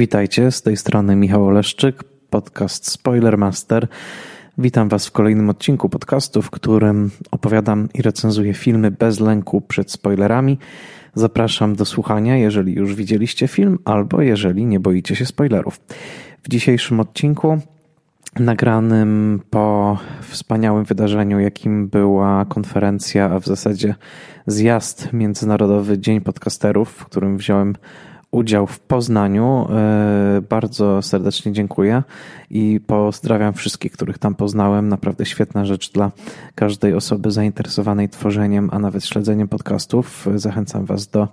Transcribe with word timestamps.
Witajcie, 0.00 0.50
z 0.50 0.62
tej 0.62 0.76
strony 0.76 1.16
Michał 1.16 1.46
Oleszczyk, 1.46 2.04
podcast 2.30 2.90
Spoilermaster. 2.90 3.88
Witam 4.58 4.88
Was 4.88 5.06
w 5.06 5.12
kolejnym 5.12 5.50
odcinku 5.50 5.88
podcastu, 5.88 6.42
w 6.42 6.50
którym 6.50 7.10
opowiadam 7.30 7.88
i 7.94 8.02
recenzuję 8.02 8.54
filmy 8.54 8.90
bez 8.90 9.20
lęku 9.20 9.60
przed 9.60 9.90
spoilerami. 9.90 10.58
Zapraszam 11.14 11.76
do 11.76 11.84
słuchania, 11.84 12.36
jeżeli 12.36 12.74
już 12.74 12.94
widzieliście 12.94 13.48
film, 13.48 13.78
albo 13.84 14.22
jeżeli 14.22 14.66
nie 14.66 14.80
boicie 14.80 15.16
się 15.16 15.26
spoilerów. 15.26 15.80
W 16.42 16.48
dzisiejszym 16.48 17.00
odcinku, 17.00 17.58
nagranym 18.38 19.40
po 19.50 19.98
wspaniałym 20.22 20.84
wydarzeniu, 20.84 21.40
jakim 21.40 21.88
była 21.88 22.44
konferencja, 22.44 23.30
a 23.30 23.40
w 23.40 23.46
zasadzie 23.46 23.94
zjazd 24.46 25.12
Międzynarodowy 25.12 25.98
Dzień 25.98 26.20
Podcasterów, 26.20 26.88
w 26.88 27.04
którym 27.04 27.36
wziąłem 27.36 27.74
udział 28.30 28.66
w 28.66 28.80
Poznaniu. 28.80 29.68
E, 29.70 30.42
bardzo 30.48 31.02
serdecznie 31.02 31.52
dziękuję 31.52 32.02
i 32.50 32.80
pozdrawiam 32.86 33.52
wszystkich, 33.52 33.92
których 33.92 34.18
tam 34.18 34.34
poznałem. 34.34 34.88
Naprawdę 34.88 35.26
świetna 35.26 35.64
rzecz 35.64 35.92
dla 35.92 36.10
każdej 36.54 36.94
osoby 36.94 37.30
zainteresowanej 37.30 38.08
tworzeniem, 38.08 38.68
a 38.72 38.78
nawet 38.78 39.04
śledzeniem 39.04 39.48
podcastów. 39.48 40.28
Zachęcam 40.34 40.84
Was 40.84 41.08
do 41.08 41.28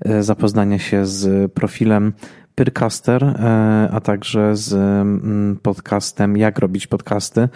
e, 0.00 0.22
zapoznania 0.22 0.78
się 0.78 1.06
z 1.06 1.52
profilem 1.52 2.12
Pyrcaster, 2.54 3.24
e, 3.24 3.88
a 3.92 4.00
także 4.00 4.56
z 4.56 4.72
mm, 4.72 5.58
podcastem 5.62 6.36
Jak 6.36 6.58
robić 6.58 6.86
podcasty. 6.86 7.48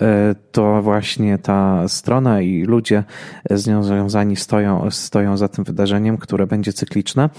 E, 0.00 0.34
to 0.52 0.82
właśnie 0.82 1.38
ta 1.38 1.88
strona 1.88 2.40
i 2.40 2.62
ludzie 2.62 3.04
z 3.50 3.66
nią 3.66 3.82
związani 3.82 4.36
stoją, 4.36 4.90
stoją 4.90 5.36
za 5.36 5.48
tym 5.48 5.64
wydarzeniem, 5.64 6.18
które 6.18 6.46
będzie 6.46 6.72
cykliczne. 6.72 7.30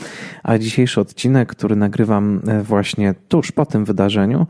A 0.44 0.58
dzisiejszy 0.58 1.02
odcinek, 1.02 1.50
który 1.50 1.75
nagrywam 1.75 2.41
e, 2.47 2.61
właśnie 2.61 3.16
tuż 3.28 3.52
po 3.52 3.66
tym 3.66 3.86
wydarzeniu, 3.86 4.47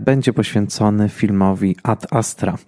będzie 0.00 0.32
poświęcony 0.32 1.08
filmowi 1.08 1.76
Ad 1.82 2.06
Astra. 2.10 2.58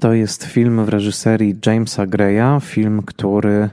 To 0.00 0.12
jest 0.12 0.44
film 0.44 0.84
w 0.84 0.88
reżyserii 0.88 1.56
Jamesa 1.66 2.06
Greya, 2.06 2.60
film, 2.60 3.02
który 3.02 3.70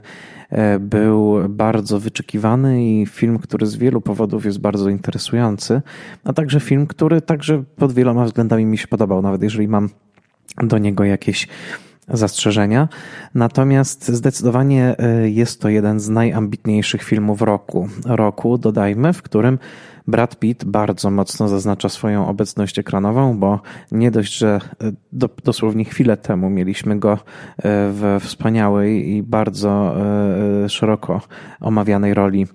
był 0.80 1.48
bardzo 1.48 2.00
wyczekiwany 2.00 2.84
i 2.84 3.06
film, 3.06 3.38
który 3.38 3.66
z 3.66 3.76
wielu 3.76 4.00
powodów 4.00 4.44
jest 4.44 4.58
bardzo 4.58 4.88
interesujący, 4.88 5.82
a 6.24 6.32
także 6.32 6.60
film, 6.60 6.86
który 6.86 7.20
także 7.20 7.64
pod 7.76 7.92
wieloma 7.92 8.24
względami 8.24 8.64
mi 8.64 8.78
się 8.78 8.88
podobał, 8.88 9.22
nawet 9.22 9.42
jeżeli 9.42 9.68
mam 9.68 9.88
do 10.62 10.78
niego 10.78 11.04
jakieś 11.04 11.48
zastrzeżenia. 12.08 12.88
Natomiast 13.34 14.08
zdecydowanie 14.08 14.94
e, 14.98 15.30
jest 15.30 15.60
to 15.60 15.68
jeden 15.68 16.00
z 16.00 16.08
najambitniejszych 16.08 17.02
filmów 17.02 17.42
roku. 17.42 17.88
Roku, 18.04 18.58
dodajmy, 18.58 19.12
w 19.12 19.22
którym 19.22 19.58
Brad 20.06 20.38
Pitt 20.38 20.64
bardzo 20.64 21.10
mocno 21.10 21.48
zaznacza 21.48 21.88
swoją 21.88 22.28
obecność 22.28 22.78
ekranową, 22.78 23.38
bo 23.38 23.60
nie 23.92 24.10
dość, 24.10 24.38
że 24.38 24.60
e, 24.82 24.92
do, 25.12 25.28
dosłownie 25.44 25.84
chwilę 25.84 26.16
temu 26.16 26.50
mieliśmy 26.50 26.98
go 26.98 27.12
e, 27.12 27.18
w 27.62 28.18
wspaniałej 28.20 29.10
i 29.10 29.22
bardzo 29.22 29.96
e, 30.64 30.68
szeroko 30.68 31.20
omawianej 31.60 32.14
roli 32.14 32.46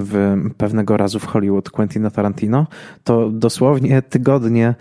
w 0.00 0.36
pewnego 0.56 0.96
razu 0.96 1.18
w 1.18 1.24
Hollywood 1.24 1.70
Quentina 1.70 2.10
Tarantino, 2.10 2.66
to 3.04 3.30
dosłownie 3.30 4.02
tygodnie 4.02 4.74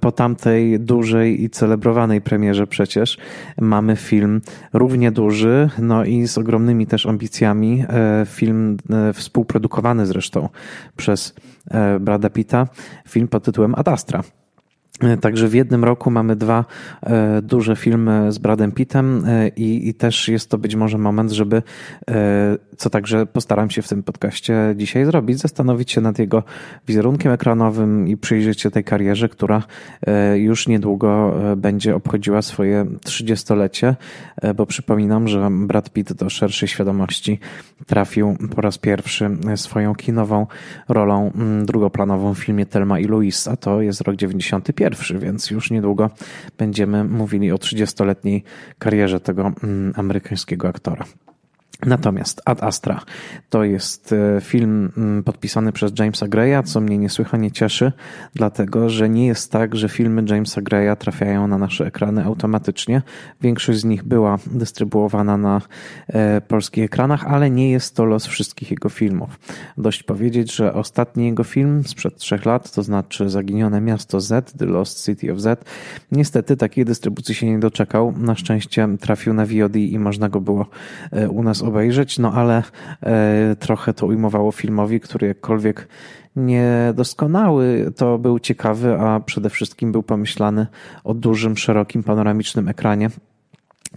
po 0.00 0.12
tamtej 0.12 0.80
dużej 0.80 1.42
i 1.42 1.50
celebrowanej 1.50 2.20
premierze 2.20 2.66
przecież 2.66 3.18
mamy 3.60 3.96
film 3.96 4.40
równie 4.72 5.10
duży, 5.10 5.70
no 5.78 6.04
i 6.04 6.26
z 6.26 6.38
ogromnymi 6.38 6.86
też 6.86 7.06
ambicjami. 7.06 7.84
Film 8.26 8.76
współprodukowany 9.12 10.06
zresztą 10.06 10.48
przez 10.96 11.34
E, 11.70 12.00
Brada 12.00 12.30
Pitta, 12.30 12.66
film 13.08 13.28
pod 13.28 13.44
tytułem 13.44 13.74
Ad 13.74 13.88
Astra. 13.88 14.20
E, 14.20 14.41
także 15.20 15.48
w 15.48 15.54
jednym 15.54 15.84
roku 15.84 16.10
mamy 16.10 16.36
dwa 16.36 16.64
e, 17.02 17.42
duże 17.42 17.76
filmy 17.76 18.32
z 18.32 18.38
Bradem 18.38 18.72
Pittem 18.72 19.24
e, 19.26 19.48
i, 19.48 19.88
i, 19.88 19.94
też 19.94 20.28
jest 20.28 20.50
to 20.50 20.58
być 20.58 20.74
może 20.74 20.98
moment, 20.98 21.32
żeby, 21.32 21.62
co 22.76 22.90
także 22.90 23.26
postaram 23.26 23.70
się 23.70 23.82
w 23.82 23.88
tym 23.88 24.02
podcaście 24.02 24.74
dzisiaj 24.76 25.04
zrobić, 25.04 25.38
zastanowić 25.38 25.90
się 25.90 26.00
nad 26.00 26.18
jego 26.18 26.42
wizerunkiem 26.88 27.32
ekranowym 27.32 28.08
i 28.08 28.16
przyjrzeć 28.16 28.60
się 28.60 28.70
tej 28.70 28.84
karierze, 28.84 29.28
która 29.28 29.62
już 30.34 30.68
niedługo 30.68 31.34
będzie 31.56 31.96
obchodziła 31.96 32.42
swoje 32.42 32.84
30-lecie, 32.84 33.96
bo 34.56 34.66
przypominam, 34.66 35.28
że 35.28 35.48
Brad 35.50 35.90
Pitt 35.90 36.12
do 36.12 36.30
szerszej 36.30 36.68
świadomości 36.68 37.38
trafił 37.86 38.36
po 38.54 38.60
raz 38.60 38.78
pierwszy 38.78 39.30
swoją 39.56 39.94
kinową 39.94 40.46
rolą 40.88 41.30
drugoplanową 41.64 42.34
w 42.34 42.38
filmie 42.38 42.66
Telma 42.66 42.98
i 42.98 43.04
Louise, 43.04 43.50
a 43.50 43.56
to 43.56 43.82
jest 43.82 44.00
rok 44.00 44.16
91 44.16 44.91
pierwszy, 44.92 45.18
więc 45.18 45.50
już 45.50 45.70
niedługo 45.70 46.10
będziemy 46.58 47.04
mówili 47.04 47.52
o 47.52 47.56
30-letniej 47.56 48.44
karierze 48.78 49.20
tego 49.20 49.52
mm, 49.62 49.92
amerykańskiego 49.96 50.68
aktora. 50.68 51.04
Natomiast 51.86 52.42
Ad 52.44 52.62
Astra 52.62 53.00
to 53.50 53.64
jest 53.64 54.12
e, 54.12 54.40
film 54.40 54.92
mm, 54.96 55.22
podpisany 55.22 55.72
przez 55.72 55.92
Jamesa 55.98 56.28
Greya, 56.28 56.62
co 56.64 56.80
mnie 56.80 56.98
niesłychanie 56.98 57.50
cieszy, 57.50 57.92
dlatego 58.34 58.88
że 58.88 59.08
nie 59.08 59.26
jest 59.26 59.52
tak, 59.52 59.76
że 59.76 59.88
filmy 59.88 60.24
Jamesa 60.28 60.62
Greya 60.62 60.96
trafiają 60.98 61.46
na 61.46 61.58
nasze 61.58 61.86
ekrany 61.86 62.24
automatycznie. 62.24 63.02
Większość 63.40 63.80
z 63.80 63.84
nich 63.84 64.04
była 64.04 64.38
dystrybuowana 64.46 65.36
na 65.36 65.60
e, 66.08 66.40
polskich 66.40 66.84
ekranach, 66.84 67.26
ale 67.26 67.50
nie 67.50 67.70
jest 67.70 67.96
to 67.96 68.04
los 68.04 68.26
wszystkich 68.26 68.70
jego 68.70 68.88
filmów. 68.88 69.38
Dość 69.78 70.02
powiedzieć, 70.02 70.54
że 70.54 70.74
ostatni 70.74 71.26
jego 71.26 71.44
film 71.44 71.84
sprzed 71.84 72.16
trzech 72.16 72.44
lat, 72.44 72.72
to 72.72 72.82
znaczy 72.82 73.28
Zaginione 73.28 73.80
Miasto 73.80 74.20
Z, 74.20 74.52
The 74.58 74.66
Lost 74.66 75.04
City 75.04 75.32
of 75.32 75.40
Z, 75.40 75.64
niestety 76.12 76.56
takiej 76.56 76.84
dystrybucji 76.84 77.34
się 77.34 77.46
nie 77.46 77.58
doczekał. 77.58 78.14
Na 78.18 78.34
szczęście 78.34 78.88
trafił 79.00 79.34
na 79.34 79.46
VOD 79.46 79.76
i 79.76 79.98
można 79.98 80.28
go 80.28 80.40
było 80.40 80.66
e, 81.10 81.28
u 81.28 81.42
nas 81.42 81.62
obejrzeć, 81.62 81.71
no 82.18 82.32
ale 82.32 82.62
e, 83.02 83.56
trochę 83.58 83.94
to 83.94 84.06
ujmowało 84.06 84.52
filmowi, 84.52 85.00
który 85.00 85.26
jakkolwiek 85.26 85.88
niedoskonały, 86.36 87.92
to 87.96 88.18
był 88.18 88.38
ciekawy, 88.38 89.00
a 89.00 89.20
przede 89.20 89.50
wszystkim 89.50 89.92
był 89.92 90.02
pomyślany 90.02 90.66
o 91.04 91.14
dużym, 91.14 91.56
szerokim, 91.56 92.02
panoramicznym 92.02 92.68
ekranie 92.68 93.10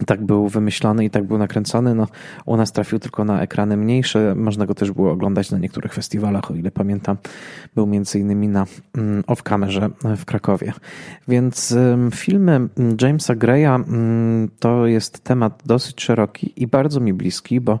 tak 0.06 0.24
był 0.24 0.48
wymyślony 0.48 1.04
i 1.04 1.10
tak 1.10 1.24
był 1.24 1.38
nakręcony. 1.38 1.94
No, 1.94 2.06
u 2.46 2.56
nas 2.56 2.72
trafił 2.72 2.98
tylko 2.98 3.24
na 3.24 3.42
ekrany 3.42 3.76
mniejsze. 3.76 4.34
Można 4.34 4.66
go 4.66 4.74
też 4.74 4.92
było 4.92 5.10
oglądać 5.10 5.50
na 5.50 5.58
niektórych 5.58 5.94
festiwalach, 5.94 6.50
o 6.50 6.54
ile 6.54 6.70
pamiętam. 6.70 7.16
Był 7.74 7.86
między 7.86 8.18
innymi 8.18 8.48
na 8.48 8.66
mm, 8.96 9.22
off-kamerze 9.22 9.90
w 10.16 10.24
Krakowie. 10.24 10.72
Więc 11.28 11.76
filmy 12.14 12.68
Jamesa 13.02 13.34
Greya 13.34 13.64
mm, 13.64 14.48
to 14.58 14.86
jest 14.86 15.24
temat 15.24 15.62
dosyć 15.66 16.02
szeroki 16.02 16.52
i 16.56 16.66
bardzo 16.66 17.00
mi 17.00 17.12
bliski, 17.12 17.60
bo 17.60 17.78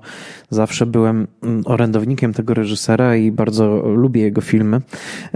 zawsze 0.50 0.86
byłem 0.86 1.26
mm, 1.42 1.62
orędownikiem 1.66 2.32
tego 2.32 2.54
reżysera 2.54 3.16
i 3.16 3.32
bardzo 3.32 3.76
lubię 3.76 4.22
jego 4.22 4.40
filmy. 4.40 4.80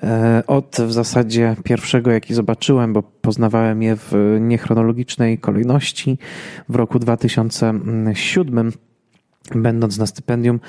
E, 0.03 0.43
od 0.47 0.77
w 0.87 0.93
zasadzie 0.93 1.57
pierwszego, 1.65 2.11
jaki 2.11 2.35
zobaczyłem, 2.35 2.93
bo 2.93 3.03
poznawałem 3.03 3.83
je 3.83 3.97
w 3.97 4.39
niechronologicznej 4.41 5.39
kolejności 5.39 6.19
w 6.71 6.77
roku 6.77 6.99
2007 6.99 8.73
Będąc 9.55 9.99
na 9.99 10.07
stypendium 10.07 10.61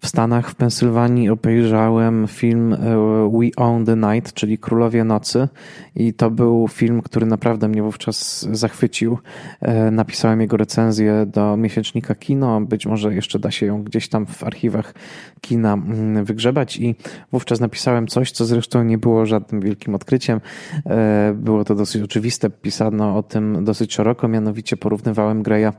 w 0.00 0.06
Stanach, 0.08 0.50
w 0.50 0.54
Pensylwanii, 0.54 1.28
obejrzałem 1.28 2.26
film 2.28 2.72
e, 2.72 2.78
We 3.32 3.48
Own 3.56 3.84
the 3.84 3.96
Night, 3.96 4.32
czyli 4.32 4.58
Królowie 4.58 5.04
Nocy. 5.04 5.48
I 5.94 6.14
to 6.14 6.30
był 6.30 6.68
film, 6.68 7.02
który 7.02 7.26
naprawdę 7.26 7.68
mnie 7.68 7.82
wówczas 7.82 8.48
zachwycił. 8.52 9.18
E, 9.60 9.90
napisałem 9.90 10.40
jego 10.40 10.56
recenzję 10.56 11.26
do 11.26 11.56
miesięcznika 11.56 12.14
Kino. 12.14 12.60
Być 12.60 12.86
może 12.86 13.14
jeszcze 13.14 13.38
da 13.38 13.50
się 13.50 13.66
ją 13.66 13.82
gdzieś 13.82 14.08
tam 14.08 14.26
w 14.26 14.44
archiwach 14.44 14.94
kina 15.40 15.72
mm, 15.72 16.24
wygrzebać. 16.24 16.76
I 16.76 16.94
wówczas 17.32 17.60
napisałem 17.60 18.06
coś, 18.06 18.30
co 18.30 18.44
zresztą 18.44 18.82
nie 18.82 18.98
było 18.98 19.26
żadnym 19.26 19.60
wielkim 19.60 19.94
odkryciem. 19.94 20.40
E, 20.86 21.34
było 21.36 21.64
to 21.64 21.74
dosyć 21.74 22.02
oczywiste. 22.02 22.50
Pisano 22.50 23.16
o 23.16 23.22
tym 23.22 23.64
dosyć 23.64 23.94
szeroko, 23.94 24.28
mianowicie 24.28 24.76
porównywałem 24.76 25.42
Greya 25.42 25.72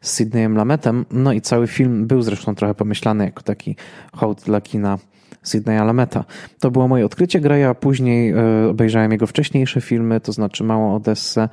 z 0.00 0.16
Sidneyem 0.16 0.56
Lametem. 0.56 1.04
No 1.10 1.32
i 1.32 1.40
cały 1.40 1.66
film 1.66 1.93
był 1.94 2.22
zresztą 2.22 2.54
trochę 2.54 2.74
pomyślany 2.74 3.24
jako 3.24 3.42
taki 3.42 3.76
hołd 4.12 4.42
dla 4.42 4.60
kina 4.60 4.98
Sydneya 5.42 5.84
Lameta. 5.84 6.24
To 6.60 6.70
było 6.70 6.88
moje 6.88 7.06
odkrycie 7.06 7.40
Greya, 7.40 7.74
później 7.80 8.30
e, 8.30 8.68
obejrzałem 8.68 9.12
jego 9.12 9.26
wcześniejsze 9.26 9.80
filmy, 9.80 10.20
to 10.20 10.32
znaczy 10.32 10.64
Małą 10.64 10.94
Odessę 10.94 11.48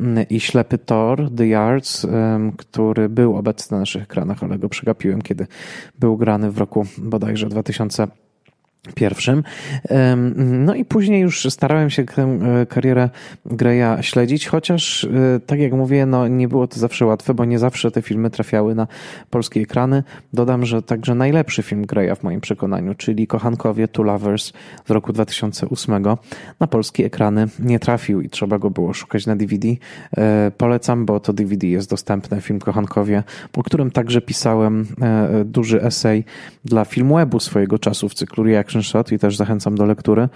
mm, 0.00 0.28
i 0.28 0.40
Ślepy 0.40 0.78
Thor, 0.78 1.30
The 1.36 1.46
Yards, 1.46 2.06
który 2.56 3.08
był 3.08 3.36
obecny 3.36 3.74
na 3.74 3.78
naszych 3.78 4.02
ekranach, 4.02 4.42
ale 4.42 4.58
go 4.58 4.68
przegapiłem, 4.68 5.22
kiedy 5.22 5.46
był 5.98 6.16
grany 6.16 6.50
w 6.50 6.58
roku 6.58 6.86
bodajże 6.98 7.48
2000 7.48 8.08
pierwszym. 8.94 9.42
No 10.36 10.74
i 10.74 10.84
później 10.84 11.20
już 11.20 11.46
starałem 11.50 11.90
się 11.90 12.04
tę 12.04 12.22
e, 12.22 12.66
karierę 12.66 13.10
Greya 13.46 14.02
śledzić, 14.02 14.46
chociaż 14.48 15.04
e, 15.04 15.40
tak 15.46 15.60
jak 15.60 15.72
mówię, 15.72 16.06
no 16.06 16.28
nie 16.28 16.48
było 16.48 16.66
to 16.66 16.80
zawsze 16.80 17.06
łatwe, 17.06 17.34
bo 17.34 17.44
nie 17.44 17.58
zawsze 17.58 17.90
te 17.90 18.02
filmy 18.02 18.30
trafiały 18.30 18.74
na 18.74 18.86
polskie 19.30 19.60
ekrany. 19.60 20.02
Dodam, 20.32 20.66
że 20.66 20.82
także 20.82 21.14
najlepszy 21.14 21.62
film 21.62 21.86
Greya 21.86 22.16
w 22.16 22.22
moim 22.22 22.40
przekonaniu, 22.40 22.94
czyli 22.94 23.26
Kochankowie 23.26 23.88
Two 23.88 24.02
Lovers 24.02 24.52
z 24.86 24.90
roku 24.90 25.12
2008 25.12 26.04
na 26.60 26.66
polskie 26.66 27.04
ekrany 27.04 27.48
nie 27.58 27.78
trafił 27.78 28.20
i 28.20 28.28
trzeba 28.28 28.58
go 28.58 28.70
było 28.70 28.92
szukać 28.92 29.26
na 29.26 29.36
DVD. 29.36 29.68
E, 30.16 30.50
polecam, 30.56 31.06
bo 31.06 31.20
to 31.20 31.32
DVD 31.32 31.66
jest 31.66 31.90
dostępne, 31.90 32.40
film 32.40 32.58
Kochankowie, 32.58 33.22
o 33.56 33.62
którym 33.62 33.90
także 33.90 34.20
pisałem 34.20 34.86
duży 35.44 35.82
esej 35.82 36.24
dla 36.64 36.84
Filmwebu 36.84 37.40
swojego 37.40 37.78
czasu 37.78 38.08
w 38.08 38.14
cyklu 38.14 38.44
Reaction 38.44 38.75
Shot 38.82 39.12
i 39.12 39.18
też 39.18 39.36
zachęcam 39.36 39.74
do 39.74 39.86
lektury. 39.86 40.28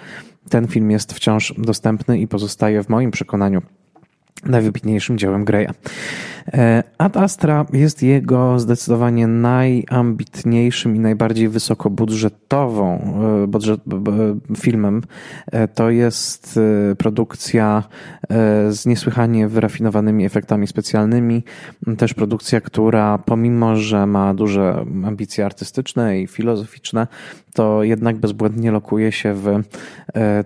Ten 0.49 0.67
film 0.67 0.91
jest 0.91 1.13
wciąż 1.13 1.55
dostępny 1.59 2.19
i 2.19 2.29
pozostaje 2.29 2.83
w 2.83 2.89
moim 2.89 3.11
przekonaniu 3.11 3.63
najwybitniejszym 4.45 5.19
dziełem 5.19 5.45
Greya. 5.45 5.69
E, 6.53 6.83
Ad 6.99 7.17
Astra 7.17 7.67
jest 7.73 8.03
jego 8.03 8.59
zdecydowanie 8.59 9.27
najambitniejszym 9.27 10.97
i 10.97 10.99
najbardziej 10.99 11.49
wysokobudżetową 11.49 13.15
e, 13.45 13.47
budżet, 13.47 13.81
filmem. 14.59 15.03
E, 15.53 15.69
to 15.69 15.91
jest 15.91 16.61
produkcja 16.99 17.83
z 18.71 18.87
niesłychanie 18.87 19.49
wyrafinowanymi 19.49 20.25
efektami 20.25 20.67
specjalnymi. 20.67 21.45
Też 21.99 22.15
produkcja, 22.15 22.61
która 22.61 23.19
pomimo, 23.19 23.77
że 23.77 24.07
ma 24.07 24.35
duże 24.35 24.85
ambicje 25.05 25.45
artystyczne 25.45 26.21
i 26.21 26.27
filozoficzne, 26.27 27.07
to 27.55 27.83
jednak 27.83 28.17
bezbłędnie 28.17 28.71
lokuje 28.71 29.13
się 29.13 29.35
w 29.35 29.63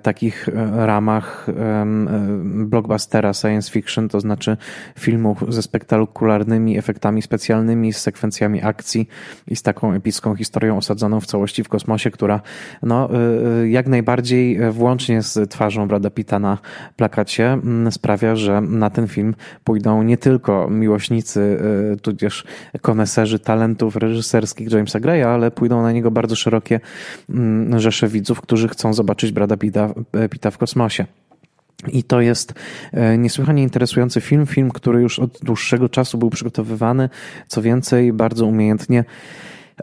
takich 0.03 0.49
ramach 0.75 1.47
blockbustera 2.45 3.35
science 3.35 3.73
fiction, 3.73 4.09
to 4.09 4.21
znaczy 4.21 4.56
filmów 4.99 5.45
ze 5.49 5.62
spektakularnymi 5.62 6.79
efektami 6.79 7.23
specjalnymi, 7.23 7.93
z 7.93 7.99
sekwencjami 7.99 8.62
akcji 8.62 9.09
i 9.49 9.56
z 9.56 9.62
taką 9.62 9.93
epicką 9.93 10.35
historią 10.35 10.77
osadzoną 10.77 11.21
w 11.21 11.27
całości 11.27 11.65
w 11.65 11.69
kosmosie, 11.69 12.11
która 12.11 12.41
no, 12.83 13.09
jak 13.67 13.89
najbardziej 13.89 14.71
włącznie 14.71 15.23
z 15.23 15.51
twarzą 15.51 15.89
Brada 15.89 16.11
Pitta 16.11 16.39
na 16.39 16.59
plakacie 16.97 17.53
mm, 17.53 17.93
sprawia, 17.93 18.37
że 18.37 18.61
na 18.61 18.91
ten 18.91 19.09
film 19.09 19.35
pójdą 19.65 20.03
nie 20.03 20.17
tylko 20.17 20.71
miłośnicy, 20.71 21.59
tudzież 22.03 22.45
koneserzy 22.81 23.39
talentów 23.39 23.97
reżyserskich 23.97 24.73
Jamesa 24.73 25.01
Greya, 25.01 25.23
ale 25.23 25.51
pójdą 25.51 25.83
na 25.83 25.93
niego 25.93 26.11
bardzo 26.11 26.37
szerokie 26.37 26.81
rzesze 27.76 28.08
widzów, 28.08 28.41
którzy 28.41 28.69
chcą 28.69 28.94
zobaczyć 28.94 29.32
Brada 29.32 29.56
Pitta, 29.56 29.94
Pitta 30.31 30.50
w 30.50 30.58
kosmosie. 30.58 31.06
I 31.93 32.02
to 32.02 32.20
jest 32.20 32.55
e, 32.93 33.19
niesłychanie 33.19 33.62
interesujący 33.62 34.20
film, 34.20 34.46
film, 34.46 34.70
który 34.70 35.00
już 35.02 35.19
od 35.19 35.38
dłuższego 35.43 35.88
czasu 35.88 36.19
był 36.19 36.31
przygotowywany. 36.31 37.08
Co 37.49 37.62
więcej, 37.62 38.12
bardzo 38.12 38.46
umiejętnie 38.46 39.05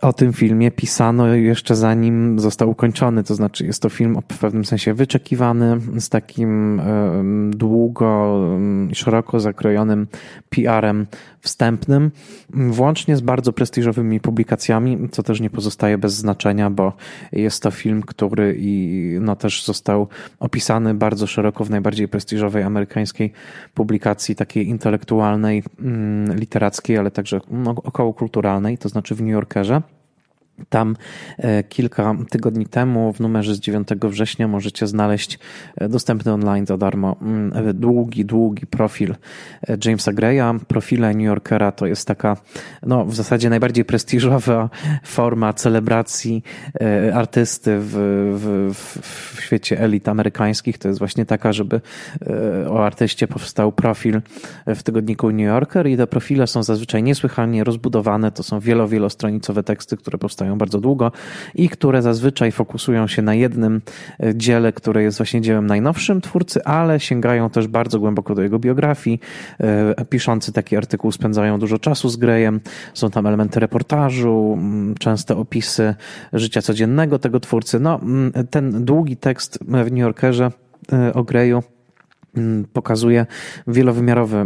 o 0.02 0.14
tym 0.14 0.34
filmie 0.34 0.72
pisano 0.72 1.28
jeszcze 1.28 1.76
zanim 1.76 2.40
został 2.40 2.70
ukończony. 2.70 3.24
To 3.24 3.36
znaczy, 3.36 3.66
jest 3.66 3.82
to 3.82 3.90
film 3.90 4.18
w 4.32 4.38
pewnym 4.38 4.66
sensie 4.66 4.94
wyczekiwany, 4.94 5.80
z 6.00 6.10
takim 6.10 6.82
długo 7.50 8.40
i 8.92 8.96
szeroko 8.96 9.40
zakrojonym 9.40 10.08
PR-em 10.50 11.08
wstępnym, 11.42 12.12
włącznie 12.50 13.18
z 13.18 13.22
bardzo 13.22 13.54
prestiżowymi 13.54 14.20
publikacjami, 14.20 15.10
co 15.12 15.24
też 15.24 15.40
nie 15.40 15.50
pozostaje 15.50 15.98
bez 15.98 16.14
znaczenia, 16.14 16.70
bo 16.70 16.94
jest 17.32 17.64
to 17.64 17.72
film, 17.72 18.02
który 18.02 18.56
i 18.60 19.18
no 19.22 19.36
też 19.36 19.66
został 19.66 20.08
opisany 20.40 20.94
bardzo 20.94 21.28
szeroko 21.28 21.66
w 21.66 21.70
najbardziej 21.70 22.08
prestiżowej 22.08 22.64
amerykańskiej 22.64 23.32
publikacji, 23.74 24.36
takiej 24.36 24.68
intelektualnej, 24.68 25.64
mm, 25.80 26.38
literackiej, 26.38 26.98
ale 26.98 27.12
także 27.12 27.42
no, 27.52 27.72
około 27.72 28.14
kulturalnej, 28.14 28.78
to 28.78 28.90
znaczy 28.90 29.16
w 29.16 29.22
New 29.22 29.32
Yorkerze. 29.32 29.82
Tam 30.70 30.96
e, 31.38 31.64
kilka 31.64 32.16
tygodni 32.30 32.66
temu 32.66 33.14
w 33.14 33.20
numerze 33.20 33.56
z 33.56 33.60
9 33.60 33.88
września 34.04 34.48
możecie 34.48 34.88
znaleźć 34.88 35.40
e, 35.76 35.90
dostępny 35.90 36.34
online 36.34 36.66
za 36.66 36.78
darmo 36.78 37.16
mm, 37.22 37.68
e, 37.68 37.74
długi, 37.74 38.26
długi 38.26 38.68
profil 38.68 39.16
Jamesa 39.86 40.14
Greya. 40.14 40.60
Profile 40.68 41.14
New 41.14 41.26
Yorkera 41.26 41.72
to 41.72 41.86
jest 41.86 42.08
taka, 42.08 42.38
no 42.84 43.06
w 43.06 43.16
zasadzie 43.16 43.50
najbardziej 43.50 43.86
prestiżowa 43.86 44.70
forma 45.04 45.54
celebracji 45.54 46.44
artysty 47.14 47.78
w, 47.80 47.94
w, 48.74 49.02
w 49.36 49.42
świecie 49.42 49.80
elit 49.80 50.08
amerykańskich. 50.08 50.78
To 50.78 50.88
jest 50.88 51.00
właśnie 51.00 51.26
taka, 51.26 51.54
żeby 51.54 51.82
o 52.70 52.86
artyście 52.86 53.28
powstał 53.28 53.72
profil 53.72 54.22
w 54.68 54.84
tygodniku 54.84 55.32
New 55.32 55.48
Yorker 55.48 55.88
i 55.88 55.98
te 55.98 56.08
profile 56.08 56.48
są 56.48 56.64
zazwyczaj 56.64 57.04
niesłychanie 57.04 57.64
rozbudowane. 57.64 58.32
To 58.32 58.44
są 58.44 58.60
wielo, 58.60 58.88
wielostronicowe 58.88 59.64
teksty, 59.64 59.98
które 59.98 60.18
powstają 60.18 60.51
bardzo 60.58 60.80
długo 60.80 61.12
i 61.56 61.70
które 61.70 62.02
zazwyczaj 62.02 62.52
fokusują 62.52 63.08
się 63.08 63.22
na 63.22 63.34
jednym 63.34 63.82
e, 64.24 64.36
dziele, 64.36 64.74
które 64.74 65.04
jest 65.04 65.18
właśnie 65.18 65.42
dziełem 65.42 65.68
najnowszym 65.68 66.22
twórcy, 66.22 66.64
ale 66.64 67.00
sięgają 67.00 67.50
też 67.50 67.68
bardzo 67.68 68.00
głęboko 68.00 68.36
do 68.36 68.42
jego 68.42 68.60
biografii. 68.60 69.20
E, 69.60 70.06
piszący 70.06 70.52
taki 70.52 70.78
artykuł 70.78 71.12
spędzają 71.12 71.60
dużo 71.60 71.80
czasu 71.80 72.10
z 72.10 72.18
Greyem. 72.18 72.60
Są 72.94 73.10
tam 73.10 73.28
elementy 73.28 73.60
reportażu, 73.60 74.58
częste 75.00 75.38
opisy 75.38 75.96
życia 76.34 76.62
codziennego 76.62 77.20
tego 77.20 77.40
twórcy. 77.40 77.80
No, 77.80 78.00
ten 78.50 78.86
długi 78.86 79.18
tekst 79.18 79.60
w 79.62 79.92
New 79.92 80.00
Yorkerze 80.00 80.52
e, 80.94 81.14
o 81.14 81.24
Greyu 81.24 81.64
pokazuje 82.74 83.26
wielowymiarowy 83.68 84.46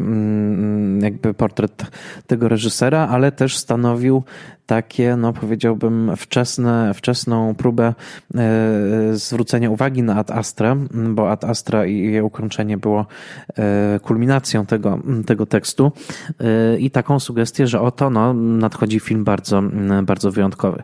jakby 1.02 1.34
portret 1.34 1.86
tego 2.28 2.50
reżysera, 2.50 3.08
ale 3.08 3.32
też 3.32 3.58
stanowił 3.58 4.24
takie, 4.66 5.16
no 5.16 5.34
powiedziałbym, 5.34 6.12
wczesne, 6.18 6.94
wczesną 6.94 7.56
próbę 7.56 7.94
e, 8.36 8.44
zwrócenia 9.14 9.70
uwagi 9.70 10.04
na 10.04 10.16
Ad 10.16 10.32
Astra, 10.32 10.76
bo 10.92 11.32
Ad 11.32 11.44
Astra 11.44 11.86
i 11.86 11.98
jej 11.98 12.22
ukończenie 12.22 12.78
było 12.78 13.06
e, 13.58 14.00
kulminacją 14.04 14.66
tego, 14.66 15.00
tego 15.26 15.46
tekstu 15.46 15.92
e, 16.40 16.78
i 16.78 16.92
taką 16.92 17.20
sugestię, 17.20 17.68
że 17.68 17.82
oto 17.82 18.10
no, 18.10 18.34
nadchodzi 18.34 19.00
film 19.00 19.24
bardzo, 19.24 19.64
bardzo 20.04 20.32
wyjątkowy. 20.32 20.84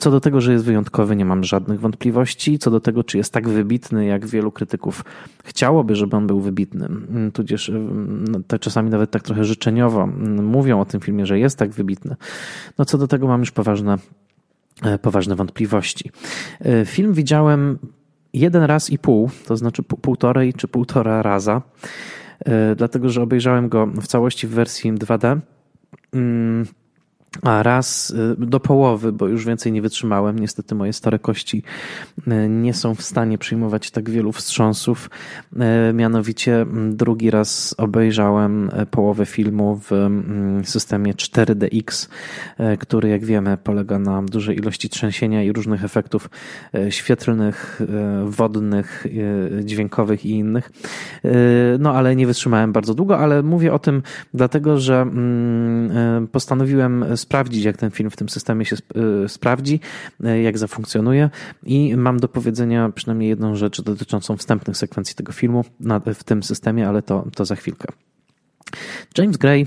Co 0.00 0.10
do 0.10 0.20
tego, 0.20 0.40
że 0.40 0.52
jest 0.52 0.64
wyjątkowy, 0.64 1.16
nie 1.16 1.24
mam 1.24 1.44
żadnych 1.44 1.80
wątpliwości. 1.80 2.58
Co 2.58 2.70
do 2.70 2.80
tego, 2.80 3.04
czy 3.04 3.18
jest 3.18 3.32
tak 3.32 3.48
wybitny, 3.48 4.06
jak 4.06 4.26
wielu 4.26 4.52
krytyków 4.52 5.04
chciałoby, 5.44 5.96
żeby 5.96 6.16
on 6.16 6.26
był 6.26 6.40
wybitny, 6.40 6.88
tudzież 7.32 7.72
no, 8.28 8.38
te 8.46 8.58
czasami 8.58 8.90
nawet 8.90 9.10
tak 9.10 9.22
trochę 9.22 9.44
życzeniowo 9.44 10.06
mówią 10.42 10.80
o 10.80 10.84
tym 10.84 11.00
filmie, 11.00 11.26
że 11.26 11.38
jest 11.38 11.58
tak 11.58 11.70
wybitny. 11.70 12.16
No 12.78 12.84
co 12.84 12.98
do 12.98 13.05
do 13.06 13.10
tego 13.10 13.26
mam 13.26 13.40
już 13.40 13.50
poważne, 13.50 13.98
e, 14.82 14.98
poważne 14.98 15.36
wątpliwości. 15.36 16.10
E, 16.60 16.84
film 16.84 17.12
widziałem 17.12 17.78
jeden 18.32 18.62
raz 18.62 18.90
i 18.90 18.98
pół, 18.98 19.30
to 19.46 19.56
znaczy 19.56 19.82
półtorej 19.82 20.54
czy 20.54 20.68
półtora 20.68 21.22
raza, 21.22 21.62
e, 22.44 22.74
dlatego 22.74 23.08
że 23.08 23.22
obejrzałem 23.22 23.68
go 23.68 23.86
w 23.86 24.06
całości 24.06 24.46
w 24.46 24.50
wersji 24.50 24.92
2D 24.92 25.40
a 27.42 27.62
raz 27.62 28.10
y, 28.10 28.36
do 28.38 28.60
połowy, 28.60 29.12
bo 29.12 29.28
już 29.28 29.44
więcej 29.44 29.72
nie 29.72 29.82
wytrzymałem. 29.82 30.38
Niestety 30.38 30.74
moje 30.74 30.92
stare 30.92 31.18
kości 31.18 31.62
y, 32.18 32.48
nie 32.48 32.74
są 32.74 32.94
w 32.94 33.02
stanie 33.02 33.38
przyjmować 33.38 33.90
tak 33.90 34.10
wielu 34.10 34.32
wstrząsów. 34.32 35.10
Y, 35.90 35.92
mianowicie 35.92 36.60
mm, 36.60 36.96
drugi 36.96 37.30
raz 37.30 37.74
obejrzałem 37.78 38.70
połowę 38.90 39.26
filmu 39.26 39.80
w 39.90 39.92
mm, 39.92 40.64
systemie 40.64 41.14
4DX, 41.14 42.08
który 42.78 43.08
jak 43.08 43.24
wiemy 43.24 43.56
polega 43.56 43.98
na 43.98 44.22
dużej 44.22 44.56
ilości 44.56 44.88
trzęsienia 44.88 45.42
i 45.42 45.52
różnych 45.52 45.84
efektów 45.84 46.30
świetlnych, 46.90 47.82
wodnych, 48.26 49.06
dźwiękowych 49.64 50.26
i 50.26 50.30
innych. 50.30 50.72
No 51.78 51.92
ale 51.92 52.16
nie 52.16 52.26
wytrzymałem 52.26 52.72
bardzo 52.72 52.94
długo, 52.94 53.18
ale 53.18 53.42
mówię 53.42 53.72
o 53.72 53.78
tym 53.78 54.02
dlatego, 54.34 54.78
że 54.78 55.00
mm, 55.00 56.28
postanowiłem 56.28 57.15
sprawdzić, 57.16 57.64
jak 57.64 57.76
ten 57.76 57.90
film 57.90 58.10
w 58.10 58.16
tym 58.16 58.28
systemie 58.28 58.64
się 58.64 58.76
y, 59.24 59.28
sprawdzi, 59.28 59.80
y, 60.24 60.42
jak 60.42 60.58
zafunkcjonuje 60.58 61.30
i 61.62 61.96
mam 61.96 62.20
do 62.20 62.28
powiedzenia 62.28 62.90
przynajmniej 62.94 63.28
jedną 63.28 63.56
rzecz 63.56 63.80
dotyczącą 63.80 64.36
wstępnych 64.36 64.76
sekwencji 64.76 65.16
tego 65.16 65.32
filmu 65.32 65.64
w 66.14 66.24
tym 66.24 66.42
systemie, 66.42 66.88
ale 66.88 67.02
to, 67.02 67.28
to 67.34 67.44
za 67.44 67.56
chwilkę. 67.56 67.88
James 69.18 69.36
Gray 69.36 69.66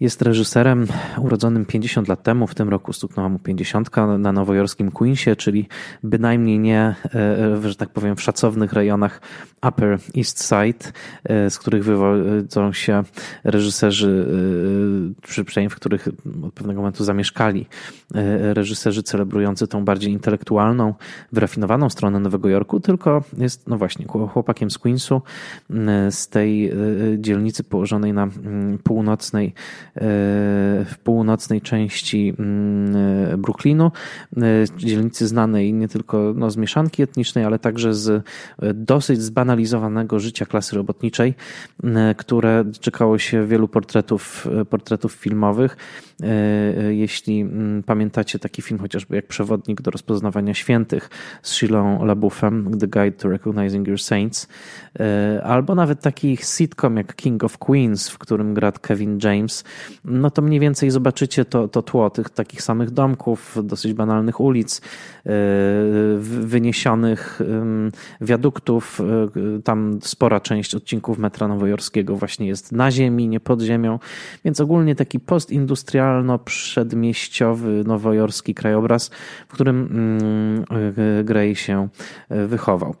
Jest 0.00 0.22
reżyserem 0.22 0.86
urodzonym 1.18 1.66
50 1.66 2.08
lat 2.08 2.22
temu, 2.22 2.46
w 2.46 2.54
tym 2.54 2.68
roku 2.68 2.92
stuknęła 2.92 3.28
mu 3.28 3.38
50 3.38 3.90
na 4.18 4.32
nowojorskim 4.32 4.90
Queensie, 4.90 5.36
czyli 5.36 5.68
bynajmniej 6.02 6.58
nie, 6.58 6.94
e, 7.14 7.68
że 7.68 7.74
tak 7.76 7.88
powiem, 7.88 8.16
w 8.16 8.22
szacownych 8.22 8.72
rejonach 8.72 9.20
Upper 9.68 9.98
East 10.16 10.42
Side, 10.42 10.92
e, 11.24 11.50
z 11.50 11.58
których 11.58 11.84
wywodzą 11.84 12.72
się 12.72 13.02
reżyserzy, 13.44 14.26
e, 15.40 15.44
przynajmniej 15.44 15.70
w 15.70 15.76
których 15.76 16.08
od 16.46 16.54
pewnego 16.54 16.80
momentu 16.80 17.04
zamieszkali 17.04 17.66
reżyserzy 18.52 19.02
celebrujący 19.02 19.68
tą 19.68 19.84
bardziej 19.84 20.12
intelektualną, 20.12 20.94
wyrafinowaną 21.32 21.90
stronę 21.90 22.20
Nowego 22.20 22.48
Jorku, 22.48 22.80
tylko 22.80 23.22
jest, 23.38 23.68
no 23.68 23.78
właśnie, 23.78 24.06
chłopakiem 24.06 24.70
z 24.70 24.78
Queensu, 24.78 25.22
z 26.10 26.28
tej 26.28 26.72
dzielnicy 27.18 27.64
położonej 27.64 28.12
na 28.12 28.28
północnej 28.84 29.54
w 29.96 30.94
północnej 31.04 31.60
części 31.60 32.34
mm, 32.38 33.40
Brooklynu, 33.40 33.92
e, 34.36 34.40
dzielnicy 34.76 35.26
znanej 35.26 35.72
nie 35.72 35.88
tylko 35.88 36.32
no, 36.36 36.50
z 36.50 36.56
mieszanki 36.56 37.02
etnicznej, 37.02 37.44
ale 37.44 37.58
także 37.58 37.94
z 37.94 38.08
e, 38.10 38.22
dosyć 38.74 39.22
zbanalizowanego 39.22 40.20
życia 40.20 40.46
klasy 40.46 40.76
robotniczej, 40.76 41.34
które 42.16 42.64
czekało 42.80 43.18
się 43.18 43.46
wielu 43.46 43.68
portretów, 43.68 44.48
e, 44.60 44.64
portretów 44.64 45.12
filmowych. 45.12 45.76
Jeśli 46.88 47.40
mm, 47.40 47.82
pamiętacie 47.82 48.38
taki 48.38 48.62
film 48.62 48.80
chociażby 48.80 49.16
jak 49.16 49.26
Przewodnik 49.26 49.82
do 49.82 49.90
rozpoznawania 49.90 50.54
świętych 50.54 51.10
z 51.42 51.52
Shilą 51.52 52.04
LaBouffem, 52.04 52.78
The 52.78 52.86
Guide 52.86 53.12
to 53.12 53.28
Recognizing 53.28 53.88
Your 53.88 54.00
Saints, 54.00 54.48
albo 55.42 55.74
nawet 55.74 56.00
taki 56.00 56.36
sitcom 56.36 56.96
jak 56.96 57.16
King 57.16 57.44
of 57.44 57.58
Queens, 57.58 58.08
w 58.08 58.18
którym 58.18 58.54
gra 58.54 58.72
Kevin 58.72 59.18
James, 59.22 59.64
no 60.04 60.30
to 60.30 60.42
mniej 60.42 60.60
więcej 60.60 60.90
zobaczycie 60.90 61.44
to, 61.44 61.68
to 61.68 61.82
tło 61.82 62.10
tych 62.10 62.30
takich 62.30 62.62
samych 62.62 62.90
domków, 62.90 63.58
dosyć 63.62 63.92
banalnych 63.92 64.40
ulic, 64.40 64.78
e, 64.78 64.80
wyniesionych 66.18 67.40
wiaduktów. 68.20 69.00
E, 69.00 69.04
tam 69.62 69.98
spora 70.02 70.40
część 70.40 70.74
odcinków 70.74 71.18
metra 71.18 71.48
nowojorskiego 71.48 72.16
właśnie 72.16 72.46
jest 72.46 72.72
na 72.72 72.90
ziemi, 72.90 73.28
nie 73.28 73.40
pod 73.40 73.62
ziemią, 73.62 73.98
więc 74.44 74.60
ogólnie 74.60 74.94
taki 74.94 75.18
postindustrialno-przedmieściowy 75.18 77.86
nowojorski 77.86 78.54
krajobraz, 78.54 79.10
w 79.48 79.52
którym 79.52 79.88
mm, 79.90 80.64
e, 81.20 81.24
Gray 81.24 81.56
się 81.56 81.88
wychował. 82.30 82.94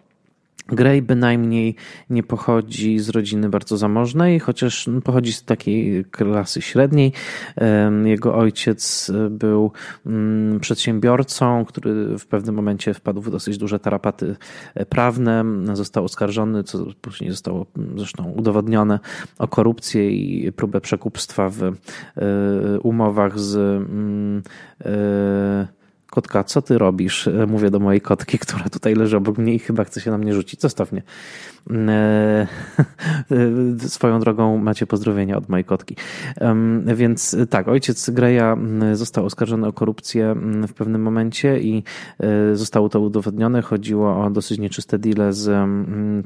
Gray 0.68 1.02
bynajmniej 1.02 1.74
nie 2.10 2.22
pochodzi 2.22 2.98
z 2.98 3.08
rodziny 3.08 3.48
bardzo 3.48 3.76
zamożnej, 3.76 4.40
chociaż 4.40 4.88
pochodzi 5.04 5.32
z 5.32 5.44
takiej 5.44 6.04
klasy 6.04 6.62
średniej. 6.62 7.12
Jego 8.04 8.34
ojciec 8.34 9.12
był 9.30 9.72
mm, 10.06 10.60
przedsiębiorcą, 10.60 11.64
który 11.64 12.18
w 12.18 12.26
pewnym 12.26 12.54
momencie 12.54 12.94
wpadł 12.94 13.20
w 13.20 13.30
dosyć 13.30 13.58
duże 13.58 13.78
tarapaty 13.78 14.36
prawne. 14.88 15.44
Został 15.72 16.04
oskarżony, 16.04 16.64
co 16.64 16.86
później 17.00 17.30
zostało 17.30 17.66
zresztą 17.96 18.30
udowodnione, 18.30 19.00
o 19.38 19.48
korupcję 19.48 20.10
i 20.10 20.52
próbę 20.52 20.80
przekupstwa 20.80 21.50
w 21.50 21.62
e, 21.62 21.72
umowach 22.82 23.38
z 23.38 23.56
mm, 23.56 24.42
e, 24.84 25.83
Kotka, 26.14 26.44
co 26.44 26.62
ty 26.62 26.78
robisz? 26.78 27.28
E, 27.28 27.46
mówię 27.46 27.70
do 27.70 27.80
mojej 27.80 28.00
kotki, 28.00 28.38
która 28.38 28.68
tutaj 28.68 28.94
leży 28.94 29.16
obok 29.16 29.38
mnie 29.38 29.54
i 29.54 29.58
chyba 29.58 29.84
chce 29.84 30.00
się 30.00 30.10
na 30.10 30.18
mnie 30.18 30.34
rzucić. 30.34 30.60
Zostaw 30.60 30.92
mnie. 30.92 31.02
E, 31.70 32.46
swoją 33.88 34.20
drogą 34.20 34.58
macie 34.58 34.86
pozdrowienia 34.86 35.36
od 35.36 35.48
mojej 35.48 35.64
kotki. 35.64 35.96
Więc 36.94 37.36
tak, 37.50 37.68
ojciec 37.68 38.10
Greya 38.10 38.56
został 38.92 39.26
oskarżony 39.26 39.66
o 39.66 39.72
korupcję 39.72 40.34
w 40.68 40.72
pewnym 40.72 41.02
momencie 41.02 41.60
i 41.60 41.82
e, 42.20 42.56
zostało 42.56 42.88
to 42.88 43.00
udowodnione. 43.00 43.62
Chodziło 43.62 44.24
o 44.24 44.30
dosyć 44.30 44.58
nieczyste 44.58 44.98
deale 44.98 45.32
z 45.32 45.70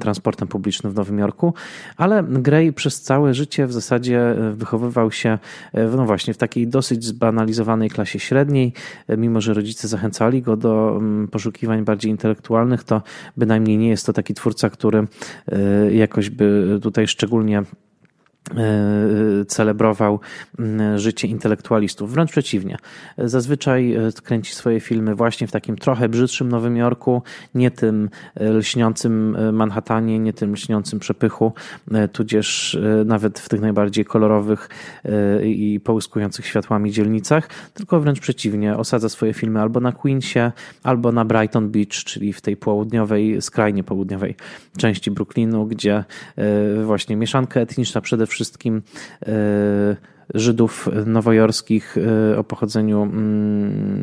transportem 0.01 0.49
publicznym 0.49 0.93
w 0.93 0.97
Nowym 0.97 1.19
Jorku, 1.19 1.55
ale 1.97 2.23
Grey 2.23 2.73
przez 2.73 3.03
całe 3.03 3.35
życie 3.35 3.67
w 3.67 3.73
zasadzie 3.73 4.35
wychowywał 4.55 5.13
się 5.13 5.39
no 5.97 6.07
właśnie 6.07 6.35
w 6.35 6.39
takiej 6.39 6.67
dosyć 6.67 7.05
zbanalizowanej 7.05 7.91
klasie 7.91 8.19
średniej, 8.19 8.73
mimo 9.19 9.41
że 9.41 9.55
rodzice 9.55 9.78
rodzice 9.79 9.89
zachęcali 9.89 10.43
go 10.43 10.57
do 10.57 10.97
mm, 10.97 11.29
poszukiwań 11.29 11.85
bardziej 11.85 12.11
intelektualnych, 12.11 12.85
to 12.85 13.03
bynajmniej 13.37 13.79
nie 13.79 13.89
jest 13.89 14.07
to 14.07 14.13
taki 14.13 14.35
twórca, 14.35 14.71
który 14.71 15.07
y, 15.89 15.95
jakoś 15.95 16.31
by 16.31 16.79
tutaj 16.83 17.07
szczególnie 17.07 17.63
celebrował 19.49 20.21
życie 20.97 21.29
intelektualistów. 21.29 22.13
Wręcz 22.13 22.31
przeciwnie. 22.31 22.77
Zazwyczaj 23.19 23.95
e, 23.95 24.13
kręci 24.25 24.55
swoje 24.55 24.81
filmy 24.81 25.15
właśnie 25.15 25.47
w 25.47 25.53
takim 25.53 25.77
trochę 25.77 26.09
brzydszym 26.09 26.49
Nowym 26.49 26.77
Jorku, 26.77 27.23
nie 27.55 27.71
tym 27.71 28.11
e, 28.35 28.51
lśniącym 28.51 29.37
Manhattanie, 29.53 30.19
nie 30.19 30.33
tym 30.33 30.53
lśniącym 30.53 30.99
przepychu, 30.99 31.53
tudzież 32.13 32.79
nawet 33.05 33.39
w 33.39 33.49
tych 33.49 33.61
najbardziej 33.61 34.05
kolorowych 34.05 34.69
i 35.45 35.81
połyskujących 35.85 36.47
światłami 36.47 36.93
dzielnicach, 36.93 37.49
tylko 37.75 38.01
wręcz 38.01 38.21
przeciwnie. 38.21 38.77
Osadza 38.77 39.09
swoje 39.09 39.35
filmy 39.35 39.61
albo 39.61 39.81
na 39.81 39.93
Queensie, 39.93 40.53
albo 40.83 41.13
na 41.13 41.25
Brighton 41.25 41.71
Beach, 41.71 41.89
czyli 41.89 42.33
w 42.33 42.41
tej 42.41 42.57
południowej, 42.57 43.43
skrajnie 43.43 43.85
południowej 43.85 44.35
części 44.77 45.11
Brooklynu, 45.11 45.67
gdzie 45.67 46.05
właśnie 46.85 47.17
mieszanka 47.17 47.61
etniczna 47.61 48.01
przede 48.01 48.27
wszystkim 48.27 48.38
wszystkim 48.39 48.83
e, 49.27 50.18
Żydów 50.35 50.89
nowojorskich 51.07 51.97
e, 51.99 52.39
o 52.39 52.45
pochodzeniu 52.45 53.03
mm, 53.03 54.03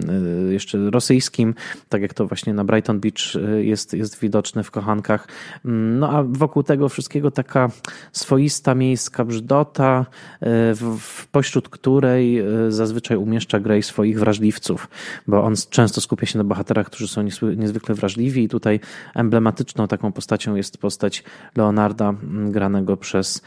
e, 0.50 0.54
jeszcze 0.54 0.90
rosyjskim, 0.90 1.56
tak 1.90 2.02
jak 2.02 2.14
to 2.14 2.28
właśnie 2.28 2.54
na 2.54 2.64
Brighton 2.64 3.00
Beach 3.00 3.36
e, 3.36 3.64
jest, 3.64 3.94
jest 3.94 4.20
widoczne 4.20 4.64
w 4.64 4.72
kochankach. 4.72 5.28
Mm, 5.66 6.00
no 6.00 6.10
a 6.10 6.24
wokół 6.24 6.64
tego 6.64 6.90
wszystkiego 6.90 7.32
taka 7.32 7.70
swoista 8.12 8.76
miejska 8.76 9.26
brzydota, 9.26 10.06
w, 11.00 11.28
pośród 11.32 11.70
której 11.70 12.44
zazwyczaj 12.70 13.18
umieszcza 13.18 13.60
Grey 13.60 13.84
swoich 13.84 14.20
wrażliwców, 14.20 14.90
bo 15.28 15.44
on 15.44 15.54
często 15.70 16.02
skupia 16.02 16.26
się 16.26 16.38
na 16.38 16.44
bohaterach, 16.44 16.88
którzy 16.88 17.08
są 17.08 17.22
niezwykle 17.58 17.96
wrażliwi 17.96 18.44
i 18.44 18.50
tutaj 18.50 18.80
emblematyczną 19.16 19.88
taką 19.88 20.12
postacią 20.12 20.56
jest 20.56 20.78
postać 20.78 21.24
Leonarda, 21.56 22.14
granego 22.24 22.98
przez 22.98 23.42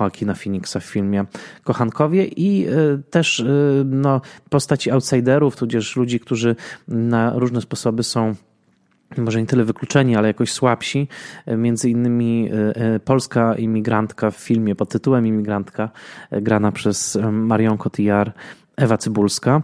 Joaquina 0.00 0.34
Phoenixa 0.34 0.80
w 0.80 0.84
filmie 0.84 1.26
kochankowie 1.64 2.24
i 2.24 2.68
y, 2.68 3.02
też 3.10 3.40
y, 3.40 3.82
no, 3.84 4.20
postaci 4.50 4.90
outsiderów, 4.90 5.56
tudzież 5.56 5.96
ludzi, 5.96 6.20
którzy 6.20 6.56
na 6.88 7.32
różne 7.34 7.60
sposoby 7.60 8.02
są 8.02 8.34
może 9.16 9.40
nie 9.40 9.46
tyle 9.46 9.64
wykluczeni, 9.64 10.16
ale 10.16 10.28
jakoś 10.28 10.52
słabsi. 10.52 11.08
Między 11.46 11.90
innymi 11.90 12.50
polska 13.04 13.54
imigrantka 13.54 14.30
w 14.30 14.36
filmie 14.36 14.74
pod 14.74 14.88
tytułem 14.88 15.26
Imigrantka, 15.26 15.90
grana 16.30 16.72
przez 16.72 17.18
Marion 17.32 17.78
Cotillard, 17.78 18.34
Ewa 18.76 18.98
Cybulska, 18.98 19.62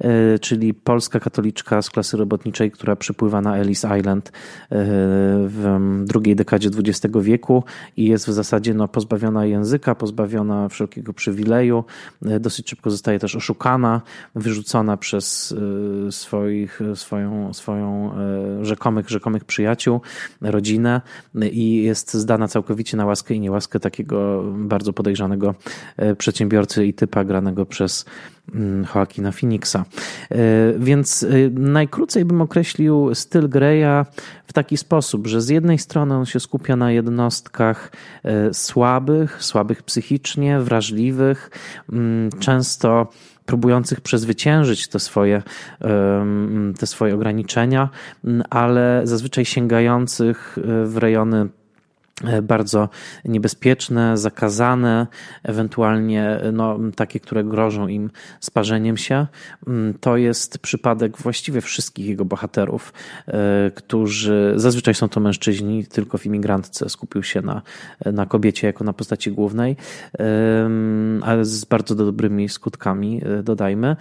e, 0.00 0.38
czyli 0.38 0.74
polska 0.74 1.20
katoliczka 1.20 1.82
z 1.82 1.90
klasy 1.90 2.16
robotniczej, 2.16 2.70
która 2.70 2.96
przypływa 2.96 3.40
na 3.40 3.56
Ellis 3.58 3.86
Island 3.98 4.28
e, 4.28 4.32
w 5.48 5.78
drugiej 6.04 6.36
dekadzie 6.36 6.70
XX 6.78 7.14
wieku 7.20 7.64
i 7.96 8.06
jest 8.06 8.26
w 8.26 8.32
zasadzie 8.32 8.74
no, 8.74 8.88
pozbawiona 8.88 9.46
języka, 9.46 9.94
pozbawiona 9.94 10.68
wszelkiego 10.68 11.12
przywileju. 11.12 11.84
E, 12.26 12.40
dosyć 12.40 12.70
szybko 12.70 12.90
zostaje 12.90 13.18
też 13.18 13.36
oszukana, 13.36 14.02
wyrzucona 14.34 14.96
przez 14.96 15.54
swoich, 16.10 16.80
swoją, 16.94 17.54
swoją 17.54 18.14
rzekomych, 18.62 19.08
rzekomych 19.10 19.44
przyjaciół, 19.44 20.00
rodzinę 20.40 21.00
i 21.52 21.82
jest 21.82 22.14
zdana 22.14 22.48
całkowicie 22.48 22.96
na 22.96 23.06
łaskę 23.06 23.34
i 23.34 23.40
niełaskę 23.40 23.80
takiego 23.80 24.44
bardzo 24.52 24.92
podejrzanego 24.92 25.54
przedsiębiorcy 26.18 26.86
i 26.86 26.94
typa 26.94 27.24
granego 27.24 27.66
przez 27.66 28.04
Mm, 28.43 28.43
Joaquina 28.94 29.32
Phoenixa. 29.32 29.76
E, 29.76 29.84
więc 30.78 31.22
e, 31.22 31.26
najkrócej 31.50 32.24
bym 32.24 32.40
określił 32.40 33.14
styl 33.14 33.48
Greya 33.48 34.04
w 34.46 34.52
taki 34.52 34.76
sposób, 34.76 35.26
że 35.26 35.40
z 35.40 35.48
jednej 35.48 35.78
strony 35.78 36.14
on 36.14 36.26
się 36.26 36.40
skupia 36.40 36.76
na 36.76 36.92
jednostkach 36.92 37.92
e, 38.24 38.54
słabych, 38.54 39.44
słabych 39.44 39.82
psychicznie, 39.82 40.60
wrażliwych, 40.60 41.50
mm, 41.92 42.30
często 42.38 43.08
próbujących 43.46 44.00
przezwyciężyć 44.00 44.88
te 44.88 44.98
swoje, 45.00 45.42
te 46.78 46.86
swoje 46.86 47.14
ograniczenia, 47.14 47.88
mm, 48.24 48.42
ale 48.50 49.00
zazwyczaj 49.04 49.44
sięgających 49.44 50.58
w 50.84 50.96
rejony 50.96 51.48
bardzo 52.42 52.88
niebezpieczne, 53.24 54.16
zakazane, 54.16 55.06
ewentualnie 55.42 56.40
no, 56.52 56.78
takie, 56.96 57.20
które 57.20 57.44
grożą 57.44 57.88
im 57.88 58.10
sparzeniem 58.40 58.96
się. 58.96 59.26
Mm, 59.66 59.94
to 60.00 60.16
jest 60.16 60.58
przypadek 60.58 61.18
właściwie 61.18 61.60
wszystkich 61.60 62.06
jego 62.06 62.24
bohaterów, 62.24 62.92
e, 63.26 63.70
którzy 63.74 64.52
zazwyczaj 64.56 64.94
są 64.94 65.08
to 65.08 65.20
mężczyźni, 65.20 65.86
tylko 65.86 66.18
w 66.18 66.26
imigrantce 66.26 66.88
skupił 66.88 67.22
się 67.22 67.40
na, 67.40 67.62
na 68.06 68.26
kobiecie 68.26 68.66
jako 68.66 68.84
na 68.84 68.92
postaci 68.92 69.32
głównej, 69.32 69.76
ale 71.22 71.44
z 71.44 71.64
bardzo 71.64 71.94
dobrymi 71.94 72.48
skutkami, 72.48 73.20
e, 73.24 73.42
dodajmy. 73.42 73.96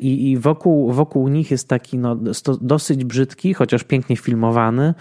I, 0.00 0.30
i 0.30 0.38
wokół, 0.38 0.92
wokół 0.92 1.28
nich 1.28 1.50
jest 1.50 1.68
taki 1.68 1.98
no, 1.98 2.16
dosyć 2.60 3.04
brzydki, 3.04 3.54
chociaż 3.54 3.84
pięknie 3.84 4.16
filmowany 4.16 4.94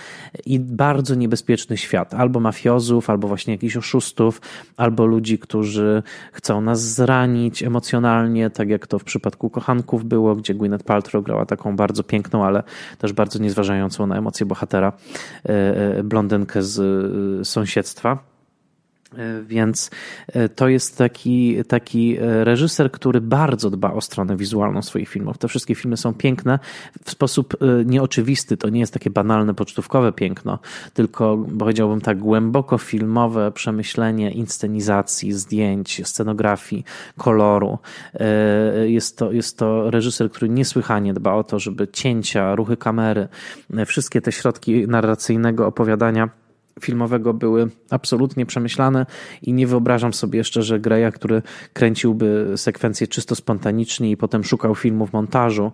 i 0.45 0.59
bardzo 0.59 1.15
niebezpieczny 1.15 1.77
świat. 1.77 2.13
Albo 2.31 2.39
mafiozów, 2.39 3.09
albo 3.09 3.27
właśnie 3.27 3.53
jakichś 3.53 3.77
oszustów, 3.77 4.41
albo 4.77 5.05
ludzi, 5.05 5.39
którzy 5.39 6.03
chcą 6.31 6.61
nas 6.61 6.81
zranić 6.81 7.63
emocjonalnie, 7.63 8.49
tak 8.49 8.69
jak 8.69 8.87
to 8.87 8.99
w 8.99 9.03
przypadku 9.03 9.49
kochanków 9.49 10.05
było, 10.05 10.35
gdzie 10.35 10.53
Gwyneth 10.53 10.85
Paltrow 10.85 11.23
grała 11.23 11.45
taką 11.45 11.75
bardzo 11.75 12.03
piękną, 12.03 12.45
ale 12.45 12.63
też 12.97 13.13
bardzo 13.13 13.39
niezważającą 13.39 14.07
na 14.07 14.17
emocje 14.17 14.45
bohatera 14.45 14.93
e, 15.45 15.49
e, 15.97 16.03
blondynkę 16.03 16.63
z 16.63 16.79
e, 17.41 17.45
sąsiedztwa. 17.45 18.30
E, 19.17 19.43
więc 19.43 19.91
e, 20.27 20.49
to 20.49 20.67
jest 20.67 20.97
taki, 20.97 21.63
taki 21.67 22.17
e, 22.17 22.43
reżyser, 22.43 22.91
który 22.91 23.21
bardzo 23.21 23.69
dba 23.69 23.93
o 23.93 24.01
stronę 24.01 24.37
wizualną 24.37 24.81
swoich 24.81 25.09
filmów. 25.09 25.37
Te 25.37 25.47
wszystkie 25.47 25.75
filmy 25.75 25.97
są 25.97 26.13
piękne 26.13 26.59
w 27.05 27.11
sposób 27.11 27.57
nieoczywisty. 27.85 28.57
To 28.57 28.69
nie 28.69 28.79
jest 28.79 28.93
takie 28.93 29.09
banalne, 29.09 29.53
pocztówkowe 29.53 30.11
piękno, 30.11 30.59
tylko 30.93 31.45
powiedziałbym 31.59 32.01
tak 32.01 32.19
głęboko 32.19 32.77
filmowe 32.77 33.51
przemyślenie 33.51 34.31
inscenizacji, 34.31 35.33
zdjęć, 35.33 36.01
scenografii, 36.07 36.85
koloru. 37.17 37.77
Jest 38.85 39.17
to, 39.17 39.31
jest 39.31 39.57
to 39.57 39.91
reżyser, 39.91 40.31
który 40.31 40.49
niesłychanie 40.49 41.13
dba 41.13 41.33
o 41.33 41.43
to, 41.43 41.59
żeby 41.59 41.87
cięcia, 41.87 42.55
ruchy 42.55 42.77
kamery, 42.77 43.27
wszystkie 43.85 44.21
te 44.21 44.31
środki 44.31 44.87
narracyjnego 44.87 45.67
opowiadania 45.67 46.29
filmowego 46.79 47.33
były 47.33 47.69
absolutnie 47.89 48.45
przemyślane 48.45 49.05
i 49.41 49.53
nie 49.53 49.67
wyobrażam 49.67 50.13
sobie 50.13 50.37
jeszcze, 50.37 50.63
że 50.63 50.79
Greya, 50.79 51.11
który 51.11 51.41
kręciłby 51.73 52.53
sekwencje 52.55 53.07
czysto 53.07 53.35
spontanicznie 53.35 54.11
i 54.11 54.17
potem 54.17 54.43
szukał 54.43 54.75
filmu 54.75 55.07
w 55.07 55.13
montażu, 55.13 55.71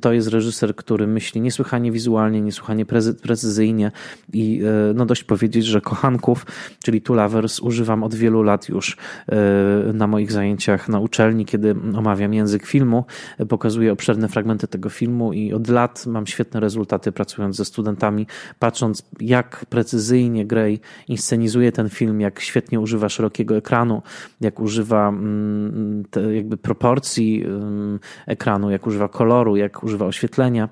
to 0.00 0.12
jest 0.12 0.28
reżyser, 0.28 0.76
który 0.76 1.06
myśli 1.06 1.40
niesłychanie 1.40 1.92
wizualnie, 1.92 2.40
niesłychanie 2.40 2.86
precyzyjnie 3.22 3.92
i 4.32 4.62
e, 4.90 4.94
no 4.94 5.06
dość 5.06 5.24
powiedzieć, 5.24 5.66
że 5.66 5.80
kochanków, 5.80 6.46
czyli 6.84 7.02
Two 7.02 7.14
Lovers 7.14 7.60
używam 7.60 8.02
od 8.02 8.14
wielu 8.14 8.42
lat 8.42 8.68
już 8.68 8.96
e, 9.28 9.92
na 9.92 10.06
moich 10.06 10.32
zajęciach 10.32 10.88
na 10.88 11.00
uczelni, 11.00 11.44
kiedy 11.44 11.74
omawiam 11.96 12.34
język 12.34 12.66
filmu, 12.66 13.04
pokazuję 13.48 13.92
obszerne 13.92 14.28
fragmenty 14.28 14.68
tego 14.68 14.90
filmu 14.90 15.32
i 15.32 15.52
od 15.52 15.68
lat 15.68 16.06
mam 16.06 16.26
świetne 16.26 16.60
rezultaty 16.60 17.12
pracując 17.12 17.56
ze 17.56 17.64
studentami, 17.64 18.26
patrząc 18.58 19.02
jak 19.20 19.66
precyzyjnie 19.68 20.37
Grey 20.44 20.80
inscenizuje 21.08 21.72
ten 21.72 21.88
film, 21.88 22.20
jak 22.20 22.40
świetnie 22.40 22.80
używa 22.80 23.08
szerokiego 23.08 23.56
ekranu, 23.56 24.02
jak 24.40 24.60
używa 24.60 25.08
mm, 25.08 26.04
jakby 26.34 26.56
proporcji 26.56 27.44
mm, 27.44 28.00
ekranu, 28.26 28.70
jak 28.70 28.86
używa 28.86 29.08
koloru, 29.08 29.56
jak 29.56 29.82
używa 29.84 30.06
oświetlenia, 30.06 30.68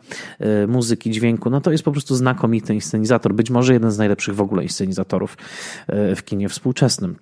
y, 0.64 0.66
muzyki, 0.66 1.10
dźwięku, 1.10 1.50
no 1.50 1.60
to 1.60 1.72
jest 1.72 1.84
po 1.84 1.92
prostu 1.92 2.14
znakomity 2.14 2.74
inscenizator, 2.74 3.34
być 3.34 3.50
może 3.50 3.72
jeden 3.72 3.90
z 3.90 3.98
najlepszych 3.98 4.34
w 4.34 4.40
ogóle 4.40 4.62
inscenizatorów 4.62 5.36
y, 6.12 6.16
w 6.16 6.24
kinie 6.24 6.48
współczesnym. 6.48 7.16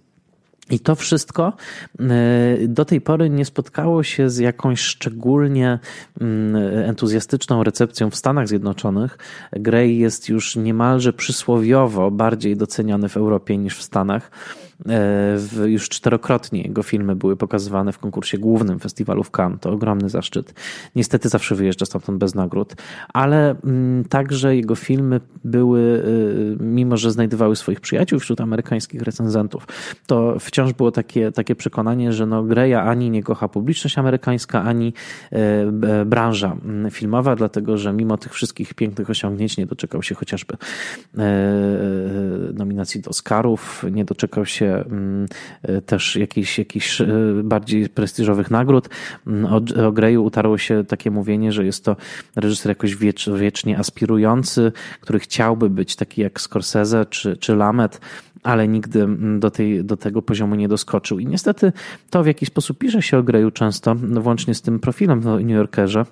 I 0.71 0.81
to 0.81 0.95
wszystko 0.95 1.53
y, 2.01 2.69
do 2.69 2.85
tej 2.85 3.01
pory 3.01 3.31
nie 3.31 3.45
spotkało 3.45 4.03
się 4.03 4.31
z 4.31 4.39
jakąś 4.39 4.81
szczególnie 4.81 5.79
mm, 6.21 6.57
entuzjastyczną 6.89 7.65
recepcją 7.65 8.11
w 8.11 8.17
Stanach 8.17 8.49
Zjednoczonych. 8.49 9.19
Grey 9.53 9.99
jest 9.99 10.29
już 10.29 10.57
niemalże 10.57 11.13
przysłowiowo 11.13 12.11
bardziej 12.11 12.57
doceniany 12.57 13.09
w 13.09 13.17
Europie 13.17 13.59
niż 13.59 13.79
w 13.79 13.83
Stanach. 13.83 14.31
E, 14.89 15.69
już 15.69 15.89
czterokrotnie 15.89 16.63
jego 16.63 16.83
filmy 16.83 17.17
były 17.17 17.37
pokazywane 17.37 17.93
w 17.93 17.99
konkursie 17.99 18.39
głównym 18.39 18.79
festiwalu 18.79 19.25
w 19.25 19.31
Cannes. 19.31 19.61
To 19.61 19.71
ogromny 19.71 20.09
zaszczyt. 20.09 20.55
Niestety 20.97 21.29
zawsze 21.29 21.55
wyjeżdża 21.55 21.87
stamtąd 21.87 22.19
bez 22.19 22.35
nagród, 22.35 22.75
ale 23.13 23.55
mm, 23.65 24.05
także 24.05 24.57
jego 24.57 24.75
filmy 24.75 25.21
były, 25.45 26.05
e, 26.61 26.65
mimo 26.65 26.97
że 26.97 27.11
znajdowały 27.11 27.57
swoich 27.57 27.81
przyjaciół 27.81 28.19
wśród 28.19 28.41
amerykańskich 28.41 29.03
recenzentów, 29.03 29.67
to 30.07 30.39
wciąż 30.41 30.73
było 30.73 30.91
takie, 30.91 31.33
takie 31.33 31.55
przekonanie, 31.55 32.13
że 32.13 32.27
no 32.27 32.43
Greya 32.43 32.75
ani 32.75 33.11
nie 33.11 33.23
kocha 33.23 33.49
publiczność 33.49 33.99
amerykańska, 33.99 34.63
ani 34.63 34.93
e, 35.31 36.05
branża 36.07 36.57
mm, 36.65 36.91
filmowa, 36.91 37.37
dlatego 37.37 37.79
że 37.79 37.93
mimo 37.93 38.17
tych 38.17 38.33
wszystkich 38.33 38.75
pięknych 38.75 39.11
osiągnięć 39.11 39.57
nie 39.57 39.67
doczekał 39.67 40.03
się 40.03 40.15
chociażby 40.15 40.57
nominacji 42.55 43.01
do 43.01 43.11
Oscarów, 43.11 43.85
nie 43.93 44.05
doczekał 44.05 44.47
się 44.47 44.74
Mm, 44.81 45.27
też 45.87 46.17
jakichś, 46.17 46.59
jakichś 46.59 47.01
e, 47.01 47.07
bardziej 47.45 47.89
prestiżowych 47.89 48.51
nagród. 48.51 48.89
Mm, 49.27 49.45
o, 49.47 49.87
o 49.87 49.93
Greyu 49.93 50.25
utarło 50.25 50.59
się 50.59 50.85
takie 50.85 51.11
mówienie, 51.11 51.53
że 51.53 51.65
jest 51.65 51.85
to 51.85 51.97
reżyser 52.37 52.71
jakoś 52.71 52.97
wiecz, 52.97 53.31
wiecznie 53.31 53.79
aspirujący, 53.79 54.73
który 55.01 55.19
chciałby 55.19 55.71
być 55.71 55.97
taki 55.97 56.21
jak 56.21 56.41
Scorsese 56.41 57.07
czy, 57.11 57.37
czy 57.37 57.57
Lamet, 57.57 58.01
ale 58.43 58.69
nigdy 58.69 59.03
mm, 59.03 59.41
do, 59.41 59.51
tej, 59.51 59.85
do 59.85 59.97
tego 59.97 60.23
poziomu 60.23 60.55
nie 60.55 60.69
doskoczył. 60.69 61.19
I 61.19 61.27
niestety 61.27 61.73
to 62.11 62.23
w 62.23 62.27
jakiś 62.27 62.49
sposób 62.49 62.79
pisze 62.79 63.03
się 63.03 63.19
o 63.19 63.23
Greyu 63.23 63.51
często, 63.51 63.95
włącznie 63.95 64.55
z 64.55 64.63
tym 64.63 64.81
profilem 64.81 65.21
w 65.21 65.25
New 65.25 65.51
Yorkerze 65.51 66.05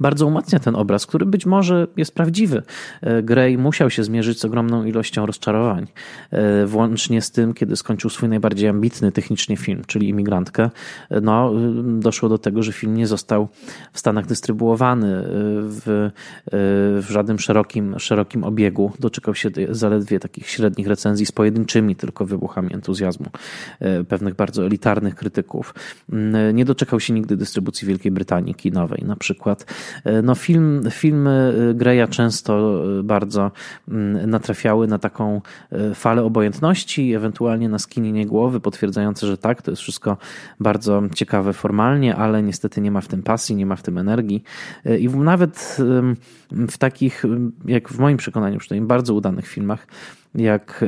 bardzo 0.00 0.26
umacnia 0.26 0.58
ten 0.58 0.76
obraz, 0.76 1.06
który 1.06 1.26
być 1.26 1.46
może 1.46 1.86
jest 1.96 2.14
prawdziwy. 2.14 2.62
E, 3.00 3.22
Gray 3.22 3.58
musiał 3.58 3.90
się 3.90 4.04
zmierzyć 4.04 4.40
z 4.40 4.44
ogromną 4.44 4.84
ilością 4.84 5.26
rozczarowań, 5.26 5.86
e, 6.30 6.66
włącznie 6.66 7.22
z 7.22 7.30
tym, 7.30 7.54
kiedy 7.54 7.76
skończył 7.76 8.10
swój 8.10 8.28
najbardziej 8.28 8.68
ambitny 8.68 9.12
technicznie 9.12 9.56
film, 9.56 9.82
czyli 9.86 10.08
Imigrantkę. 10.08 10.70
No, 11.22 11.52
doszło 11.84 12.28
do 12.28 12.38
tego, 12.38 12.62
że 12.62 12.72
film 12.72 12.96
nie 12.96 13.06
został 13.06 13.48
w 13.92 13.98
Stanach 13.98 14.26
dystrybuowany 14.26 15.22
w, 15.24 16.10
w 17.02 17.06
żadnym 17.10 17.38
szerokim, 17.38 17.98
szerokim 17.98 18.44
obiegu. 18.44 18.92
Doczekał 19.00 19.34
się 19.34 19.50
zaledwie 19.70 20.20
takich 20.20 20.48
średnich 20.48 20.86
recenzji 20.86 21.26
z 21.26 21.32
pojedynczymi 21.32 21.96
tylko 21.96 22.26
wybuchami 22.26 22.74
entuzjazmu 22.74 23.26
pewnych 24.08 24.34
bardzo 24.34 24.66
elitarnych 24.66 25.14
krytyków. 25.14 25.74
Nie 26.54 26.64
doczekał 26.64 27.00
się 27.00 27.12
nigdy 27.12 27.36
dystrybucji 27.36 27.88
Wielkiej 27.88 28.12
Brytanii 28.12 28.54
kinowej 28.54 29.04
na 29.06 29.16
przykład 29.16 29.37
przykład. 29.38 29.66
E, 30.04 30.22
no 30.22 30.34
film, 30.34 30.82
filmy 30.90 31.54
e, 31.70 31.74
Greya 31.74 32.08
często 32.10 32.82
e, 32.98 33.02
bardzo 33.02 33.50
mm, 33.88 34.30
natrafiały 34.30 34.86
na 34.86 34.98
taką 34.98 35.40
falę 35.94 36.24
obojętności, 36.24 37.14
ewentualnie 37.14 37.68
na 37.68 37.78
skinienie 37.78 38.26
głowy, 38.26 38.60
potwierdzające, 38.60 39.26
że 39.26 39.38
tak, 39.38 39.62
to 39.62 39.70
jest 39.70 39.82
wszystko 39.82 40.16
bardzo 40.60 41.02
ciekawe 41.14 41.52
formalnie, 41.52 42.16
ale 42.16 42.42
niestety 42.42 42.80
nie 42.80 42.90
ma 42.90 43.00
w 43.00 43.08
tym 43.08 43.22
pasji, 43.22 43.56
nie 43.56 43.66
ma 43.66 43.76
w 43.76 43.82
tym 43.82 43.98
energii. 43.98 44.42
I 44.98 45.08
nawet 45.08 45.76
w 46.50 46.78
takich, 46.78 47.22
jak 47.64 47.88
w 47.88 47.98
moim 47.98 48.16
przekonaniu, 48.16 48.58
przynajmniej 48.58 48.88
bardzo 48.88 49.14
udanych 49.14 49.46
filmach, 49.46 49.86
jak 50.34 50.84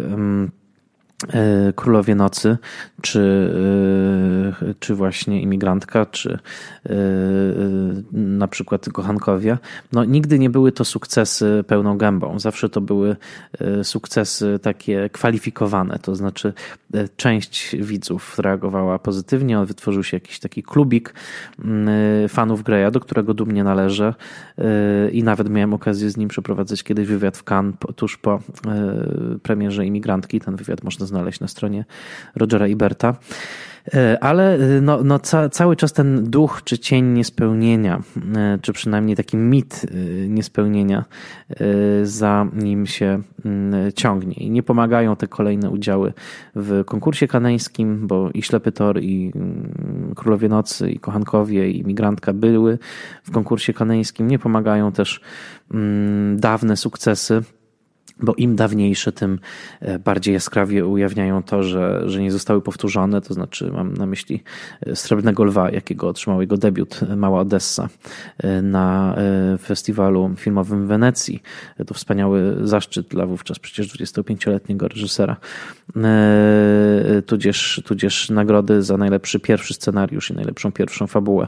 Królowie 1.75 2.15
Nocy, 2.15 2.59
czy, 3.01 3.53
e, 4.63 4.75
czy 4.75 4.95
właśnie 4.95 5.43
Imigrantka, 5.43 6.07
czy 6.07 6.39
e, 6.87 6.95
na 8.13 8.49
przykład 8.49 8.89
Kochankowie, 8.89 9.59
no 9.93 10.05
nigdy 10.05 10.39
nie 10.39 10.51
były 10.51 10.73
to 10.73 10.85
sukcesy 10.85 11.65
pełną 11.67 11.99
gębą. 11.99 12.39
Zawsze 12.39 12.69
to 12.69 12.81
były 12.81 13.17
sukcesy 13.83 14.59
takie 14.63 15.11
kwalifikowane, 15.11 15.99
to 15.99 16.17
znaczy 16.17 16.53
część 17.17 17.77
widzów 17.77 18.39
reagowała 18.39 18.99
pozytywnie, 18.99 19.65
wytworzył 19.65 20.05
się 20.05 20.17
jakiś 20.17 20.39
taki 20.39 20.63
klubik 20.63 21.15
fanów 22.29 22.63
Greya, 22.63 22.91
do 22.93 23.01
którego 23.01 23.35
dumnie 23.35 23.65
należę 23.65 24.15
i 25.13 25.23
nawet 25.23 25.51
miałem 25.51 25.75
okazję 25.75 26.11
z 26.11 26.17
nim 26.17 26.29
przeprowadzać 26.29 26.83
kiedyś 26.83 27.09
wywiad 27.09 27.37
w 27.37 27.45
Cannes 27.51 27.75
tuż 27.97 28.17
po 28.17 28.41
premierze 29.43 29.87
Imigrantki. 29.87 30.41
Ten 30.41 30.57
wywiad 30.57 30.85
można 30.85 31.07
znaleźć 31.11 31.41
na 31.41 31.49
stronie 31.49 31.85
Rogera 32.37 32.69
Iberta. 32.69 33.17
E, 33.95 34.25
ale 34.25 34.55
e, 34.55 34.81
no, 34.81 35.05
no 35.05 35.19
ca, 35.19 35.49
cały 35.49 35.77
czas 35.77 35.93
ten 35.93 36.31
duch 36.31 36.61
czy 36.65 36.79
cień 36.79 37.05
niespełnienia, 37.05 38.03
e, 38.37 38.59
czy 38.63 38.73
przynajmniej 38.73 39.17
taki 39.17 39.37
mit 39.37 39.87
niespełnienia 40.29 41.05
za 42.03 42.47
nim 42.53 42.87
się 42.87 43.23
mm, 43.45 43.93
ciągnie. 43.93 44.35
I 44.35 44.51
nie 44.51 44.63
pomagają 44.63 45.17
te 45.17 45.27
kolejne 45.27 45.71
udziały 45.71 46.13
w 46.55 46.85
konkursie 46.85 47.29
kaneńskim, 47.29 48.07
bo 48.07 48.31
i 48.35 48.43
Ślepy 48.43 48.73
Tor, 48.73 49.03
i 49.03 49.33
mm, 49.35 50.13
Królowie 50.17 50.49
Nocy, 50.49 50.91
i 50.91 50.99
Kochankowie, 50.99 51.71
i 51.71 51.85
Migrantka 51.85 52.33
były 52.33 52.79
w 53.25 53.31
konkursie 53.31 53.73
kaneńskim. 53.73 54.29
Nie 54.29 54.39
pomagają 54.39 54.93
też 54.93 55.21
mm, 55.75 56.41
dawne 56.41 56.77
sukcesy 56.77 57.43
bo 58.23 58.35
im 58.35 58.57
dawniejsze, 58.57 59.13
tym 59.13 59.39
e, 59.81 59.99
bardziej 59.99 60.35
jaskrawie 60.35 60.87
ujawniają 60.87 61.43
to, 61.43 61.63
że, 61.63 62.03
że 62.07 62.21
nie 62.23 62.33
zostały 62.33 62.63
powtórzone. 62.63 63.21
To 63.21 63.35
znaczy, 63.35 63.71
mam 63.73 63.95
na 63.95 64.07
myśli 64.07 64.43
e, 64.87 64.97
Srebrnego 64.97 65.45
Lwa, 65.45 65.71
jakiego 65.71 66.09
otrzymał 66.09 66.41
jego 66.41 66.57
debiut 66.57 67.01
e, 67.03 67.17
Mała 67.17 67.41
Odessa 67.41 67.89
na 68.63 69.17
festiwalu 69.63 70.31
filmowym 70.37 70.85
w 70.85 70.89
Wenecji. 70.89 71.43
To 71.87 71.95
wspaniały 71.95 72.57
zaszczyt 72.63 73.09
dla 73.09 73.27
wówczas 73.27 73.59
przecież 73.59 73.95
25-letniego 73.95 74.89
reżysera. 74.89 75.37
Tudzież, 77.27 77.83
tudzież 77.85 78.31
nagrody 78.31 78.83
za 78.83 78.97
najlepszy 78.97 79.41
pierwszy 79.41 79.75
scenariusz 79.75 80.31
i 80.31 80.35
najlepszą 80.35 80.73
pierwszą 80.73 81.07
fabułę 81.07 81.47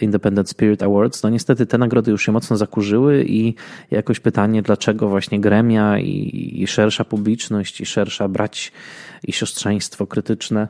Independent 0.00 0.50
Spirit 0.50 0.82
Awards. 0.82 1.22
No 1.22 1.30
niestety 1.30 1.66
te 1.66 1.78
nagrody 1.78 2.10
już 2.10 2.22
się 2.22 2.32
mocno 2.32 2.56
zakurzyły 2.56 3.24
i 3.26 3.54
jakoś 3.90 4.20
pytanie, 4.20 4.62
dlaczego 4.62 5.08
właśnie 5.08 5.40
grę 5.40 5.59
i, 5.98 6.62
i 6.62 6.66
szersza 6.66 7.04
publiczność, 7.04 7.80
i 7.80 7.86
szersza 7.86 8.28
brać 8.28 8.72
i 9.22 9.32
siostrzeństwo 9.32 10.06
krytyczne 10.06 10.68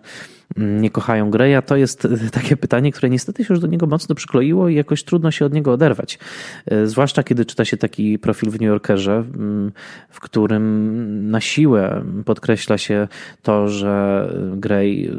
nie 0.56 0.90
kochają 0.90 1.30
Greya, 1.30 1.62
to 1.66 1.76
jest 1.76 2.08
takie 2.32 2.56
pytanie, 2.56 2.92
które 2.92 3.10
niestety 3.10 3.44
się 3.44 3.54
już 3.54 3.60
do 3.60 3.66
niego 3.66 3.86
mocno 3.86 4.14
przykleiło 4.14 4.68
i 4.68 4.74
jakoś 4.74 5.04
trudno 5.04 5.30
się 5.30 5.44
od 5.44 5.52
niego 5.52 5.72
oderwać. 5.72 6.18
E, 6.66 6.86
zwłaszcza 6.86 7.22
kiedy 7.22 7.44
czyta 7.44 7.64
się 7.64 7.76
taki 7.76 8.18
profil 8.18 8.50
w 8.50 8.52
New 8.52 8.68
Yorkerze, 8.68 9.12
mm, 9.12 9.72
w 10.08 10.20
którym 10.20 11.30
na 11.30 11.40
siłę 11.40 12.04
podkreśla 12.24 12.78
się 12.78 13.08
to, 13.42 13.68
że 13.68 14.28
Grey 14.56 15.10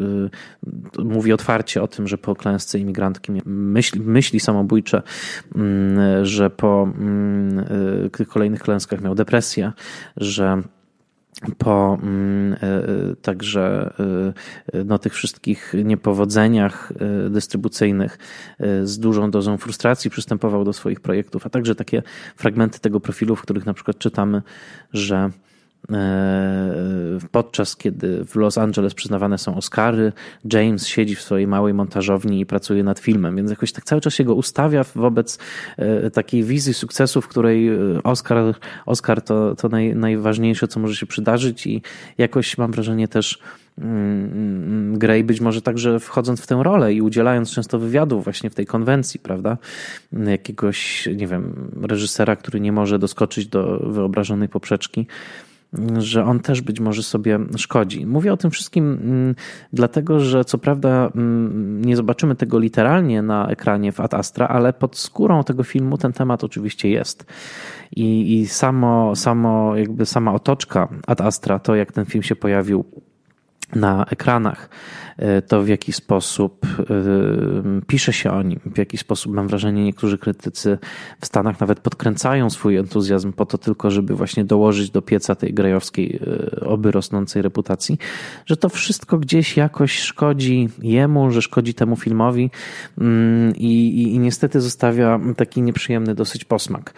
y, 0.98 1.04
mówi 1.04 1.34
otwarcie 1.34 1.82
o 1.82 1.88
tym, 1.88 2.08
że 2.08 2.18
po 2.18 2.36
klęsce 2.36 2.80
imigrantki 2.80 3.32
myśli, 3.46 4.02
myśli 4.02 4.40
samobójcze, 4.40 5.02
mm, 5.56 6.26
że 6.26 6.50
po 6.50 6.88
y, 8.20 8.26
kolejnych 8.26 8.62
klęskach 8.62 9.02
miał 9.02 9.16
depresję, 9.16 9.72
że 10.18 10.62
po 11.58 11.98
mm, 12.04 12.54
e, 12.54 12.58
e, 12.62 13.16
także 13.22 13.94
e, 14.74 14.84
no, 14.84 15.00
tych 15.00 15.14
wszystkich 15.14 15.74
niepowodzeniach 15.84 16.94
dystrybucyjnych 17.30 18.18
z 18.84 19.00
dużą 19.00 19.32
dozą 19.32 19.58
frustracji 19.58 20.10
przystępował 20.10 20.64
do 20.64 20.74
swoich 20.74 21.00
projektów, 21.00 21.46
a 21.46 21.50
także 21.50 21.76
takie 21.76 22.04
fragmenty 22.36 22.80
tego 22.80 23.00
profilu, 23.00 23.36
w 23.36 23.42
których 23.42 23.66
na 23.66 23.74
przykład 23.74 23.98
czytamy, 23.98 24.42
że 24.94 25.30
podczas 27.32 27.76
kiedy 27.76 28.26
w 28.26 28.36
Los 28.36 28.58
Angeles 28.58 28.94
przyznawane 28.94 29.38
są 29.38 29.56
Oscary, 29.56 30.14
James 30.54 30.88
siedzi 30.88 31.16
w 31.16 31.22
swojej 31.22 31.48
małej 31.48 31.74
montażowni 31.74 32.40
i 32.40 32.46
pracuje 32.46 32.84
nad 32.84 33.00
filmem, 33.00 33.36
więc 33.36 33.50
jakoś 33.50 33.72
tak 33.72 33.86
cały 33.86 34.02
czas 34.02 34.14
się 34.14 34.24
go 34.24 34.36
ustawia 34.36 34.84
wobec 34.96 35.40
e, 35.78 36.12
takiej 36.12 36.44
wizji 36.44 36.74
sukcesu, 36.74 37.22
w 37.22 37.28
której 37.28 37.68
e, 37.68 38.04
Oscar, 38.04 38.56
Oscar 38.86 39.22
to, 39.22 39.56
to 39.56 39.70
naj, 39.70 39.96
najważniejsze, 39.96 40.68
co 40.68 40.80
może 40.80 40.96
się 40.96 41.06
przydarzyć 41.06 41.68
i 41.68 41.82
jakoś 42.18 42.58
mam 42.58 42.72
wrażenie 42.72 43.08
też 43.08 43.40
mm, 43.78 44.24
mm, 44.26 45.00
Grey 45.00 45.24
być 45.24 45.42
może 45.42 45.62
także 45.62 46.00
wchodząc 46.00 46.42
w 46.42 46.48
tę 46.48 46.60
rolę 46.64 46.94
i 46.94 47.02
udzielając 47.02 47.52
często 47.52 47.80
wywiadów 47.80 48.24
właśnie 48.24 48.50
w 48.50 48.56
tej 48.56 48.66
konwencji, 48.66 49.20
prawda? 49.20 49.58
Jakiegoś, 50.14 51.10
nie 51.16 51.28
wiem, 51.28 51.72
reżysera, 51.82 52.36
który 52.36 52.60
nie 52.60 52.72
może 52.72 53.00
doskoczyć 53.00 53.48
do 53.48 53.78
wyobrażonej 53.78 54.50
poprzeczki 54.50 55.08
że 55.98 56.26
on 56.26 56.40
też 56.40 56.62
być 56.62 56.80
może 56.80 57.04
sobie 57.04 57.40
szkodzi. 57.58 58.06
Mówię 58.06 58.34
o 58.34 58.38
tym 58.38 58.52
wszystkim 58.52 59.00
mm, 59.04 59.36
dlatego, 59.74 60.20
że 60.20 60.46
co 60.46 60.58
prawda 60.58 61.12
mm, 61.16 61.86
nie 61.86 61.96
zobaczymy 61.96 62.36
tego 62.36 62.60
literalnie 62.60 63.22
na 63.22 63.48
ekranie 63.48 63.92
w 63.92 64.00
Ad 64.00 64.14
Astra, 64.14 64.48
ale 64.48 64.74
pod 64.74 64.98
skórą 64.98 65.44
tego 65.44 65.64
filmu 65.64 65.98
ten 65.98 66.14
temat 66.14 66.44
oczywiście 66.44 66.90
jest. 66.90 67.26
I, 67.96 68.40
i 68.40 68.48
samo, 68.48 69.16
samo, 69.16 69.76
jakby 69.76 70.06
sama 70.06 70.34
otoczka 70.34 70.88
Ad 71.08 71.22
Astra, 71.22 71.60
to 71.60 71.76
jak 71.76 71.92
ten 71.92 72.06
film 72.06 72.24
się 72.24 72.36
pojawił 72.36 72.86
na 73.76 74.06
ekranach, 74.06 74.70
e, 75.18 75.42
to 75.42 75.62
w 75.62 75.68
jaki 75.68 75.94
sposób 75.94 76.66
e, 76.66 76.84
pisze 77.88 78.14
się 78.14 78.32
o 78.32 78.44
nim, 78.44 78.60
w 78.66 78.78
jaki 78.78 78.98
sposób 78.98 79.34
mam 79.34 79.48
wrażenie 79.48 79.84
niektórzy 79.84 80.18
krytycy 80.18 80.78
w 81.22 81.26
Stanach 81.26 81.60
nawet 81.60 81.80
podkręcają 81.80 82.50
swój 82.50 82.78
entuzjazm 82.78 83.34
po 83.34 83.46
to 83.46 83.58
tylko, 83.58 83.92
żeby 83.92 84.16
właśnie 84.16 84.46
dołożyć 84.46 84.90
do 84.90 85.02
pieca 85.02 85.36
tej 85.36 85.54
grejowskiej 85.54 86.20
e, 86.62 86.66
oby 86.66 86.92
rosnącej 86.92 87.42
reputacji, 87.42 87.98
że 88.46 88.58
to 88.58 88.70
wszystko 88.70 89.18
gdzieś 89.18 89.58
jakoś 89.58 90.00
szkodzi 90.00 90.70
jemu, 90.82 91.32
że 91.32 91.42
szkodzi 91.42 91.74
temu 91.74 91.96
filmowi 91.96 92.50
mm, 92.98 93.56
i, 93.56 94.02
i, 94.02 94.16
i 94.16 94.20
niestety 94.20 94.62
zostawia 94.62 95.20
taki 95.38 95.62
nieprzyjemny 95.62 96.16
dosyć 96.16 96.46
posmak. 96.46 96.94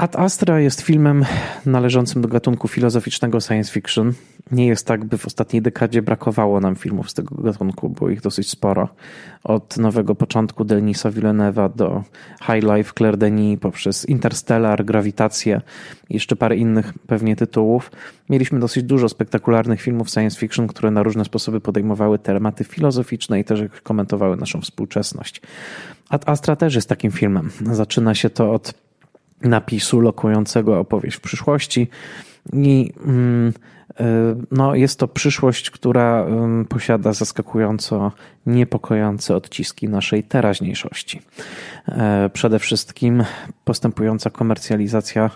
Ad 0.00 0.16
Astra 0.16 0.60
jest 0.60 0.80
filmem 0.80 1.24
należącym 1.66 2.22
do 2.22 2.28
gatunku 2.28 2.68
filozoficznego 2.68 3.40
science 3.40 3.72
fiction. 3.72 4.12
Nie 4.52 4.66
jest 4.66 4.86
tak, 4.86 5.04
by 5.04 5.18
w 5.18 5.26
ostatniej 5.26 5.62
dekadzie 5.62 6.02
brakowało 6.02 6.60
nam 6.60 6.76
filmów 6.76 7.10
z 7.10 7.14
tego 7.14 7.34
gatunku, 7.42 7.88
było 7.88 8.10
ich 8.10 8.20
dosyć 8.20 8.50
sporo. 8.50 8.88
Od 9.44 9.76
nowego 9.76 10.14
początku 10.14 10.64
Denisa 10.64 11.10
Villeneuve'a 11.10 11.76
do 11.76 12.02
High 12.40 12.62
Life 12.62 12.92
Claire 12.98 13.16
Denis, 13.16 13.60
poprzez 13.60 14.08
Interstellar, 14.08 14.84
Grawitację 14.84 15.60
i 16.10 16.14
jeszcze 16.14 16.36
parę 16.36 16.56
innych 16.56 16.92
pewnie 17.06 17.36
tytułów. 17.36 17.90
Mieliśmy 18.30 18.60
dosyć 18.60 18.84
dużo 18.84 19.08
spektakularnych 19.08 19.80
filmów 19.80 20.10
science 20.10 20.38
fiction, 20.38 20.66
które 20.66 20.90
na 20.90 21.02
różne 21.02 21.24
sposoby 21.24 21.60
podejmowały 21.60 22.18
tematy 22.18 22.64
filozoficzne 22.64 23.40
i 23.40 23.44
też 23.44 23.60
komentowały 23.82 24.36
naszą 24.36 24.60
współczesność. 24.60 25.40
Ad 26.08 26.28
Astra 26.28 26.56
też 26.56 26.74
jest 26.74 26.88
takim 26.88 27.10
filmem. 27.10 27.50
Zaczyna 27.72 28.14
się 28.14 28.30
to 28.30 28.52
od 28.52 28.74
napisu 29.42 30.00
lokującego 30.00 30.78
opowieść 30.78 31.16
w 31.16 31.20
przyszłości. 31.20 31.88
I 32.52 32.92
mm, 33.06 33.52
e, 34.00 34.04
no, 34.50 34.74
jest 34.74 34.98
to 34.98 35.08
przyszłość, 35.08 35.70
która 35.70 36.26
posiada 36.68 37.12
zaskakująco 37.12 38.12
niepokojące 38.46 39.36
odciski 39.36 39.88
naszej 39.88 40.24
teraźniejszości. 40.24 41.20
E, 41.88 42.30
przede 42.32 42.58
wszystkim 42.58 43.24
postępująca 43.64 44.30
komercjalizacja 44.30 45.30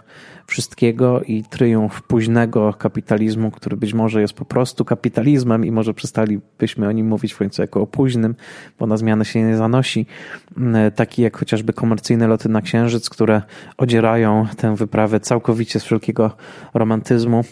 wszystkiego 0.47 1.23
i 1.23 1.45
triumf 1.45 2.03
późnego 2.03 2.73
kapitalizmu, 2.73 3.51
który 3.51 3.77
być 3.77 3.95
może 3.95 4.21
jest 4.21 4.35
po 4.35 4.45
prostu 4.45 4.85
kapitalizmem 4.85 5.65
i 5.65 5.71
może 5.71 5.95
przestalibyśmy 5.95 6.89
o 6.89 6.93
nim 6.93 7.07
mówić 7.07 7.33
w 7.33 7.39
końcu 7.39 7.63
jako 7.63 7.81
o 7.81 7.87
późnym, 7.87 8.35
bo 8.79 8.87
na 8.87 8.97
zmianę 8.97 9.25
się 9.25 9.43
nie 9.43 9.57
zanosi. 9.57 10.07
E, 10.75 10.91
taki 10.91 11.23
jak 11.23 11.37
chociażby 11.37 11.73
komercyjne 11.73 12.27
loty 12.27 12.49
na 12.49 12.63
Księżyc, 12.63 13.11
które 13.11 13.43
odzierają 13.77 14.47
tę 14.57 14.77
wyprawę 14.77 15.21
całkowicie 15.21 15.81
z 15.81 15.85
wszelkiego 15.85 16.31
romantyzmu 16.75 17.45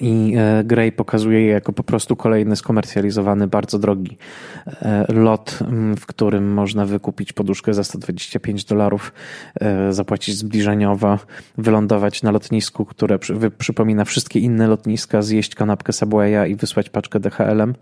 i 0.00 0.34
e, 0.36 0.64
Grey 0.64 0.92
pokazuje 0.92 1.40
je 1.40 1.52
jako 1.52 1.72
po 1.72 1.82
prostu 1.82 2.16
kolejny 2.16 2.56
skomercjalizowany, 2.56 3.46
bardzo 3.46 3.78
drogi 3.78 4.18
e, 4.66 5.12
lot, 5.12 5.58
w 5.96 6.06
którym 6.06 6.52
można 6.52 6.86
wykupić 6.86 7.32
poduszkę 7.32 7.74
za 7.74 7.84
125 7.84 8.64
dolarów, 8.64 9.12
e, 9.60 9.92
zapłacić 9.92 10.36
zbliżeniowo, 10.36 11.18
wylądować 11.58 12.22
na 12.22 12.30
lotnisku, 12.30 12.84
które 12.84 13.18
przypomina 13.58 14.04
wszystkie 14.04 14.40
inne 14.40 14.66
lotniska, 14.66 15.22
zjeść 15.22 15.54
kanapkę 15.54 15.92
Subwaya 15.92 16.50
i 16.50 16.56
wysłać 16.56 16.90
paczkę 16.90 17.20
DHL-em. 17.20 17.74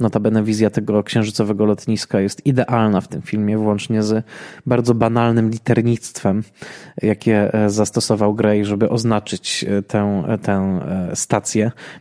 Notabene 0.00 0.42
wizja 0.42 0.70
tego 0.70 1.02
księżycowego 1.02 1.64
lotniska 1.64 2.20
jest 2.20 2.46
idealna 2.46 3.00
w 3.00 3.08
tym 3.08 3.22
filmie, 3.22 3.58
włącznie 3.58 4.02
z 4.02 4.24
bardzo 4.66 4.94
banalnym 4.94 5.50
liternictwem, 5.50 6.42
jakie 7.02 7.50
zastosował 7.66 8.34
Grey, 8.34 8.64
żeby 8.64 8.88
oznaczyć 8.88 9.64
tę, 9.88 10.22
tę 10.42 10.80
stację 11.14 11.41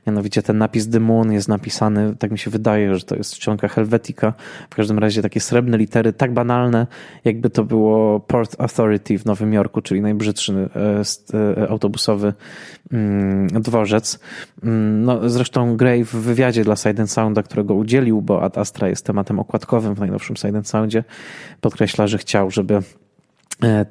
Mianowicie 0.08 0.42
ten 0.42 0.58
napis 0.58 0.90
The 0.90 1.00
Moon 1.00 1.32
jest 1.32 1.48
napisany, 1.48 2.16
tak 2.20 2.32
mi 2.32 2.40
się 2.40 2.52
wydaje, 2.52 2.96
że 2.96 3.06
to 3.06 3.16
jest 3.16 3.34
czcionka 3.34 3.68
Helvetica. 3.68 4.34
W 4.70 4.76
każdym 4.76 5.00
razie 5.00 5.22
takie 5.22 5.40
srebrne 5.40 5.78
litery, 5.78 6.14
tak 6.14 6.34
banalne, 6.34 6.88
jakby 7.26 7.50
to 7.50 7.64
było 7.64 8.20
Port 8.20 8.56
Authority 8.62 9.18
w 9.18 9.26
Nowym 9.26 9.54
Jorku, 9.54 9.82
czyli 9.82 10.02
najbrzydszy 10.02 10.70
e, 10.76 11.62
e, 11.64 11.70
autobusowy 11.70 12.34
mm, 12.92 13.48
dworzec. 13.48 14.20
Mm, 14.64 15.04
no, 15.04 15.30
zresztą 15.30 15.78
Gray 15.78 16.04
w 16.04 16.16
wywiadzie 16.16 16.64
dla 16.64 16.76
Side 16.76 17.08
Sounda, 17.08 17.44
którego 17.44 17.74
udzielił, 17.74 18.22
bo 18.22 18.44
Ad 18.44 18.58
Astra 18.58 18.90
jest 18.90 19.06
tematem 19.06 19.40
okładkowym 19.40 19.96
w 19.96 20.00
najnowszym 20.00 20.36
Side 20.36 20.64
Soundzie, 20.64 21.04
podkreśla, 21.62 22.08
że 22.08 22.18
chciał, 22.18 22.52
żeby 22.52 22.82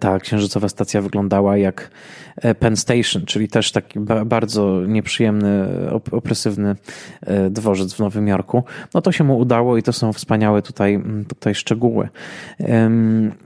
ta 0.01 0.19
księżycowa 0.19 0.69
stacja 0.69 1.01
wyglądała 1.01 1.57
jak 1.57 1.91
e, 2.37 2.55
Penn 2.55 2.77
Station, 2.77 3.27
czyli 3.27 3.49
też 3.49 3.73
taki 3.73 4.01
bardzo 4.27 4.81
nieprzyjemny, 4.87 5.69
opresywny 6.11 6.77
e, 7.23 7.51
dworzec 7.51 7.95
w 7.95 7.99
Nowym 7.99 8.29
Jorku. 8.29 8.65
No 8.95 9.03
to 9.03 9.13
się 9.13 9.25
mu 9.25 9.39
udało 9.39 9.77
i 9.77 9.83
to 9.83 9.93
są 9.93 10.13
wspaniałe 10.13 10.63
tutaj, 10.63 11.03
tutaj 11.29 11.55
szczegóły. 11.55 12.09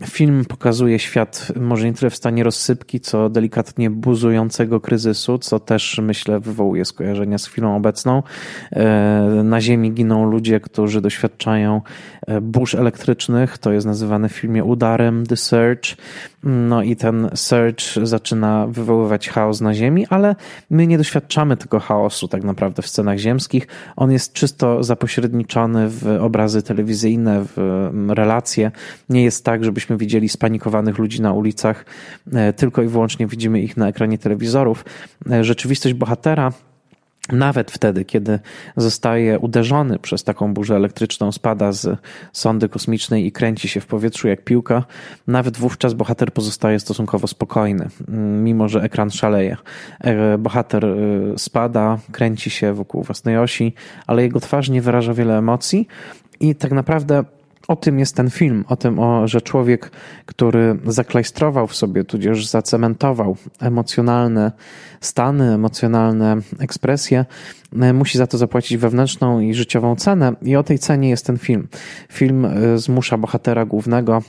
Film 0.07 0.45
pokazuje 0.45 0.99
świat 0.99 1.53
może 1.61 1.87
nie 1.87 1.93
tyle 1.93 2.11
w 2.11 2.17
stanie 2.17 2.45
rozsypki, 2.45 3.01
co 3.01 3.29
delikatnie 3.29 3.91
buzującego 3.91 4.81
kryzysu, 4.81 5.39
co 5.39 5.61
też 5.61 6.01
myślę 6.03 6.41
wywołuje 6.41 6.85
skojarzenia 6.85 7.39
z 7.39 7.47
chwilą 7.47 7.77
obecną. 7.77 8.23
Na 9.45 9.61
Ziemi 9.61 9.93
giną 9.93 10.31
ludzie, 10.31 10.61
którzy 10.61 11.01
doświadczają 11.01 11.81
burz 12.43 12.75
elektrycznych. 12.75 13.59
To 13.59 13.73
jest 13.73 13.87
nazywane 13.87 14.29
w 14.29 14.33
filmie 14.33 14.65
udarem 14.65 15.27
The 15.27 15.37
Surge 15.37 15.97
No 16.43 16.83
i 16.83 16.97
ten 16.97 17.31
Surge 17.35 17.83
zaczyna 18.03 18.67
wywoływać 18.67 19.29
chaos 19.29 19.61
na 19.61 19.75
Ziemi, 19.75 20.07
ale 20.11 20.37
my 20.71 20.87
nie 20.87 20.99
doświadczamy 20.99 21.57
tego 21.57 21.81
chaosu 21.81 22.29
tak 22.29 22.45
naprawdę 22.45 22.83
w 22.83 22.89
scenach 22.89 23.19
ziemskich. 23.19 23.67
On 23.97 24.13
jest 24.13 24.33
czysto 24.33 24.83
zapośredniczony 24.83 25.89
w 25.89 26.19
obrazy 26.21 26.63
telewizyjne, 26.63 27.45
w 27.45 27.81
relacje. 28.09 28.71
Nie 29.09 29.25
jest 29.25 29.45
tak, 29.45 29.65
żebyśmy 29.65 29.97
widzieli 29.97 30.29
spanikowanych 30.29 30.99
ludzi 30.99 31.23
na 31.23 31.33
ulicach, 31.33 31.85
e, 32.33 32.53
tylko 32.53 32.83
i 32.83 32.89
wyłącznie 32.89 33.27
widzimy 33.27 33.61
ich 33.61 33.77
na 33.77 33.89
ekranie 33.89 34.19
telewizorów. 34.19 34.85
E, 35.31 35.45
rzeczywistość 35.45 35.95
bohatera 35.95 36.53
nawet 37.33 37.71
wtedy, 37.71 38.05
kiedy 38.05 38.39
zostaje 38.77 39.39
uderzony 39.39 39.99
przez 39.99 40.25
taką 40.25 40.55
burzę 40.55 40.77
elektryczną, 40.77 41.33
spada 41.33 41.73
z 41.73 41.99
sondy 42.33 42.69
kosmicznej 42.69 43.27
i 43.27 43.33
kręci 43.33 43.69
się 43.69 43.81
w 43.81 43.87
powietrzu 43.87 44.29
jak 44.29 44.45
piłka, 44.45 44.85
nawet 45.27 45.57
wówczas 45.57 45.95
bohater 45.95 46.33
pozostaje 46.33 46.81
stosunkowo 46.81 47.27
spokojny, 47.27 47.89
mimo 48.43 48.69
że 48.69 48.83
ekran 48.83 49.11
szaleje. 49.11 49.57
E, 50.01 50.39
bohater 50.39 50.85
e, 50.85 50.95
spada, 51.37 51.99
kręci 52.13 52.51
się 52.51 52.73
wokół 52.73 53.03
własnej 53.03 53.39
osi, 53.39 53.75
ale 54.07 54.23
jego 54.23 54.41
twarz 54.41 54.69
nie 54.69 54.83
wyraża 54.83 55.15
wiele 55.15 55.39
emocji 55.39 55.89
i 56.41 56.55
tak 56.55 56.73
naprawdę 56.73 57.25
o 57.69 57.77
tym 57.77 57.99
jest 57.99 58.17
ten 58.17 58.31
film, 58.31 58.65
o 58.69 58.77
tym, 58.77 58.99
o, 58.99 59.29
że 59.29 59.41
człowiek, 59.41 59.91
który 60.27 60.79
zaklajstrował 60.87 61.67
w 61.67 61.77
sobie, 61.77 62.05
tudzież 62.05 62.47
zacementował 62.47 63.37
emocjonalne 63.61 64.53
stany, 65.01 65.55
emocjonalne 65.55 66.37
ekspresje, 66.59 67.25
e, 67.81 67.93
musi 67.93 68.19
za 68.19 68.27
to 68.27 68.39
zapłacić 68.39 68.77
wewnętrzną 68.77 69.41
i 69.41 69.55
życiową 69.55 69.97
cenę. 69.97 70.33
I 70.43 70.57
o 70.57 70.63
tej 70.63 70.79
cenie 70.79 71.09
jest 71.09 71.27
ten 71.27 71.39
film. 71.39 71.69
Film 72.13 72.45
e, 72.45 72.79
zmusza 72.79 73.19
bohatera 73.19 73.65
głównego, 73.65 74.23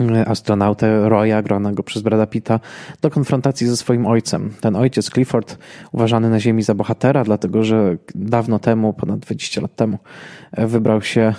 e, 0.00 0.28
astronautę 0.28 1.08
Roya, 1.08 1.42
granego 1.42 1.82
przez 1.82 2.02
Brada 2.02 2.26
Pitta, 2.26 2.60
do 3.00 3.10
konfrontacji 3.10 3.66
ze 3.66 3.76
swoim 3.76 4.06
ojcem. 4.06 4.50
Ten 4.60 4.76
ojciec, 4.76 5.10
Clifford, 5.10 5.58
uważany 5.92 6.30
na 6.30 6.40
ziemi 6.40 6.62
za 6.62 6.74
bohatera, 6.74 7.24
dlatego 7.24 7.64
że 7.64 7.96
dawno 8.14 8.58
temu, 8.58 8.92
ponad 8.92 9.18
20 9.18 9.60
lat 9.60 9.76
temu, 9.76 9.98
wybrał 10.52 11.02
się 11.02 11.34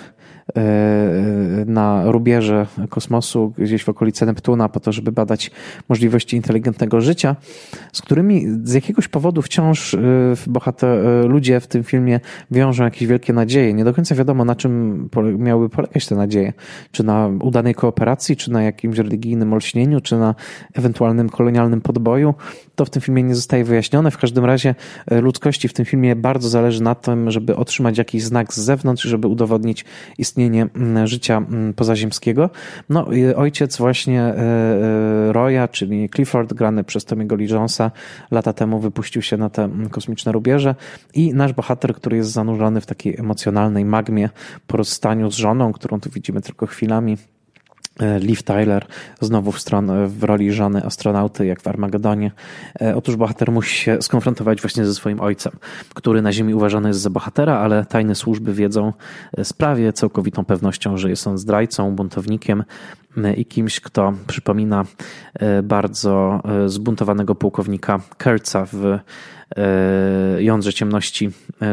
na 1.66 2.10
rubieże 2.10 2.66
kosmosu, 2.88 3.52
gdzieś 3.58 3.84
w 3.84 3.88
okolicy 3.88 4.26
Neptuna, 4.26 4.68
po 4.68 4.80
to, 4.80 4.92
żeby 4.92 5.12
badać 5.12 5.50
możliwości 5.88 6.36
inteligentnego 6.36 7.00
życia, 7.00 7.36
z 7.92 8.02
którymi 8.02 8.46
z 8.64 8.72
jakiegoś 8.72 9.08
powodu 9.08 9.42
wciąż 9.42 9.94
e, 9.94 9.98
bohater, 10.46 11.06
e, 11.06 11.26
ludzie 11.26 11.60
w 11.60 11.66
tym 11.66 11.84
filmie 11.84 12.20
wiążą 12.50 12.84
jakieś 12.84 13.08
wielkie 13.08 13.32
nadzieje. 13.32 13.74
Nie 13.74 13.84
do 13.84 13.94
końca 13.94 14.14
wiadomo, 14.14 14.44
na 14.44 14.54
czym 14.54 15.08
miałyby 15.38 15.76
polegać 15.76 16.06
te 16.06 16.14
nadzieje. 16.14 16.52
Czy 16.92 17.04
na 17.04 17.30
udanej 17.40 17.74
kooperacji, 17.74 18.36
czy 18.36 18.52
na 18.52 18.62
jakimś 18.62 18.98
religijnym 18.98 19.52
olśnieniu, 19.52 20.00
czy 20.00 20.16
na 20.16 20.34
ewentualnym 20.74 21.28
kolonialnym 21.28 21.80
podboju. 21.80 22.34
To 22.74 22.84
w 22.84 22.90
tym 22.90 23.02
filmie 23.02 23.22
nie 23.22 23.34
zostaje 23.34 23.64
wyjaśnione. 23.64 24.10
W 24.10 24.18
każdym 24.18 24.44
razie 24.44 24.74
ludzkości 25.10 25.68
w 25.68 25.72
tym 25.72 25.84
filmie 25.84 26.16
bardzo 26.16 26.48
zależy 26.48 26.82
na 26.82 26.94
tym, 26.94 27.30
żeby 27.30 27.56
otrzymać 27.56 27.98
jakiś 27.98 28.22
znak 28.22 28.54
z 28.54 28.58
zewnątrz, 28.58 29.02
żeby 29.02 29.28
udowodnić 29.28 29.84
istnienie 30.18 30.35
istnienie 30.36 30.68
mm, 30.74 31.06
życia 31.06 31.36
mm, 31.36 31.74
pozaziemskiego. 31.74 32.50
No, 32.88 33.06
ojciec 33.36 33.76
właśnie 33.76 34.22
e, 34.22 34.34
e, 34.36 35.32
Roya, 35.32 35.68
czyli 35.68 36.10
Clifford, 36.10 36.54
grany 36.54 36.84
przez 36.84 37.04
Tomiego 37.04 37.36
Lee 37.36 37.48
Jonesa, 37.48 37.90
lata 38.30 38.52
temu 38.52 38.80
wypuścił 38.80 39.22
się 39.22 39.36
na 39.36 39.50
te 39.50 39.64
mm, 39.64 39.88
kosmiczne 39.88 40.32
rubieże 40.32 40.74
i 41.14 41.34
nasz 41.34 41.52
bohater, 41.52 41.94
który 41.94 42.16
jest 42.16 42.30
zanurzony 42.30 42.80
w 42.80 42.86
takiej 42.86 43.16
emocjonalnej 43.18 43.84
magmie 43.84 44.30
po 44.66 44.76
rozstaniu 44.76 45.30
z 45.30 45.36
żoną, 45.36 45.72
którą 45.72 46.00
tu 46.00 46.10
widzimy 46.10 46.40
tylko 46.40 46.66
chwilami, 46.66 47.16
Liv 48.20 48.42
Tyler 48.44 48.86
znowu 49.20 49.52
w, 49.52 49.60
stron, 49.60 50.08
w 50.08 50.24
roli 50.24 50.52
żony 50.52 50.84
astronauty, 50.84 51.46
jak 51.46 51.62
w 51.62 51.68
Armagedonie. 51.68 52.30
E, 52.80 52.96
otóż 52.96 53.16
bohater 53.16 53.52
musi 53.52 53.76
się 53.76 54.02
skonfrontować 54.02 54.60
właśnie 54.60 54.86
ze 54.86 54.94
swoim 54.94 55.20
ojcem, 55.20 55.52
który 55.94 56.22
na 56.22 56.32
Ziemi 56.32 56.54
uważany 56.54 56.88
jest 56.88 57.00
za 57.00 57.10
bohatera, 57.10 57.58
ale 57.58 57.84
tajne 57.84 58.14
służby 58.14 58.54
wiedzą 58.54 58.92
e, 59.38 59.44
z 59.44 59.52
prawie 59.52 59.92
całkowitą 59.92 60.44
pewnością, 60.44 60.96
że 60.96 61.10
jest 61.10 61.26
on 61.26 61.38
zdrajcą, 61.38 61.96
buntownikiem 61.96 62.64
i 63.36 63.46
kimś, 63.46 63.80
kto 63.80 64.12
przypomina 64.26 64.84
bardzo 65.62 66.42
zbuntowanego 66.66 67.34
pułkownika 67.34 68.00
Kurtza 68.22 68.66
w 68.72 68.98
Jądrze 70.38 70.72
Ciemności 70.72 71.30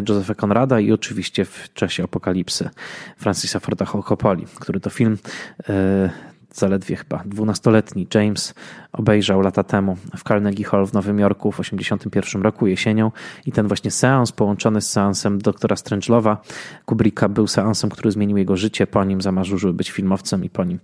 Josepha 0.09 0.35
Conrada 0.35 0.79
i 0.79 0.91
oczywiście 0.91 1.45
w 1.45 1.73
czasie 1.73 2.03
apokalipsy 2.03 2.69
Francisa 3.17 3.59
Forda 3.59 3.85
Coppoli, 3.85 4.45
który 4.59 4.79
to 4.79 4.89
film 4.89 5.17
zaledwie 6.53 6.95
chyba 6.95 7.23
dwunastoletni 7.25 8.07
James 8.13 8.53
obejrzał 8.93 9.41
lata 9.41 9.63
temu 9.63 9.97
w 10.17 10.23
Carnegie 10.23 10.63
Hall 10.63 10.85
w 10.85 10.93
Nowym 10.93 11.19
Jorku 11.19 11.51
w 11.51 11.57
1981 11.57 12.41
roku 12.41 12.67
jesienią 12.67 13.11
i 13.45 13.51
ten 13.51 13.67
właśnie 13.67 13.91
seans 13.91 14.31
połączony 14.31 14.81
z 14.81 14.91
seansem 14.91 15.39
doktora 15.41 15.75
Strangelowa 15.75 16.41
Kubricka 16.85 17.29
był 17.29 17.47
seansem, 17.47 17.89
który 17.89 18.11
zmienił 18.11 18.37
jego 18.37 18.57
życie. 18.57 18.87
Po 18.87 19.03
nim 19.03 19.21
zamarzył, 19.21 19.57
żeby 19.57 19.73
być 19.73 19.91
filmowcem 19.91 20.43
i 20.43 20.49
po 20.49 20.63
nim 20.63 20.79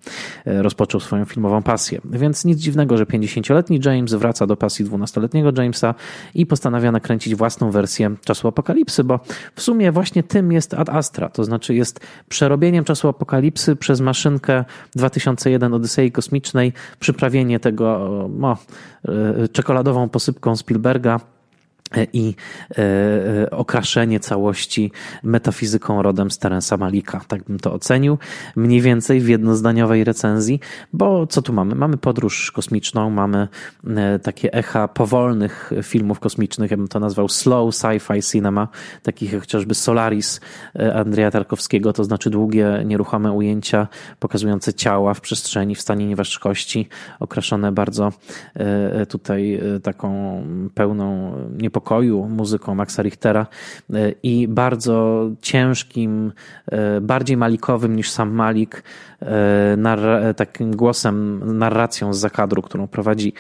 e, 0.45 0.61
rozpoczął 0.61 1.01
swoją 1.01 1.25
filmową 1.25 1.63
pasję. 1.63 2.01
Więc 2.05 2.45
nic 2.45 2.59
dziwnego, 2.59 2.97
że 2.97 3.05
50-letni 3.05 3.79
James 3.85 4.13
wraca 4.13 4.47
do 4.47 4.57
pasji 4.57 4.85
12-letniego 4.85 5.61
Jamesa 5.61 5.95
i 6.35 6.45
postanawia 6.45 6.91
nakręcić 6.91 7.35
własną 7.35 7.71
wersję 7.71 8.15
czasu 8.25 8.47
apokalipsy, 8.47 9.03
bo 9.03 9.19
w 9.55 9.61
sumie 9.61 9.91
właśnie 9.91 10.23
tym 10.23 10.51
jest 10.51 10.73
Ad 10.73 10.89
Astra, 10.89 11.29
to 11.29 11.43
znaczy 11.43 11.75
jest 11.75 11.99
przerobieniem 12.29 12.83
czasu 12.83 13.07
apokalipsy 13.07 13.75
przez 13.75 14.01
maszynkę 14.01 14.65
2001 14.95 15.73
Odysei 15.73 16.11
Kosmicznej, 16.11 16.73
przyprawienie 16.99 17.59
tego 17.59 17.98
no, 18.29 18.57
czekoladową 19.51 20.09
posypką 20.09 20.55
Spielberga 20.55 21.19
i 22.13 22.35
e, 22.71 22.83
e, 23.43 23.49
okraszenie 23.49 24.19
całości 24.19 24.91
metafizyką 25.23 26.01
rodem 26.01 26.31
z 26.31 26.39
Malika. 26.79 27.21
Tak 27.27 27.43
bym 27.43 27.59
to 27.59 27.73
ocenił. 27.73 28.17
Mniej 28.55 28.81
więcej 28.81 29.21
w 29.21 29.29
jednozdaniowej 29.29 30.03
recenzji, 30.03 30.59
bo 30.93 31.27
co 31.27 31.41
tu 31.41 31.53
mamy? 31.53 31.75
Mamy 31.75 31.97
podróż 31.97 32.51
kosmiczną, 32.51 33.09
mamy 33.09 33.47
e, 33.87 34.19
takie 34.19 34.53
echa 34.53 34.87
powolnych 34.87 35.71
filmów 35.83 36.19
kosmicznych, 36.19 36.71
ja 36.71 36.77
bym 36.77 36.87
to 36.87 36.99
nazwał 36.99 37.29
slow 37.29 37.73
sci-fi 37.73 38.31
cinema, 38.31 38.67
takich 39.03 39.31
jak 39.33 39.41
chociażby 39.41 39.75
Solaris 39.75 40.41
Andrzeja 40.93 41.31
Tarkowskiego, 41.31 41.93
to 41.93 42.03
znaczy 42.03 42.29
długie, 42.29 42.83
nieruchome 42.85 43.31
ujęcia 43.31 43.87
pokazujące 44.19 44.73
ciała 44.73 45.13
w 45.13 45.21
przestrzeni 45.21 45.75
w 45.75 45.81
stanie 45.81 46.07
nieważkości, 46.07 46.87
okraszone 47.19 47.71
bardzo 47.71 48.11
tutaj 49.09 49.61
taką 49.83 50.43
pełną 50.73 51.33
niepokoju 51.79 52.19
pokoju 52.19 52.35
muzyką 52.35 52.75
Maxa 52.75 53.03
Richtera 53.03 53.47
e, 53.93 54.11
i 54.23 54.47
bardzo 54.47 55.29
ciężkim, 55.41 56.31
e, 56.71 57.01
bardziej 57.01 57.37
malikowym 57.37 57.95
niż 57.95 58.11
sam 58.11 58.31
Malik, 58.31 58.83
e, 59.21 60.33
takim 60.33 60.75
głosem, 60.75 61.41
narracją 61.57 62.13
z 62.13 62.19
zakadru, 62.19 62.61
którą 62.61 62.87
prowadzi 62.87 63.33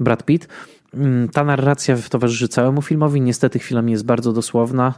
Brad 0.00 0.24
Pitt. 0.24 0.48
Mm, 0.94 1.28
ta 1.28 1.44
narracja 1.44 1.96
towarzyszy 2.10 2.48
całemu 2.48 2.82
filmowi. 2.82 3.20
Niestety 3.20 3.58
chwilami 3.58 3.92
jest 3.92 4.04
bardzo 4.04 4.32
dosłowna. 4.32 4.94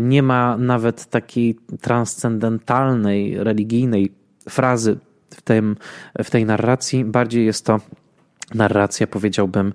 Nie 0.00 0.22
ma 0.22 0.56
nawet 0.56 1.06
takiej 1.10 1.56
transcendentalnej, 1.80 3.44
religijnej 3.44 4.12
frazy 4.48 4.98
w, 5.30 5.42
tym, 5.42 5.76
w 6.24 6.30
tej 6.30 6.44
narracji. 6.44 7.04
Bardziej 7.04 7.46
jest 7.46 7.66
to 7.66 7.80
narracja, 8.54 9.06
powiedziałbym, 9.06 9.72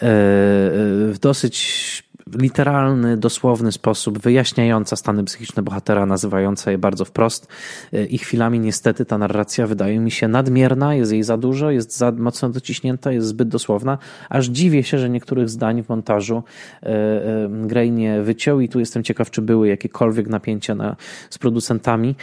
w 0.00 1.16
dosyć 1.20 2.02
literalny, 2.34 3.16
dosłowny 3.16 3.72
sposób, 3.72 4.18
wyjaśniająca 4.18 4.96
stany 4.96 5.24
psychiczne 5.24 5.62
bohatera, 5.62 6.06
nazywająca 6.06 6.70
je 6.70 6.78
bardzo 6.78 7.04
wprost. 7.04 7.48
E, 7.92 8.04
I 8.04 8.18
chwilami 8.18 8.60
niestety 8.60 9.04
ta 9.04 9.18
narracja 9.18 9.66
wydaje 9.66 9.98
mi 9.98 10.10
się 10.10 10.28
nadmierna, 10.28 10.94
jest 10.94 11.12
jej 11.12 11.22
za 11.22 11.36
dużo, 11.36 11.70
jest 11.70 11.96
za 11.96 12.12
mocno 12.12 12.48
dociśnięta, 12.48 13.12
jest 13.12 13.26
zbyt 13.26 13.48
dosłowna. 13.48 13.98
Aż 14.28 14.46
dziwię 14.46 14.82
się, 14.82 14.98
że 14.98 15.10
niektórych 15.10 15.48
zdań 15.48 15.82
w 15.82 15.88
montażu 15.88 16.42
e, 16.82 16.86
e, 16.86 17.48
Gray 17.66 17.90
nie 17.90 18.22
wyciął 18.22 18.60
i 18.60 18.68
tu 18.68 18.80
jestem 18.80 19.02
ciekaw, 19.02 19.30
czy 19.30 19.42
były 19.42 19.68
jakiekolwiek 19.68 20.28
napięcia 20.28 20.74
na, 20.74 20.96
z 21.30 21.38
producentami. 21.38 22.14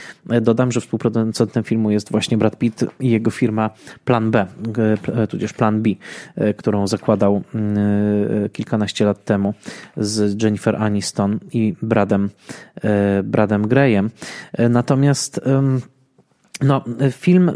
Dodam, 0.42 0.72
że 0.72 0.82
współproducentem 0.82 1.64
filmu 1.64 1.92
jest 1.92 2.12
właśnie 2.12 2.38
Brad 2.38 2.58
Pitt 2.58 2.86
i 3.00 3.10
jego 3.10 3.32
firma 3.32 3.70
Plan 4.06 4.32
B, 4.32 4.46
tudzież 5.30 5.54
Plan 5.54 5.82
B, 5.82 5.90
którą 6.58 6.88
zakładał 6.88 7.42
mm, 7.56 8.50
kilkanaście 8.50 9.06
lat 9.06 9.26
temu 9.26 9.54
z 9.98 10.44
Jennifer 10.44 10.76
Aniston 10.76 11.40
i 11.52 11.76
Bradem, 11.82 12.30
e, 12.84 13.24
Bradem 13.24 13.68
Grayem. 13.68 14.10
E, 14.54 14.70
natomiast 14.70 15.42
No, 16.64 16.84
film 17.12 17.52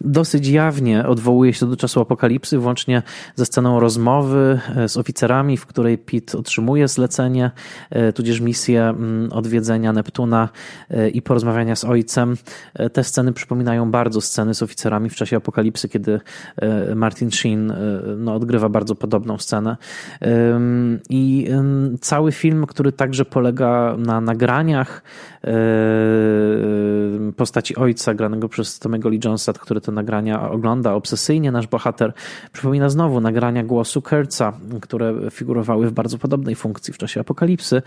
dosyć 0.00 0.48
jawnie 0.48 1.06
odwołuje 1.06 1.52
się 1.54 1.66
do 1.66 1.76
czasu 1.76 2.00
apokalipsy, 2.00 2.58
włącznie 2.58 3.02
ze 3.36 3.46
sceną 3.46 3.80
rozmowy 3.80 4.60
e, 4.76 4.88
z 4.88 4.96
oficerami, 4.96 5.56
w 5.56 5.66
której 5.66 5.98
Pitt 5.98 6.34
otrzymuje 6.34 6.88
zlecenie, 6.88 7.50
e, 7.90 8.12
tudzież 8.12 8.40
misję 8.40 8.94
odwiedzenia 9.30 9.92
Neptuna 9.92 10.48
e, 10.90 11.08
i 11.08 11.22
porozmawiania 11.22 11.76
z 11.76 11.84
ojcem. 11.84 12.36
Te 12.92 13.04
sceny 13.04 13.32
przypominają 13.32 13.90
bardzo 13.90 14.20
sceny 14.20 14.54
z 14.54 14.62
oficerami 14.62 15.10
w 15.10 15.14
czasie 15.14 15.36
apokalipsy, 15.36 15.88
kiedy 15.88 16.20
Martin 16.94 17.30
Sheen 17.30 17.72
no, 18.16 18.34
odgrywa 18.34 18.68
bardzo 18.68 18.94
podobną 18.94 19.38
scenę. 19.38 19.76
I 21.10 21.48
cały 22.00 22.32
film, 22.32 22.66
który 22.66 22.92
także 22.92 23.24
polega 23.24 23.96
na 23.98 24.20
nagraniach 24.20 25.02
postaci 27.36 27.76
ojca, 27.76 28.14
granego 28.14 28.37
przez 28.48 28.78
Tomego 28.78 29.08
Lee 29.08 29.20
Jonesa, 29.24 29.52
który 29.52 29.80
te 29.80 29.92
nagrania 29.92 30.50
ogląda 30.50 30.94
obsesyjnie, 30.94 31.52
nasz 31.52 31.66
bohater 31.66 32.12
przypomina 32.52 32.88
znowu 32.88 33.20
nagrania 33.20 33.64
głosu 33.64 34.02
Kurtza, 34.02 34.52
które 34.80 35.14
figurowały 35.30 35.88
w 35.88 35.92
bardzo 35.92 36.18
podobnej 36.18 36.54
funkcji 36.54 36.94
w 36.94 36.98
czasie 36.98 37.20
apokalipsy. 37.20 37.82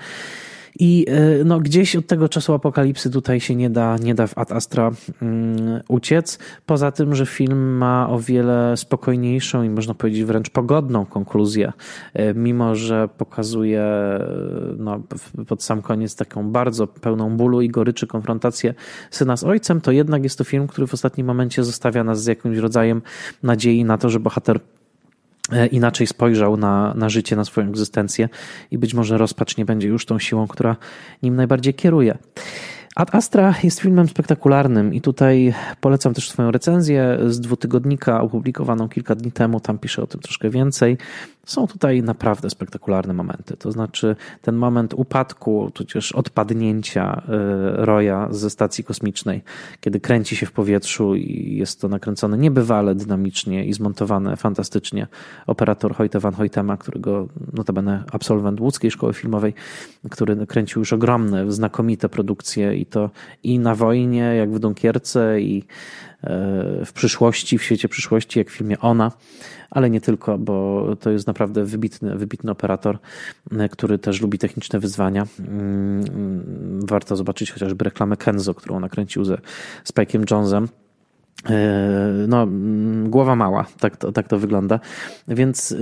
I 0.80 1.06
e, 1.10 1.44
no, 1.44 1.60
gdzieś 1.60 1.96
od 1.96 2.08
tego 2.08 2.30
czasu 2.30 2.54
apokalipsy 2.54 3.10
tutaj 3.10 3.40
się 3.40 3.56
nie 3.56 3.70
da, 3.70 3.98
nie 3.98 4.16
da 4.16 4.28
w 4.28 4.38
Ad 4.38 4.52
Astra 4.52 4.92
um, 5.22 5.56
uciec. 5.88 6.40
Poza 6.66 6.92
tym, 6.92 7.16
że 7.16 7.26
film 7.26 7.78
ma 7.78 8.10
o 8.10 8.20
wiele 8.20 8.78
spokojniejszą 8.78 9.64
i 9.64 9.70
można 9.70 9.94
powiedzieć 9.94 10.24
wręcz 10.24 10.50
pogodną 10.50 11.06
konkluzję, 11.06 11.74
e, 12.14 12.34
mimo 12.34 12.76
że 12.76 13.10
pokazuje 13.18 13.82
e, 13.82 14.26
no, 14.78 15.02
pod 15.48 15.64
sam 15.64 15.82
koniec 15.82 16.16
taką 16.16 16.52
bardzo 16.52 16.88
pełną 16.88 17.38
bólu 17.38 17.62
i 17.62 17.70
goryczy 17.70 18.08
konfrontację 18.08 18.74
syna 19.12 19.38
z 19.38 19.44
ojcem, 19.44 19.82
to 19.82 19.92
jednak 19.92 20.24
jest 20.24 20.38
to 20.38 20.44
film, 20.44 20.68
który 20.68 20.88
w 20.88 20.94
ostatnim 20.94 21.28
momencie 21.28 21.64
zostawia 21.64 22.04
nas 22.04 22.24
z 22.24 22.28
jakimś 22.28 22.58
rodzajem 22.58 23.02
nadziei 23.44 23.86
na 23.86 23.98
to, 23.98 24.10
że 24.10 24.20
bohater 24.20 24.60
inaczej 25.72 26.08
spojrzał 26.08 26.58
na, 26.58 26.94
na 26.94 27.10
życie, 27.10 27.36
na 27.36 27.46
swoją 27.46 27.68
egzystencję 27.68 28.30
i 28.72 28.78
być 28.78 28.94
może 28.94 29.18
rozpacz 29.18 29.58
nie 29.58 29.66
będzie 29.66 29.88
już 29.88 30.06
tą 30.06 30.20
siłą, 30.20 30.48
która 30.48 30.76
nim 31.24 31.36
najbardziej 31.36 31.74
kieruje. 31.74 32.18
Ad 32.96 33.16
Astra 33.16 33.56
jest 33.64 33.80
filmem 33.80 34.08
spektakularnym 34.08 34.94
i 34.94 35.02
tutaj 35.02 35.54
polecam 35.82 36.14
też 36.14 36.30
swoją 36.30 36.52
recenzję 36.52 37.18
z 37.28 37.40
dwutygodnika 37.40 38.22
opublikowaną 38.22 38.90
kilka 38.90 39.16
dni 39.16 39.32
temu, 39.32 39.60
tam 39.60 39.80
piszę 39.80 40.04
o 40.04 40.08
tym 40.08 40.22
troszkę 40.22 40.50
więcej. 40.50 40.98
Są 41.46 41.68
tutaj 41.68 42.04
naprawdę 42.04 42.50
spektakularne 42.50 43.14
momenty. 43.14 43.58
To 43.58 43.72
znaczy 43.72 44.16
ten 44.42 44.56
moment 44.56 44.94
upadku, 44.94 45.72
tudzież 45.74 46.12
odpadnięcia 46.12 47.22
e, 47.28 47.86
Roya 47.86 48.28
ze 48.30 48.50
stacji 48.50 48.84
kosmicznej, 48.84 49.44
kiedy 49.80 50.00
kręci 50.00 50.36
się 50.36 50.46
w 50.46 50.52
powietrzu 50.52 51.16
i 51.16 51.56
jest 51.58 51.82
to 51.82 51.88
nakręcone 51.88 52.38
niebywale 52.38 52.96
dynamicznie 52.96 53.66
i 53.66 53.74
zmontowane 53.74 54.38
fantastycznie. 54.38 55.08
Operator 55.48 55.96
Hojte 55.96 56.20
van 56.20 56.34
Hoytema, 56.34 56.78
którego 56.78 57.28
notabene 57.54 58.04
absolwent 58.12 58.60
łódzkiej 58.60 58.92
szkoły 58.92 59.14
filmowej, 59.14 59.54
który 60.12 60.48
kręcił 60.48 60.80
już 60.80 60.94
ogromne, 60.94 61.52
znakomite 61.52 62.10
produkcje 62.10 62.76
i 62.76 62.86
to 62.86 63.10
i 63.44 63.60
na 63.60 63.76
wojnie, 63.76 64.36
jak 64.36 64.54
w 64.54 64.60
Dunkierce 64.60 65.42
i 65.42 65.64
e, 66.24 66.28
w 66.86 66.92
przyszłości, 66.94 67.58
w 67.58 67.64
świecie 67.64 67.90
przyszłości, 67.90 68.40
jak 68.40 68.50
w 68.50 68.54
filmie 68.54 68.80
Ona 68.80 69.12
ale 69.72 69.90
nie 69.90 70.02
tylko, 70.02 70.38
bo 70.38 70.88
to 71.00 71.12
jest 71.12 71.28
naprawdę 71.28 71.64
wybitny, 71.64 72.18
wybitny 72.18 72.52
operator, 72.52 72.98
e, 73.52 73.70
który 73.70 73.98
też 73.98 74.22
lubi 74.22 74.38
techniczne 74.38 74.80
wyzwania. 74.80 75.28
Mm, 75.40 76.80
warto 76.86 77.16
zobaczyć 77.16 77.52
chociażby 77.52 77.86
reklamę 77.86 78.18
Kenzo, 78.18 78.54
którą 78.54 78.80
nakręcił 78.80 79.26
ze 79.26 79.38
Spike'em 79.86 80.32
Jonesem. 80.32 80.68
E, 81.50 82.26
no, 82.28 82.44
mm, 82.44 83.10
głowa 83.10 83.36
mała, 83.36 83.66
tak 83.80 83.98
to, 83.98 84.12
tak 84.12 84.28
to 84.28 84.40
wygląda. 84.40 84.80
Więc 85.28 85.76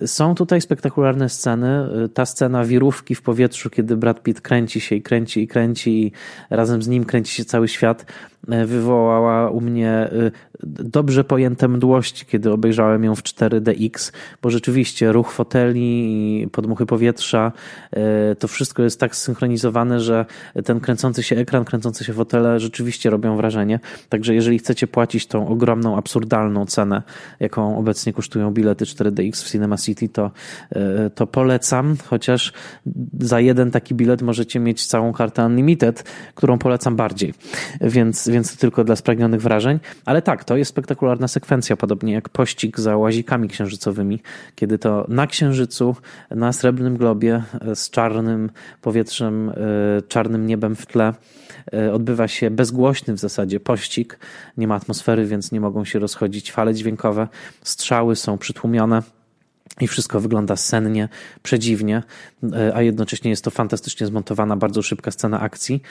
e, 0.00 0.06
są 0.06 0.34
tutaj 0.34 0.60
spektakularne 0.60 1.28
sceny. 1.28 1.88
Ta 2.14 2.26
scena 2.26 2.64
wirówki 2.64 3.14
w 3.14 3.22
powietrzu, 3.22 3.70
kiedy 3.70 3.96
Brad 3.96 4.22
Pitt 4.22 4.40
kręci 4.40 4.80
się 4.80 4.96
i 4.96 5.02
kręci 5.02 5.42
i 5.42 5.48
kręci 5.48 6.06
i 6.06 6.12
razem 6.50 6.82
z 6.82 6.88
nim 6.88 7.04
kręci 7.04 7.34
się 7.34 7.44
cały 7.44 7.68
świat, 7.68 8.06
wywołała 8.66 9.50
u 9.50 9.60
mnie 9.60 10.10
dobrze 10.66 11.24
pojęte 11.24 11.68
mdłości, 11.68 12.26
kiedy 12.26 12.52
obejrzałem 12.52 13.04
ją 13.04 13.14
w 13.14 13.22
4DX, 13.22 14.12
bo 14.42 14.50
rzeczywiście 14.50 15.12
ruch 15.12 15.32
foteli 15.32 16.42
i 16.42 16.48
podmuchy 16.48 16.86
powietrza, 16.86 17.52
e, 17.90 18.34
to 18.34 18.48
wszystko 18.48 18.82
jest 18.82 19.00
tak 19.00 19.16
zsynchronizowane, 19.16 20.00
że 20.00 20.26
ten 20.64 20.80
kręcący 20.80 21.22
się 21.22 21.36
ekran, 21.36 21.64
kręcące 21.64 22.04
się 22.04 22.12
fotele 22.12 22.60
rzeczywiście 22.60 23.10
robią 23.10 23.36
wrażenie. 23.36 23.80
Także 24.08 24.34
jeżeli 24.34 24.58
chcecie 24.58 24.86
płacić 24.86 25.26
tą 25.26 25.48
ogromną, 25.48 25.96
absurdalną 25.96 26.66
cenę, 26.66 27.02
jaką 27.40 27.78
obecnie 27.78 28.12
kosztują 28.12 28.50
bilety 28.50 28.84
4DX 28.84 29.44
w 29.44 29.50
Cinema 29.50 29.76
City, 29.76 30.08
to, 30.08 30.30
e, 30.70 31.10
to 31.10 31.26
polecam, 31.26 31.96
chociaż 32.06 32.52
za 33.20 33.40
jeden 33.40 33.70
taki 33.70 33.94
bilet 33.94 34.22
możecie 34.22 34.60
mieć 34.60 34.86
całą 34.86 35.12
kartę 35.12 35.46
Unlimited, 35.46 36.04
którą 36.34 36.58
polecam 36.58 36.96
bardziej. 36.96 37.34
Więc, 37.80 38.28
więc 38.34 38.56
tylko 38.56 38.84
dla 38.84 38.96
spragnionych 38.96 39.42
wrażeń. 39.42 39.78
Ale 40.04 40.22
tak, 40.22 40.44
to 40.44 40.54
to 40.54 40.58
jest 40.58 40.68
spektakularna 40.68 41.28
sekwencja, 41.28 41.76
podobnie 41.76 42.12
jak 42.12 42.28
pościg 42.28 42.80
za 42.80 42.96
łazikami 42.96 43.48
księżycowymi, 43.48 44.22
kiedy 44.54 44.78
to 44.78 45.06
na 45.08 45.26
księżycu, 45.26 45.96
na 46.30 46.52
srebrnym 46.52 46.96
globie 46.96 47.42
e, 47.60 47.76
z 47.76 47.90
czarnym 47.90 48.50
powietrzem, 48.82 49.50
e, 49.50 49.54
czarnym 50.08 50.46
niebem 50.46 50.76
w 50.76 50.86
tle 50.86 51.14
e, 51.72 51.92
odbywa 51.92 52.28
się 52.28 52.50
bezgłośny 52.50 53.14
w 53.14 53.18
zasadzie 53.18 53.60
pościg. 53.60 54.18
Nie 54.56 54.68
ma 54.68 54.74
atmosfery, 54.74 55.26
więc 55.26 55.52
nie 55.52 55.60
mogą 55.60 55.84
się 55.84 55.98
rozchodzić 55.98 56.52
fale 56.52 56.74
dźwiękowe. 56.74 57.28
Strzały 57.62 58.16
są 58.16 58.38
przytłumione. 58.38 59.02
I 59.80 59.86
wszystko 59.86 60.20
wygląda 60.20 60.56
sennie, 60.56 61.08
przedziwnie, 61.42 62.02
a 62.74 62.82
jednocześnie 62.82 63.30
jest 63.30 63.44
to 63.44 63.50
fantastycznie 63.50 64.06
zmontowana, 64.06 64.56
bardzo 64.56 64.82
szybka 64.82 65.10
scena 65.10 65.40
akcji. 65.40 65.82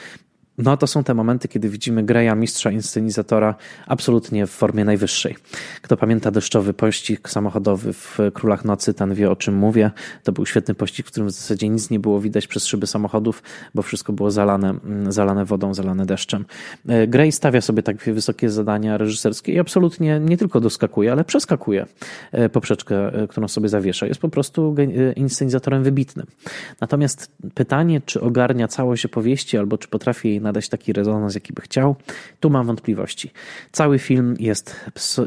No 0.57 0.77
to 0.77 0.87
są 0.87 1.03
te 1.03 1.13
momenty, 1.13 1.47
kiedy 1.47 1.69
widzimy 1.69 2.03
Greya, 2.03 2.35
mistrza 2.35 2.71
inscenizatora, 2.71 3.55
absolutnie 3.87 4.47
w 4.47 4.51
formie 4.51 4.85
najwyższej. 4.85 5.35
Kto 5.81 5.97
pamięta 5.97 6.31
deszczowy 6.31 6.73
pościg 6.73 7.29
samochodowy 7.29 7.93
w 7.93 8.17
Królach 8.33 8.65
Nocy, 8.65 8.93
ten 8.93 9.13
wie 9.13 9.31
o 9.31 9.35
czym 9.35 9.55
mówię. 9.55 9.91
To 10.23 10.31
był 10.31 10.45
świetny 10.45 10.75
pościg, 10.75 11.07
w 11.07 11.11
którym 11.11 11.29
w 11.29 11.31
zasadzie 11.31 11.69
nic 11.69 11.89
nie 11.89 11.99
było 11.99 12.21
widać 12.21 12.47
przez 12.47 12.65
szyby 12.65 12.87
samochodów, 12.87 13.43
bo 13.75 13.81
wszystko 13.81 14.13
było 14.13 14.31
zalane, 14.31 14.69
mm, 14.69 15.11
zalane 15.11 15.45
wodą, 15.45 15.73
zalane 15.73 16.05
deszczem. 16.05 16.45
E, 16.87 17.07
Grey 17.07 17.31
stawia 17.31 17.61
sobie 17.61 17.83
tak 17.83 18.03
wysokie 18.03 18.49
zadania 18.49 18.97
reżyserskie 18.97 19.53
i 19.53 19.59
absolutnie 19.59 20.19
nie 20.19 20.37
tylko 20.37 20.59
doskakuje, 20.59 21.11
ale 21.11 21.23
przeskakuje 21.23 21.85
e, 22.31 22.49
poprzeczkę, 22.49 23.13
e, 23.13 23.27
którą 23.27 23.47
sobie 23.47 23.69
zawiesza. 23.69 24.05
Jest 24.05 24.21
po 24.21 24.29
prostu 24.29 24.75
inscenizatorem 25.15 25.83
wybitnym. 25.83 26.27
Natomiast 26.81 27.31
pytanie, 27.53 28.01
czy 28.05 28.21
ogarnia 28.21 28.67
całość 28.67 29.05
opowieści, 29.05 29.57
albo 29.57 29.77
czy 29.77 29.87
potrafi 29.87 30.29
jej 30.29 30.42
nadać 30.43 30.69
taki 30.69 30.93
rezonans, 30.93 31.35
jaki 31.35 31.53
by 31.53 31.61
chciał. 31.61 31.95
Tu 32.39 32.49
mam 32.49 32.67
wątpliwości. 32.67 33.31
Cały 33.71 33.99
film 33.99 34.35
jest 34.39 34.75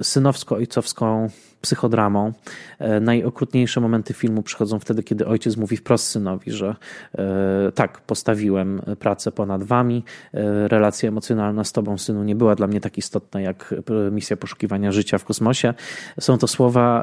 synowsko-ojcowską 0.02 1.30
psychodramą. 1.66 2.32
E, 2.78 3.00
najokrutniejsze 3.00 3.80
momenty 3.80 4.14
filmu 4.14 4.42
przychodzą 4.42 4.78
wtedy, 4.78 5.02
kiedy 5.02 5.26
ojciec 5.26 5.56
mówi 5.56 5.76
wprost 5.76 6.06
synowi, 6.06 6.52
że 6.52 6.76
e, 7.18 7.72
tak, 7.74 8.00
postawiłem 8.00 8.80
pracę 8.98 9.32
ponad 9.32 9.64
wami, 9.64 10.04
e, 10.34 10.68
relacja 10.68 11.08
emocjonalna 11.08 11.64
z 11.64 11.72
tobą, 11.72 11.98
synu, 11.98 12.22
nie 12.24 12.36
była 12.36 12.54
dla 12.54 12.66
mnie 12.66 12.80
tak 12.80 12.98
istotna 12.98 13.40
jak 13.40 13.74
misja 14.12 14.36
poszukiwania 14.36 14.92
życia 14.92 15.18
w 15.18 15.24
kosmosie. 15.24 15.74
Są 16.20 16.38
to 16.38 16.46
słowa, 16.46 17.02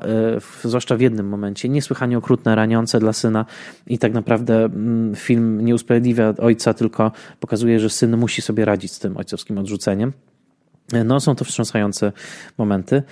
zwłaszcza 0.63 0.95
w 0.95 1.01
jednym 1.01 1.29
momencie, 1.29 1.69
niesłychanie 1.69 2.17
okrutne, 2.17 2.55
raniące 2.55 2.99
dla 2.99 3.13
syna 3.13 3.45
i 3.87 3.97
tak 3.97 4.13
naprawdę 4.13 4.65
mm, 4.65 5.15
film 5.15 5.65
nie 5.65 5.75
usprawiedliwia 5.75 6.33
ojca, 6.37 6.73
tylko 6.73 7.11
pokazuje, 7.39 7.79
że 7.79 7.89
syn 7.89 8.17
musi 8.17 8.41
sobie 8.41 8.65
radzić 8.65 8.91
z 8.91 8.99
tym 8.99 9.17
ojcowskim 9.17 9.57
odrzuceniem. 9.57 10.13
No, 11.05 11.19
są 11.19 11.35
to 11.35 11.45
wstrząsające 11.45 12.11
momenty, 12.57 13.03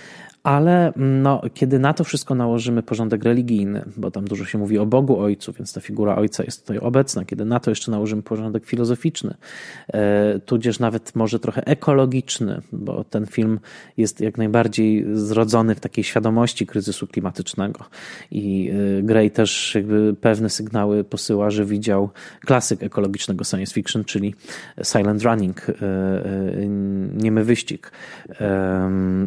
ale 0.42 0.92
no, 0.96 1.42
kiedy 1.54 1.78
na 1.78 1.94
to 1.94 2.04
wszystko 2.04 2.34
nałożymy 2.34 2.82
porządek 2.82 3.24
religijny, 3.24 3.84
bo 3.96 4.10
tam 4.10 4.24
dużo 4.24 4.44
się 4.44 4.58
mówi 4.58 4.78
o 4.78 4.86
Bogu 4.86 5.20
Ojcu, 5.20 5.52
więc 5.52 5.72
ta 5.72 5.80
figura 5.80 6.16
Ojca 6.16 6.44
jest 6.44 6.60
tutaj 6.60 6.78
obecna, 6.78 7.24
kiedy 7.24 7.44
na 7.44 7.60
to 7.60 7.70
jeszcze 7.70 7.90
nałożymy 7.90 8.22
porządek 8.22 8.66
filozoficzny, 8.66 9.34
e, 9.88 10.38
tudzież 10.38 10.78
nawet 10.78 11.16
może 11.16 11.38
trochę 11.38 11.66
ekologiczny, 11.66 12.62
bo 12.72 13.04
ten 13.04 13.26
film 13.26 13.60
jest 13.96 14.20
jak 14.20 14.38
najbardziej 14.38 15.06
zrodzony 15.12 15.74
w 15.74 15.80
takiej 15.80 16.04
świadomości 16.04 16.66
kryzysu 16.66 17.06
klimatycznego. 17.06 17.84
I 18.30 18.72
e, 18.98 19.02
Gray 19.02 19.30
też 19.30 19.74
jakby 19.74 20.14
pewne 20.20 20.50
sygnały 20.50 21.04
posyła, 21.04 21.50
że 21.50 21.64
widział 21.64 22.10
klasyk 22.40 22.82
ekologicznego 22.82 23.44
science 23.44 23.74
fiction, 23.74 24.04
czyli 24.04 24.34
Silent 24.82 25.22
Running, 25.22 25.66
e, 25.68 25.74
niemy 27.14 27.44
wyścig 27.44 27.92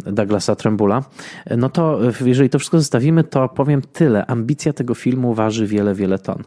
Douglasa 0.06 0.56
Trembula, 0.56 1.05
no 1.58 1.70
to 1.70 2.00
jeżeli 2.26 2.50
to 2.50 2.60
wszystko 2.60 2.78
zostawimy, 2.80 3.24
to 3.24 3.50
powiem 3.50 3.82
tyle. 3.82 4.26
Ambicja 4.26 4.74
tego 4.74 4.96
filmu 4.96 5.34
waży 5.34 5.68
wiele, 5.68 5.96
wiele 5.96 6.20
ton. 6.20 6.44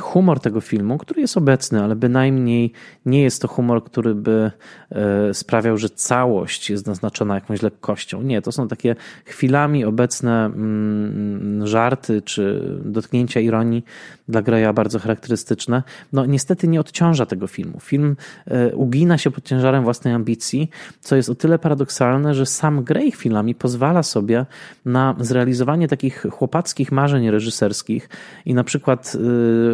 Humor 0.00 0.40
tego 0.40 0.60
filmu, 0.60 0.98
który 0.98 1.20
jest 1.20 1.36
obecny, 1.36 1.82
ale 1.82 1.96
bynajmniej 1.96 2.72
nie 3.06 3.22
jest 3.22 3.42
to 3.42 3.48
humor, 3.48 3.84
który 3.84 4.14
by 4.14 4.50
e, 4.90 5.34
sprawiał, 5.34 5.76
że 5.76 5.88
całość 5.88 6.70
jest 6.70 6.86
naznaczona 6.86 7.34
jakąś 7.34 7.62
lekkością. 7.62 8.22
Nie, 8.22 8.42
to 8.42 8.52
są 8.52 8.68
takie 8.68 8.96
chwilami 9.24 9.84
obecne 9.84 10.46
mm, 10.46 11.66
żarty 11.66 12.22
czy 12.22 12.62
dotknięcia 12.84 13.40
ironii 13.40 13.84
dla 14.30 14.42
Greya 14.42 14.72
bardzo 14.74 14.98
charakterystyczne. 14.98 15.82
No 16.12 16.26
niestety 16.26 16.68
nie 16.68 16.80
odciąża 16.80 17.26
tego 17.26 17.46
filmu. 17.46 17.80
Film 17.80 18.16
e, 18.46 18.76
ugina 18.76 19.18
się 19.18 19.30
pod 19.30 19.44
ciężarem 19.44 19.84
własnej 19.84 20.14
ambicji, 20.14 20.70
co 21.00 21.16
jest 21.16 21.30
o 21.30 21.34
tyle 21.34 21.58
paradoksalne, 21.58 22.34
że 22.34 22.46
sam 22.46 22.84
Grey 22.84 23.10
chwilami 23.12 23.54
pozwala 23.54 24.02
sobie 24.02 24.46
na 24.84 25.14
zrealizowanie 25.20 25.88
takich 25.88 26.26
chłopackich 26.30 26.92
marzeń 26.92 27.30
reżyserskich 27.30 28.08
i 28.46 28.54
na 28.54 28.64
przykład 28.64 29.16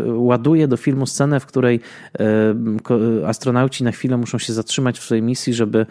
e, 0.06 0.12
ładuje 0.12 0.68
do 0.68 0.76
filmu 0.76 1.06
scenę, 1.06 1.40
w 1.40 1.46
której 1.46 1.80
astronauci 3.26 3.84
na 3.84 3.92
chwilę 3.92 4.16
muszą 4.16 4.38
się 4.38 4.52
zatrzymać 4.52 4.98
w 4.98 5.02
swojej 5.02 5.22
misji, 5.22 5.54
żeby 5.54 5.86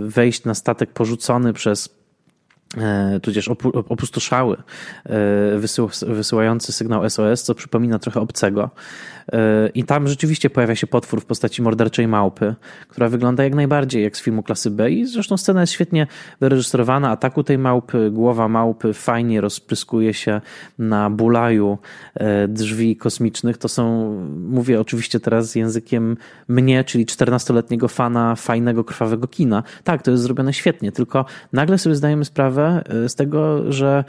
wejść 0.00 0.44
na 0.44 0.54
statek 0.54 0.90
porzucony 0.90 1.52
przez 1.52 1.88
E, 1.88 1.99
tudzież 3.22 3.48
opustoszały 3.88 4.56
e, 5.06 5.58
wysyłający 6.06 6.72
sygnał 6.72 7.10
SOS, 7.10 7.42
co 7.42 7.54
przypomina 7.54 7.98
trochę 7.98 8.20
obcego. 8.20 8.70
E, 9.32 9.68
I 9.68 9.84
tam 9.84 10.08
rzeczywiście 10.08 10.50
pojawia 10.50 10.74
się 10.74 10.86
potwór 10.86 11.20
w 11.20 11.24
postaci 11.24 11.62
morderczej 11.62 12.08
małpy, 12.08 12.54
która 12.88 13.08
wygląda 13.08 13.44
jak 13.44 13.54
najbardziej 13.54 14.02
jak 14.02 14.16
z 14.16 14.22
filmu 14.22 14.42
klasy 14.42 14.70
B. 14.70 14.90
I 14.90 15.06
zresztą 15.06 15.36
scena 15.36 15.60
jest 15.60 15.72
świetnie 15.72 16.06
wyreżyserowana. 16.40 17.10
Ataku 17.10 17.44
tej 17.44 17.58
małpy, 17.58 18.10
głowa 18.10 18.48
małpy 18.48 18.92
fajnie 18.92 19.40
rozpryskuje 19.40 20.14
się 20.14 20.40
na 20.78 21.10
bulaju 21.10 21.78
drzwi 22.48 22.96
kosmicznych. 22.96 23.58
To 23.58 23.68
są, 23.68 24.14
mówię 24.48 24.80
oczywiście 24.80 25.20
teraz 25.20 25.54
językiem 25.54 26.16
mnie, 26.48 26.84
czyli 26.84 27.06
14-letniego 27.06 27.88
fana 27.88 28.36
fajnego, 28.36 28.84
krwawego 28.84 29.28
kina. 29.28 29.62
Tak, 29.84 30.02
to 30.02 30.10
jest 30.10 30.22
zrobione 30.22 30.52
świetnie, 30.52 30.92
tylko 30.92 31.24
nagle 31.52 31.78
sobie 31.78 31.94
zdajemy 31.94 32.24
sprawę, 32.24 32.59
Y, 33.04 33.08
z 33.08 33.14
tego, 33.14 33.72
że 33.72 34.04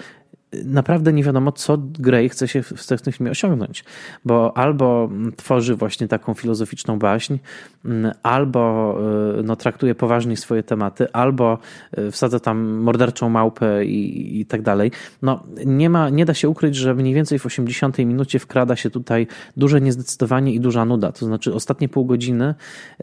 naprawdę 0.65 1.13
nie 1.13 1.23
wiadomo, 1.23 1.51
co 1.51 1.77
Gray 1.77 2.29
chce 2.29 2.47
się 2.47 2.63
w 2.63 3.01
tym 3.01 3.13
filmie 3.13 3.31
osiągnąć, 3.31 3.83
bo 4.25 4.57
albo 4.57 5.09
tworzy 5.37 5.75
właśnie 5.75 6.07
taką 6.07 6.33
filozoficzną 6.33 6.99
baśń, 6.99 7.37
mm, 7.85 8.11
albo 8.23 8.95
y, 9.39 9.43
no, 9.43 9.55
traktuje 9.55 9.95
poważnie 9.95 10.37
swoje 10.37 10.63
tematy, 10.63 11.11
albo 11.13 11.57
y, 11.97 12.11
wsadza 12.11 12.39
tam 12.39 12.69
morderczą 12.69 13.29
małpę 13.29 13.85
i, 13.85 14.39
i 14.39 14.45
tak 14.45 14.61
dalej. 14.61 14.91
No, 15.21 15.43
nie, 15.65 15.89
ma, 15.89 16.09
nie 16.09 16.25
da 16.25 16.33
się 16.33 16.49
ukryć, 16.49 16.75
że 16.75 16.95
mniej 16.95 17.13
więcej 17.13 17.39
w 17.39 17.45
80 17.45 17.97
minucie 17.97 18.39
wkrada 18.39 18.75
się 18.75 18.89
tutaj 18.89 19.27
duże 19.57 19.81
niezdecydowanie 19.81 20.53
i 20.53 20.59
duża 20.59 20.85
nuda. 20.85 21.11
To 21.11 21.25
znaczy 21.25 21.53
ostatnie 21.53 21.89
pół 21.89 22.05
godziny, 22.05 22.55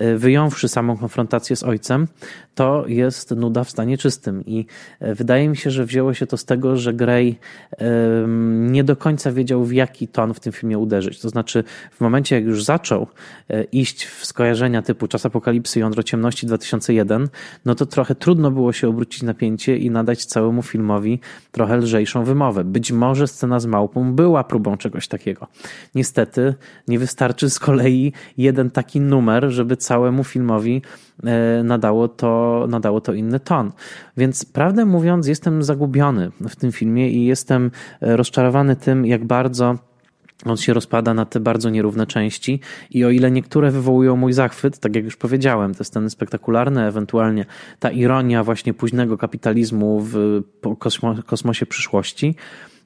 y, 0.03 0.19
wyjąwszy 0.19 0.69
samą 0.69 0.97
konfrontację 0.97 1.57
z 1.57 1.63
ojcem, 1.63 2.07
to 2.55 2.85
jest 2.87 3.31
nuda 3.31 3.65
w 3.65 3.71
stanie 3.71 3.99
czystym 3.99 4.47
i 4.47 4.67
wydaje 5.01 5.49
mi 5.49 5.57
się, 5.57 5.71
że 5.71 5.85
wzięło 5.85 6.15
się 6.15 6.27
to 6.27 6.37
z 6.37 6.45
tego, 6.45 6.77
że 6.77 6.95
Gray 6.95 7.38
nie 8.49 8.85
do 8.85 8.97
końca 8.97 9.33
wiedział, 9.33 9.65
w 9.65 9.73
jaki 9.73 10.09
ton 10.09 10.35
w 10.35 10.41
tym 10.41 10.53
filmie 10.53 10.79
uderzyć. 10.79 11.21
To 11.21 11.29
znaczy, 11.29 11.65
w 11.93 12.01
momencie, 12.01 12.37
jak 12.37 12.45
już 12.45 12.65
zaczął 12.65 13.07
e, 13.51 13.65
iść 13.65 14.05
w 14.05 14.27
skojarzenia 14.27 14.83
typu 14.83 15.09
Czas 15.09 15.27
Apokalipsy, 15.27 15.81
Jądro 15.81 16.03
Ciemności 16.03 16.47
2001, 16.47 17.29
no 17.65 17.75
to 17.75 17.87
trochę 17.87 18.15
trudno 18.15 18.51
było 18.51 18.73
się 18.73 18.89
obrócić 18.89 19.23
napięcie 19.23 19.77
i 19.77 19.91
nadać 19.91 20.25
całemu 20.25 20.63
filmowi 20.63 21.21
trochę 21.53 21.77
lżejszą 21.77 22.25
wymowę. 22.25 22.65
Być 22.65 22.93
może 22.93 23.27
scena 23.27 23.61
z 23.61 23.67
małpą 23.67 24.13
była 24.13 24.45
próbą 24.45 24.77
czegoś 24.77 25.09
takiego. 25.09 25.47
Niestety, 25.95 26.55
nie 26.89 26.99
wystarczy 26.99 27.51
z 27.51 27.59
kolei 27.59 28.13
jeden 28.37 28.71
taki 28.71 29.01
numer, 29.01 29.51
żeby 29.51 29.77
całemu 29.77 30.25
filmowi 30.25 30.83
E, 31.25 31.63
nadało 31.65 32.09
to, 32.09 32.67
nadało 32.69 33.01
to 33.01 33.13
inny 33.13 33.41
ton. 33.41 33.73
Więc 34.17 34.45
prawdę 34.45 34.85
mówiąc, 34.85 35.27
jestem 35.27 35.63
zagubiony 35.63 36.31
w 36.49 36.57
tym 36.57 36.73
filmie 36.73 37.11
i 37.11 37.27
jestem 37.29 37.71
e, 38.01 38.17
rozczarowany 38.17 38.77
tym, 38.77 39.07
jak 39.07 39.25
bardzo 39.25 39.79
on 40.45 40.57
się 40.57 40.75
rozpada 40.75 41.15
na 41.15 41.25
te 41.25 41.41
bardzo 41.41 41.71
nierówne 41.71 42.07
części. 42.07 42.61
I 42.91 43.05
o 43.05 43.11
ile 43.11 43.31
niektóre 43.31 43.71
wywołują 43.71 44.17
mój 44.17 44.33
zachwyt, 44.33 44.79
tak 44.79 44.97
jak 44.97 45.05
już 45.05 45.17
powiedziałem, 45.17 45.75
te 45.75 45.85
sceny 45.85 46.11
spektakularne, 46.11 46.89
ewentualnie 46.89 47.47
ta 47.79 47.91
ironia 47.91 48.45
właśnie 48.45 48.75
późnego 48.75 49.19
kapitalizmu 49.19 50.01
w 50.01 50.43
kosmosie 51.27 51.67
przyszłości, 51.67 52.35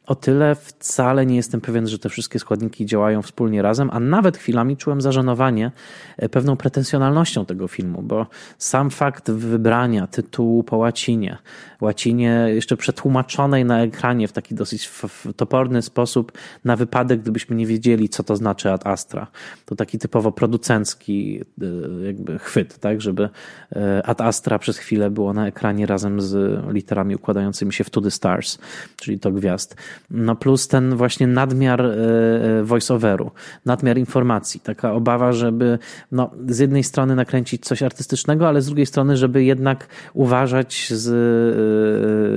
o 0.06 0.14
tyle 0.14 0.54
wcale 0.54 1.26
nie 1.26 1.36
jestem 1.36 1.60
pewien, 1.60 1.86
że 1.86 1.98
te 1.98 2.08
wszystkie 2.08 2.38
składniki 2.38 2.86
działają 2.86 3.22
wspólnie 3.22 3.62
razem, 3.62 3.90
a 3.92 4.00
nawet 4.00 4.36
chwilami 4.36 4.76
czułem 4.76 5.00
zażenowanie 5.00 5.72
e, 6.16 6.28
pewną 6.28 6.56
pretensjonalnością 6.56 7.46
tego 7.46 7.68
filmu, 7.68 8.02
bo 8.02 8.26
sam 8.58 8.90
fakt 8.90 9.30
wybrania 9.30 10.06
tytułu 10.06 10.62
po 10.62 10.76
łacinie, 10.76 11.38
łacinie 11.80 12.46
jeszcze 12.48 12.76
przetłumaczonej 12.76 13.64
na 13.64 13.82
ekranie 13.82 14.28
w 14.28 14.32
taki 14.32 14.54
dosyć 14.54 14.90
toporny 15.36 15.82
sposób, 15.82 16.32
na 16.64 16.76
wypadek, 16.76 17.20
gdybyśmy 17.20 17.56
nie 17.56 17.66
wiedzieli, 17.66 18.08
co 18.08 18.22
to 18.22 18.36
znaczy 18.36 18.72
ad 18.72 18.86
astra. 18.86 19.26
To 19.66 19.76
taki 19.76 19.98
typowo 19.98 20.32
producencki 20.32 21.40
e, 21.62 22.06
jakby 22.06 22.38
chwyt, 22.38 22.78
tak, 22.78 23.00
żeby 23.00 23.28
e, 23.72 24.02
ad 24.06 24.20
astra 24.20 24.58
przez 24.58 24.78
chwilę 24.78 25.10
było 25.10 25.32
na 25.32 25.46
ekranie 25.46 25.86
razem 25.86 26.20
z 26.20 26.60
literami 26.72 27.14
układającymi 27.14 27.72
się 27.72 27.84
w 27.84 27.90
to 27.90 28.00
the 28.00 28.10
stars, 28.10 28.58
czyli 28.96 29.18
to 29.18 29.32
gwiazd. 29.32 29.76
No 30.10 30.36
plus 30.36 30.68
ten 30.68 30.96
właśnie 30.96 31.26
nadmiar 31.26 31.80
e, 31.80 31.94
e, 32.60 32.64
voice-overu, 32.64 33.30
nadmiar 33.66 33.98
informacji, 33.98 34.60
taka 34.60 34.92
obawa, 34.92 35.32
żeby 35.32 35.78
no, 36.12 36.30
z 36.48 36.58
jednej 36.58 36.84
strony 36.84 37.16
nakręcić 37.16 37.64
coś 37.64 37.82
artystycznego, 37.82 38.48
ale 38.48 38.62
z 38.62 38.66
drugiej 38.66 38.86
strony, 38.86 39.16
żeby 39.16 39.44
jednak 39.44 39.86
uważać 40.14 40.88
z, 40.90 41.08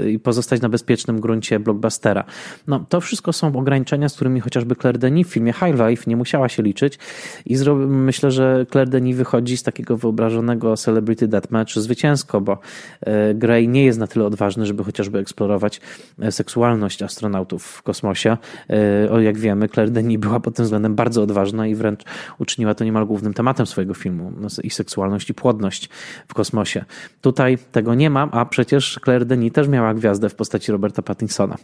e, 0.06 0.10
i 0.10 0.20
pozostać 0.20 0.62
na 0.62 0.70
bezpiecznym 0.70 1.20
gruncie 1.20 1.60
blockbustera. 1.60 2.24
No, 2.68 2.86
to 2.90 3.02
wszystko 3.02 3.34
są 3.34 3.56
ograniczenia, 3.56 4.10
z 4.10 4.16
którymi 4.16 4.40
chociażby 4.40 4.76
Claire 4.76 4.98
Denis 4.98 5.28
w 5.28 5.32
filmie 5.32 5.54
High 5.54 5.88
Life 5.88 6.04
nie 6.08 6.16
musiała 6.16 6.50
się 6.50 6.64
liczyć 6.64 7.00
i 7.46 7.58
myślę, 7.88 8.32
że 8.32 8.66
Claire 8.72 8.90
Denis 8.90 9.18
wychodzi 9.18 9.58
z 9.58 9.64
takiego 9.64 9.98
wyobrażonego 9.98 10.78
Celebrity 10.78 11.28
Deathmatch 11.28 11.76
zwycięsko, 11.76 12.42
bo 12.42 12.58
Grey 13.36 13.68
nie 13.68 13.86
jest 13.86 14.00
na 14.00 14.08
tyle 14.08 14.26
odważny, 14.26 14.66
żeby 14.66 14.84
chociażby 14.84 15.20
eksplorować 15.20 15.82
seksualność 16.30 17.04
astronautów 17.46 17.66
w 17.66 17.82
kosmosie. 17.82 18.38
E, 18.70 19.12
o, 19.12 19.20
jak 19.20 19.38
wiemy, 19.38 19.70
Claire 19.70 19.92
Denis 19.92 20.20
była 20.20 20.40
pod 20.40 20.56
tym 20.56 20.66
względem 20.66 20.96
bardzo 20.96 21.22
odważna 21.24 21.68
i 21.68 21.76
wręcz 21.76 22.04
uczyniła 22.40 22.76
to 22.76 22.84
niemal 22.84 23.06
głównym 23.06 23.34
tematem 23.34 23.66
swojego 23.66 23.94
filmu. 23.94 24.32
No, 24.38 24.48
I 24.64 24.70
seksualność, 24.70 25.30
i 25.30 25.34
płodność 25.34 25.90
w 26.28 26.34
kosmosie. 26.34 26.86
Tutaj 27.22 27.58
tego 27.72 27.96
nie 27.96 28.10
ma, 28.10 28.30
a 28.32 28.46
przecież 28.46 29.00
Claire 29.04 29.26
Denis 29.26 29.54
też 29.54 29.68
miała 29.68 29.94
gwiazdę 29.94 30.30
w 30.30 30.36
postaci 30.36 30.72
Roberta 30.72 31.02
Pattinsona. 31.02 31.56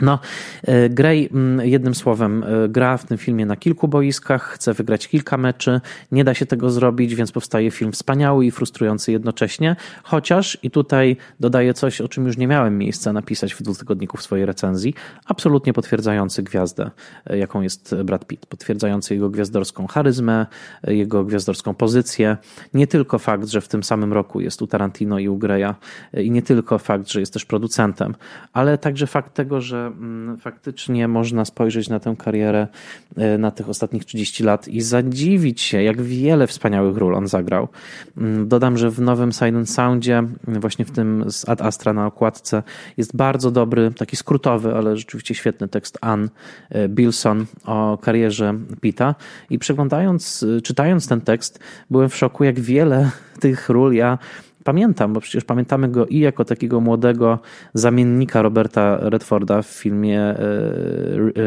No, 0.00 0.18
e, 0.62 0.88
Gray, 0.88 1.28
mm, 1.32 1.68
jednym 1.68 1.94
słowem, 1.94 2.44
e, 2.44 2.68
gra 2.68 2.96
w 2.96 3.06
tym 3.06 3.18
filmie 3.18 3.46
na 3.46 3.56
kilku 3.56 3.88
boiskach, 3.88 4.42
chce 4.42 4.74
wygrać 4.74 5.08
kilka 5.08 5.36
meczy, 5.36 5.80
nie 6.12 6.24
da 6.24 6.34
się 6.34 6.46
tego 6.46 6.70
zrobić, 6.70 7.14
więc 7.14 7.32
powstaje 7.32 7.70
film 7.70 7.92
wspaniały 7.92 8.46
i 8.46 8.50
frustrujący 8.50 9.12
jednocześnie, 9.12 9.76
chociaż, 10.02 10.58
i 10.62 10.70
tutaj 10.70 11.16
dodaję 11.40 11.74
coś, 11.74 12.00
o 12.00 12.08
czym 12.08 12.26
już 12.26 12.36
nie 12.36 12.46
miałem 12.46 12.78
miejsca 12.78 13.12
napisać 13.12 13.54
w 13.54 13.62
dwutygodniku 13.62 14.16
w 14.16 14.22
swojej 14.22 14.46
recenzji, 14.46 14.94
absolutnie 15.26 15.72
potwierdzający 15.72 16.42
gwiazdę, 16.42 16.90
e, 17.26 17.38
jaką 17.38 17.62
jest 17.62 17.94
Brad 18.04 18.26
Pitt, 18.26 18.46
potwierdzający 18.46 19.14
jego 19.14 19.30
gwiazdorską 19.30 19.86
charyzmę, 19.86 20.46
jego 20.86 21.24
gwiazdorską 21.24 21.74
pozycję, 21.74 22.36
nie 22.74 22.86
tylko 22.86 23.18
fakt, 23.18 23.48
że 23.48 23.60
w 23.60 23.68
tym 23.68 23.82
samym 23.82 24.12
roku 24.12 24.40
jest 24.40 24.62
u 24.62 24.66
Tarantino 24.66 25.18
i 25.18 25.28
u 25.28 25.36
Greya 25.36 25.74
i 26.14 26.30
nie 26.30 26.42
tylko 26.42 26.78
fakt, 26.78 27.08
że 27.08 27.20
jest 27.20 27.32
też 27.32 27.44
producentem, 27.44 28.14
ale 28.52 28.78
także 28.78 29.06
fakt 29.06 29.34
tego, 29.34 29.60
że 29.60 29.79
Mm, 29.86 30.36
faktycznie 30.36 31.08
można 31.08 31.44
spojrzeć 31.44 31.88
na 31.88 32.00
tę 32.00 32.14
karierę 32.18 32.68
e, 33.16 33.38
na 33.38 33.50
tych 33.50 33.68
ostatnich 33.68 34.04
30 34.04 34.44
lat 34.44 34.68
i 34.68 34.80
zadziwić 34.80 35.60
się, 35.60 35.82
jak 35.82 36.02
wiele 36.02 36.46
wspaniałych 36.46 36.96
ról 36.96 37.14
on 37.14 37.26
zagrał. 37.26 37.68
Mm, 38.16 38.48
dodam, 38.48 38.78
że 38.78 38.90
w 38.90 39.00
nowym 39.00 39.32
Silent 39.32 39.70
Soundzie, 39.70 40.22
właśnie 40.46 40.84
w 40.84 40.90
tym 40.90 41.24
z 41.30 41.48
Ad 41.48 41.62
Astra 41.62 41.92
na 41.92 42.06
okładce, 42.06 42.62
jest 42.96 43.16
bardzo 43.16 43.50
dobry, 43.50 43.90
taki 43.90 44.16
skrótowy, 44.16 44.74
ale 44.74 44.96
rzeczywiście 44.96 45.34
świetny 45.34 45.68
tekst 45.68 45.98
Ann 46.00 46.28
e, 46.70 46.88
Bilson 46.88 47.46
o 47.64 47.98
karierze 47.98 48.54
Pita 48.80 49.14
i 49.50 49.58
przeglądając, 49.58 50.42
e, 50.58 50.60
czytając 50.60 51.08
ten 51.08 51.20
tekst, 51.20 51.60
byłem 51.90 52.08
w 52.08 52.16
szoku, 52.16 52.44
jak 52.44 52.60
wiele 52.60 53.10
tych 53.40 53.68
ról 53.68 53.92
ja 53.94 54.18
pamiętam, 54.64 55.12
bo 55.12 55.20
przecież 55.20 55.44
pamiętamy 55.44 55.88
go 55.88 56.06
i 56.06 56.18
jako 56.18 56.44
takiego 56.44 56.80
młodego 56.80 57.38
zamiennika 57.74 58.42
Roberta 58.42 58.98
Redforda 59.00 59.62
w 59.62 59.66
filmie 59.66 60.20
e, 60.20 60.36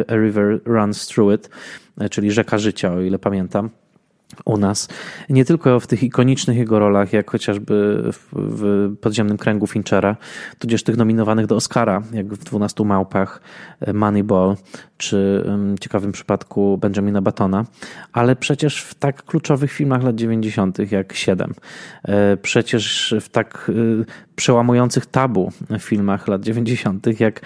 A 0.08 0.16
River 0.16 0.60
Runs 0.66 1.08
Through 1.08 1.34
It, 1.34 1.50
e, 2.00 2.10
czyli 2.10 2.32
Rzeka 2.32 2.58
Życia, 2.58 2.94
o 2.94 3.02
ile 3.02 3.20
pamiętam 3.20 3.70
u 4.46 4.58
nas. 4.58 4.88
Nie 5.30 5.46
tylko 5.46 5.80
w 5.80 5.88
tych 5.88 6.04
ikonicznych 6.04 6.58
jego 6.58 6.80
rolach, 6.80 7.14
jak 7.14 7.32
chociażby 7.32 8.04
w, 8.14 8.30
w 8.34 8.92
Podziemnym 9.02 9.38
Kręgu 9.38 9.68
Finchera, 9.68 10.16
tudzież 10.60 10.84
tych 10.84 10.98
nominowanych 10.98 11.46
do 11.46 11.56
Oscara, 11.56 12.02
jak 12.14 12.34
w 12.34 12.44
Dwunastu 12.44 12.86
Małpach, 12.86 13.42
e, 13.82 13.94
Moneyball, 13.94 14.56
czy 14.98 15.44
w 15.46 15.80
ciekawym 15.80 16.12
przypadku 16.12 16.78
Benjamina 16.78 17.22
Batona, 17.22 17.66
ale 18.14 18.36
przecież 18.36 18.84
w 18.84 18.94
tak 18.94 19.24
kluczowych 19.24 19.72
filmach 19.72 20.04
lat 20.04 20.16
90., 20.16 20.92
jak 20.92 21.14
Siedem, 21.14 21.54
e, 22.04 22.38
przecież 22.38 23.16
w 23.22 23.30
tak 23.30 23.72
e, 24.02 24.33
przełamujących 24.36 25.06
tabu 25.06 25.52
filmach 25.80 26.28
lat 26.28 26.42
90., 26.42 27.20
jak 27.20 27.42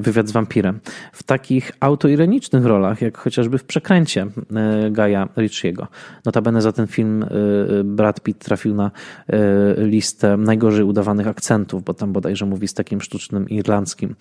Wywiad 0.00 0.28
z 0.28 0.32
wampirem, 0.32 0.80
w 1.12 1.22
takich 1.22 1.72
autoironicznych 1.80 2.64
rolach, 2.64 3.02
jak 3.02 3.18
chociażby 3.18 3.58
w 3.58 3.64
Przekręcie 3.64 4.26
Gaja 4.90 5.28
Ritchiego. 5.36 5.86
Notabene 6.24 6.62
za 6.62 6.72
ten 6.72 6.86
film 6.86 7.22
y, 7.22 7.26
Brad 7.84 8.20
Pitt 8.20 8.38
trafił 8.38 8.74
na 8.74 8.90
listę 9.76 10.36
najgorzej 10.36 10.84
udawanych 10.84 11.28
akcentów, 11.28 11.84
bo 11.84 11.94
tam 11.94 12.12
bodajże 12.12 12.46
mówi 12.46 12.68
z 12.68 12.74
takim 12.74 13.00
sztucznym 13.00 13.48
irlandzkim 13.48 14.14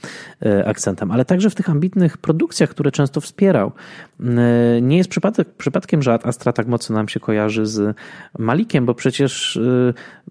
akcentem. 0.65 1.11
Ale 1.11 1.25
także 1.25 1.49
w 1.49 1.55
tych 1.55 1.69
ambitnych 1.69 2.17
produkcjach, 2.17 2.69
które 2.69 2.91
często 2.91 3.21
wspierał. 3.21 3.71
Nie 4.81 4.97
jest 4.97 5.09
przypadek, 5.09 5.49
przypadkiem, 5.53 6.01
że 6.01 6.13
Astra 6.23 6.53
tak 6.53 6.67
mocno 6.67 6.95
nam 6.95 7.07
się 7.07 7.19
kojarzy 7.19 7.65
z 7.65 7.95
Malikiem, 8.39 8.85
bo 8.85 8.93
przecież 8.93 9.59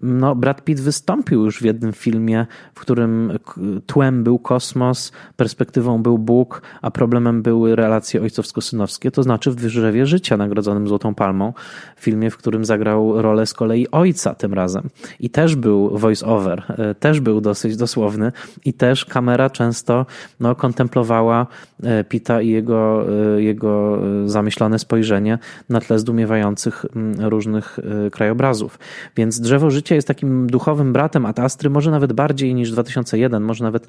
no, 0.01 0.35
Brad 0.35 0.63
Pitt 0.63 0.81
wystąpił 0.81 1.42
już 1.43 1.59
w 1.59 1.65
jednym 1.65 1.93
filmie, 1.93 2.45
w 2.73 2.79
którym 2.79 3.39
tłem 3.85 4.23
był 4.23 4.39
kosmos, 4.39 5.11
perspektywą 5.35 6.03
był 6.03 6.17
Bóg, 6.17 6.61
a 6.81 6.91
problemem 6.91 7.41
były 7.41 7.75
relacje 7.75 8.21
ojcowsko-synowskie, 8.21 9.11
to 9.11 9.23
znaczy 9.23 9.51
w 9.51 9.55
Drzewie 9.55 10.05
Życia, 10.05 10.37
nagrodzonym 10.37 10.87
Złotą 10.87 11.15
Palmą, 11.15 11.53
filmie, 11.97 12.31
w 12.31 12.37
którym 12.37 12.65
zagrał 12.65 13.21
rolę 13.21 13.45
z 13.45 13.53
kolei 13.53 13.87
ojca 13.91 14.35
tym 14.35 14.53
razem. 14.53 14.89
I 15.19 15.29
też 15.29 15.55
był 15.55 15.97
voice-over, 15.97 16.61
e, 16.81 16.95
też 16.95 17.19
był 17.19 17.41
dosyć 17.41 17.77
dosłowny 17.77 18.31
i 18.65 18.73
też 18.73 19.05
kamera 19.05 19.49
często 19.49 20.05
no, 20.39 20.55
kontemplowała 20.55 21.47
e, 21.83 22.03
Pita 22.03 22.41
i 22.41 22.49
jego, 22.49 23.05
e, 23.35 23.41
jego 23.41 23.99
zamyślone 24.25 24.79
spojrzenie 24.79 25.39
na 25.69 25.81
tle 25.81 25.99
zdumiewających 25.99 26.85
różnych 27.19 27.79
krajobrazów. 28.11 28.79
Więc 29.15 29.39
Drzewo 29.39 29.71
Życia 29.71 29.95
jest 29.95 30.07
takim 30.07 30.47
duchowym 30.47 30.93
bratem 30.93 31.25
Ad 31.33 31.39
Astry, 31.39 31.69
może 31.69 31.91
nawet 31.91 32.13
bardziej 32.13 32.55
niż 32.55 32.71
2001, 32.71 33.43
może 33.43 33.63
nawet 33.63 33.87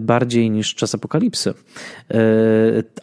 bardziej 0.00 0.50
niż 0.50 0.74
Czas 0.74 0.94
Apokalipsy. 0.94 1.54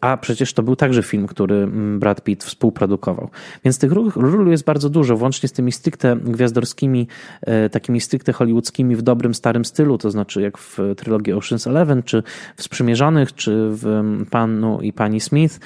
A 0.02 0.18
przecież 0.18 0.54
to 0.54 0.64
był 0.64 0.76
także 0.76 1.04
film, 1.04 1.28
który 1.28 1.56
mm, 1.56 2.00
Brad 2.00 2.24
Pitt 2.24 2.44
współprodukował. 2.44 3.30
Więc 3.66 3.80
tych 3.80 3.92
ról 4.16 4.48
jest 4.48 4.64
bardzo 4.64 4.90
dużo, 4.90 5.18
włącznie 5.18 5.50
z 5.50 5.52
tymi 5.52 5.72
stricte 5.72 6.16
gwiazdorskimi, 6.16 7.08
e, 7.42 7.70
takimi 7.70 8.02
stricte 8.02 8.34
hollywoodzkimi 8.34 8.96
w 8.96 9.02
dobrym, 9.02 9.34
starym 9.34 9.66
stylu, 9.66 9.98
to 9.98 10.12
znaczy 10.12 10.42
jak 10.42 10.58
w 10.58 10.80
trylogii 10.98 11.34
Ocean's 11.34 11.70
Eleven, 11.70 12.04
czy 12.04 12.24
w 12.56 12.64
Sprzymierzonych, 12.64 13.36
czy 13.36 13.70
w 13.72 14.04
Panu 14.32 14.82
i 14.82 14.94
Pani 14.94 15.20
Smith. 15.20 15.60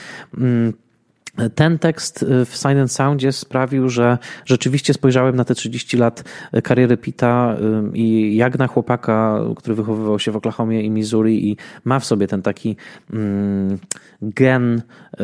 Ten 1.56 1.80
tekst 1.80 2.26
w 2.46 2.56
Silent 2.56 2.92
Soundzie 2.92 3.32
sprawił, 3.32 3.90
że 3.90 4.18
rzeczywiście 4.46 4.94
spojrzałem 4.94 5.36
na 5.36 5.46
te 5.46 5.56
30 5.56 5.98
lat 5.98 6.24
kariery 6.64 6.98
Pita 6.98 7.58
i 7.94 8.36
jak 8.36 8.60
na 8.60 8.68
chłopaka, 8.68 9.40
który 9.56 9.76
wychowywał 9.76 10.20
się 10.20 10.32
w 10.32 10.36
Oklahomie 10.36 10.82
i 10.82 10.90
Missouri 10.90 11.50
i 11.52 11.58
ma 11.86 12.00
w 12.00 12.06
sobie 12.06 12.28
ten 12.28 12.42
taki 12.42 12.76
mm, 13.14 13.78
gen 14.22 14.82
y, 15.22 15.24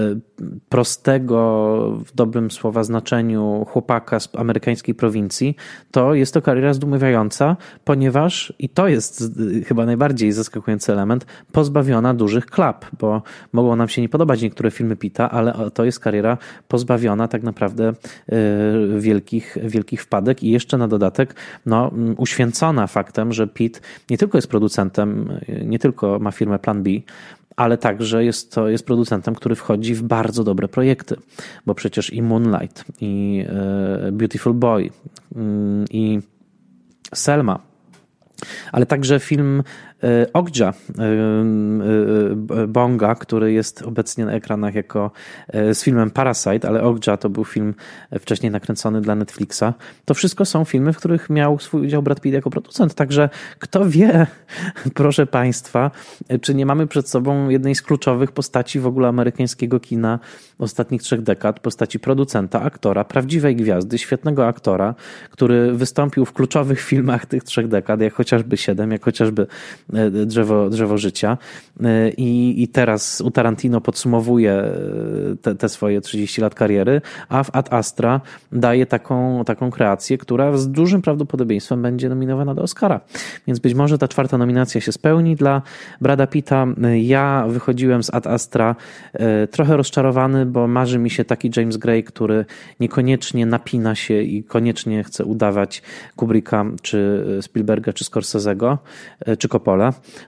prostego, 0.70 2.02
w 2.06 2.16
dobrym 2.16 2.52
słowa 2.52 2.84
znaczeniu 2.84 3.66
chłopaka 3.70 4.20
z 4.20 4.30
amerykańskiej 4.36 4.96
prowincji, 4.96 5.56
to 5.92 6.14
jest 6.14 6.34
to 6.34 6.42
kariera 6.42 6.74
zdumiewająca, 6.74 7.58
ponieważ, 7.84 8.54
i 8.60 8.70
to 8.70 8.88
jest 8.88 9.24
chyba 9.68 9.86
najbardziej 9.86 10.32
zaskakujący 10.32 10.92
element, 10.92 11.26
pozbawiona 11.52 12.14
dużych 12.14 12.46
klap, 12.46 12.86
bo 13.00 13.22
mogą 13.54 13.76
nam 13.76 13.90
się 13.90 14.02
nie 14.02 14.10
podobać 14.10 14.42
niektóre 14.42 14.72
filmy 14.72 14.96
Pita, 14.96 15.32
ale 15.32 15.72
to 15.74 15.86
jest 15.86 16.00
kariera 16.04 16.38
pozbawiona 16.68 17.28
tak 17.28 17.44
naprawdę 17.44 17.90
y, 17.90 19.00
wielkich, 19.00 19.58
wielkich 19.64 20.02
wpadek. 20.02 20.44
I 20.44 20.50
jeszcze 20.50 20.78
na 20.78 20.88
dodatek 20.88 21.36
no, 21.66 21.92
uświęcona 22.18 22.88
faktem, 22.88 23.34
że 23.34 23.48
Pitt 23.48 23.82
nie 24.10 24.18
tylko 24.18 24.38
jest 24.38 24.48
producentem, 24.48 25.40
y, 25.50 25.66
nie 25.66 25.80
tylko 25.80 26.20
ma 26.20 26.32
firmę 26.32 26.60
Plan 26.60 26.84
B, 26.84 26.90
ale 27.56 27.78
także 27.78 28.26
jest 28.26 28.52
to 28.54 28.70
jest 28.70 28.86
producentem, 28.86 29.36
który 29.36 29.56
wchodzi 29.56 29.96
w 29.96 30.02
bardzo 30.02 30.44
dobre 30.44 30.68
projekty, 30.68 31.16
bo 31.66 31.76
przecież 31.76 32.14
i 32.14 32.22
Moonlight, 32.22 32.86
i 33.02 33.46
y, 34.08 34.12
Beautiful 34.12 34.54
Boy, 34.54 34.90
i 35.90 36.20
Selma, 37.14 37.60
ale 38.72 38.86
także 38.86 39.20
film 39.20 39.64
E, 40.04 40.34
Ogdża 40.34 40.74
e, 41.00 41.04
e, 42.62 42.68
Bonga, 42.68 43.16
który 43.16 43.54
jest 43.54 43.82
obecnie 43.82 44.26
na 44.26 44.32
ekranach 44.32 44.76
jako 44.76 45.12
z 45.54 45.84
filmem 45.84 46.12
Parasite, 46.12 46.68
ale 46.68 46.84
Ogdża 46.84 47.18
to 47.18 47.30
był 47.30 47.46
film 47.46 47.74
wcześniej 48.20 48.52
nakręcony 48.52 49.02
dla 49.02 49.16
Netflixa. 49.16 49.64
To 50.06 50.14
wszystko 50.14 50.46
są 50.46 50.66
filmy, 50.66 50.94
w 50.94 50.98
których 50.98 51.30
miał 51.30 51.60
swój 51.60 51.82
udział 51.82 52.02
Brad 52.02 52.22
Pitt 52.22 52.34
jako 52.34 52.50
producent. 52.50 52.94
Także 52.94 53.30
kto 53.60 53.86
wie, 53.86 54.28
proszę 54.96 55.26
Państwa, 55.26 55.92
czy 56.42 56.56
nie 56.56 56.66
mamy 56.66 56.88
przed 56.88 57.10
sobą 57.10 57.50
jednej 57.50 57.76
z 57.76 57.82
kluczowych 57.82 58.32
postaci 58.32 58.80
w 58.80 58.88
ogóle 58.88 59.08
amerykańskiego 59.08 59.80
kina 59.80 60.20
ostatnich 60.60 61.02
trzech 61.02 61.22
dekad, 61.22 61.60
postaci 61.60 62.00
producenta, 62.00 62.62
aktora, 62.62 63.04
prawdziwej 63.04 63.56
gwiazdy, 63.56 63.98
świetnego 63.98 64.48
aktora, 64.48 64.96
który 65.30 65.74
wystąpił 65.74 66.26
w 66.26 66.34
kluczowych 66.34 66.82
filmach 66.82 67.26
tych 67.26 67.44
trzech 67.44 67.68
dekad, 67.68 68.02
jak 68.02 68.14
chociażby 68.14 68.58
Siedem, 68.58 68.92
jak 68.92 69.04
chociażby 69.04 69.48
drzewo, 70.26 70.70
drzewo 70.70 70.98
życia. 70.98 71.38
E, 71.84 72.10
I, 72.10 72.64
I 72.64 72.68
teraz 72.68 73.22
u 73.22 73.32
Tarantino 73.32 73.82
podsumowuje 73.82 74.52
e, 74.54 74.72
te, 75.42 75.56
te 75.56 75.70
swoje 75.70 76.02
30 76.02 76.42
lat 76.42 76.56
kariery, 76.56 77.02
a 77.30 77.44
w 77.44 77.50
Ad 77.54 77.74
Astra 77.74 78.22
daje 78.52 78.86
taką, 78.86 79.44
taką 79.46 79.72
kreację, 79.72 80.18
która 80.18 80.58
z 80.58 80.70
dużym 80.70 81.02
prawdopodobieństwem 81.02 81.82
będzie 81.82 82.10
nominowana 82.10 82.56
do 82.56 82.62
Oscara. 82.62 83.02
Więc 83.48 83.60
być 83.60 83.74
może 83.74 83.98
ta 83.98 84.08
czwarta 84.08 84.38
nominacja 84.38 84.82
się 84.82 84.92
spełni 84.92 85.36
dla 85.36 85.62
Brada 86.02 86.28
Pitta. 86.28 86.68
Ja 87.02 87.46
wychodziłem 87.50 88.04
z 88.04 88.14
Ad 88.14 88.28
Astra 88.28 88.76
trochę 89.52 89.78
rozczarowany, 89.78 90.46
bo 90.46 90.68
marzy 90.68 91.00
mi 91.00 91.10
się 91.10 91.26
taki 91.26 91.52
James 91.58 91.78
Gray, 91.78 92.04
który 92.04 92.46
niekoniecznie 92.80 93.46
napina 93.46 93.96
się 93.96 94.22
i 94.22 94.44
koniecznie 94.44 95.04
chce 95.04 95.26
udawać 95.26 95.82
Kubricka, 96.16 96.66
czy 96.82 97.26
Spielberga, 97.42 97.94
czy 97.94 98.06
Scorsese'ego, 98.06 98.78
czy 99.40 99.48
Coppola 99.48 99.73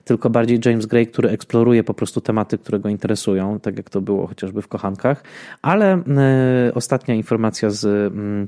tylko 0.03 0.29
bardziej 0.29 0.59
James 0.65 0.85
Gray, 0.85 1.07
który 1.07 1.29
eksploruje 1.29 1.83
po 1.83 1.93
prostu 1.93 2.21
tematy, 2.21 2.57
które 2.57 2.79
go 2.79 2.89
interesują, 2.89 3.59
tak 3.59 3.77
jak 3.77 3.89
to 3.89 4.01
było 4.01 4.27
chociażby 4.27 4.61
w 4.61 4.67
Kochankach. 4.67 5.23
Ale 5.61 5.93
e, 5.93 6.01
ostatnia 6.73 7.15
informacja 7.15 7.69
z 7.69 7.85
mm, 7.85 8.47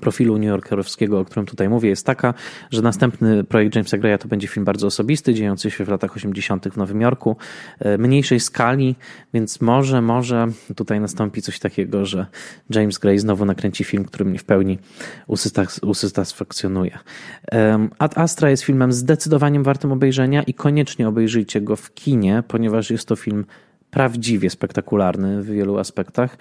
profilu 0.00 0.36
newyorkerowskiego, 0.36 1.20
o 1.20 1.24
którym 1.24 1.46
tutaj 1.46 1.68
mówię, 1.68 1.88
jest 1.88 2.06
taka, 2.06 2.34
że 2.70 2.82
następny 2.82 3.44
projekt 3.44 3.76
Jamesa 3.76 3.98
Greya 3.98 4.18
to 4.18 4.28
będzie 4.28 4.48
film 4.48 4.64
bardzo 4.64 4.86
osobisty, 4.86 5.34
dziejący 5.34 5.70
się 5.70 5.84
w 5.84 5.88
latach 5.88 6.16
80. 6.16 6.68
w 6.68 6.76
Nowym 6.76 7.00
Jorku, 7.00 7.36
e, 7.78 7.98
mniejszej 7.98 8.40
skali, 8.40 8.96
więc 9.34 9.60
może, 9.60 10.02
może 10.02 10.46
tutaj 10.76 11.00
nastąpi 11.00 11.42
coś 11.42 11.58
takiego, 11.58 12.06
że 12.06 12.26
James 12.70 12.98
Gray 12.98 13.18
znowu 13.18 13.44
nakręci 13.44 13.84
film, 13.84 14.04
który 14.04 14.24
mnie 14.24 14.38
w 14.38 14.44
pełni 14.44 14.78
usatysfakcjonuje. 15.82 16.98
Ad 17.98 18.18
Astra 18.18 18.50
jest 18.50 18.62
filmem 18.62 18.92
zdecydowanie 18.92 19.60
wartym 19.60 19.92
obejrzenia 19.92 20.42
i 20.42 20.54
koniecznie 20.54 21.08
obejrzyjcie 21.08 21.60
go 21.60 21.76
w 21.76 21.94
kinie, 21.94 22.42
ponieważ 22.48 22.90
jest 22.90 23.08
to 23.08 23.16
film 23.16 23.44
prawdziwie 23.90 24.50
spektakularny 24.50 25.42
w 25.42 25.46
wielu 25.46 25.78
aspektach. 25.78 26.38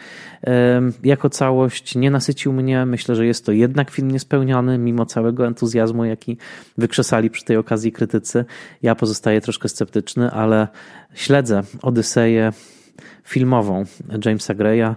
Jako 1.04 1.30
całość 1.30 1.96
nie 1.96 2.12
nasycił 2.12 2.54
mnie. 2.54 2.86
Myślę, 2.86 3.16
że 3.16 3.26
jest 3.26 3.46
to 3.46 3.52
jednak 3.52 3.92
film 3.92 4.12
niespełniony, 4.12 4.78
mimo 4.78 5.06
całego 5.06 5.48
entuzjazmu, 5.48 6.06
jaki 6.06 6.38
wykrzesali 6.78 7.30
przy 7.30 7.46
tej 7.46 7.58
okazji 7.58 7.92
krytycy. 7.92 8.46
Ja 8.82 8.96
pozostaję 8.96 9.42
troszkę 9.42 9.70
sceptyczny, 9.70 10.32
ale 10.32 10.68
śledzę 11.14 11.62
Odyseję 11.82 12.54
filmową 13.24 13.84
Jamesa 14.26 14.54
Greya 14.54 14.96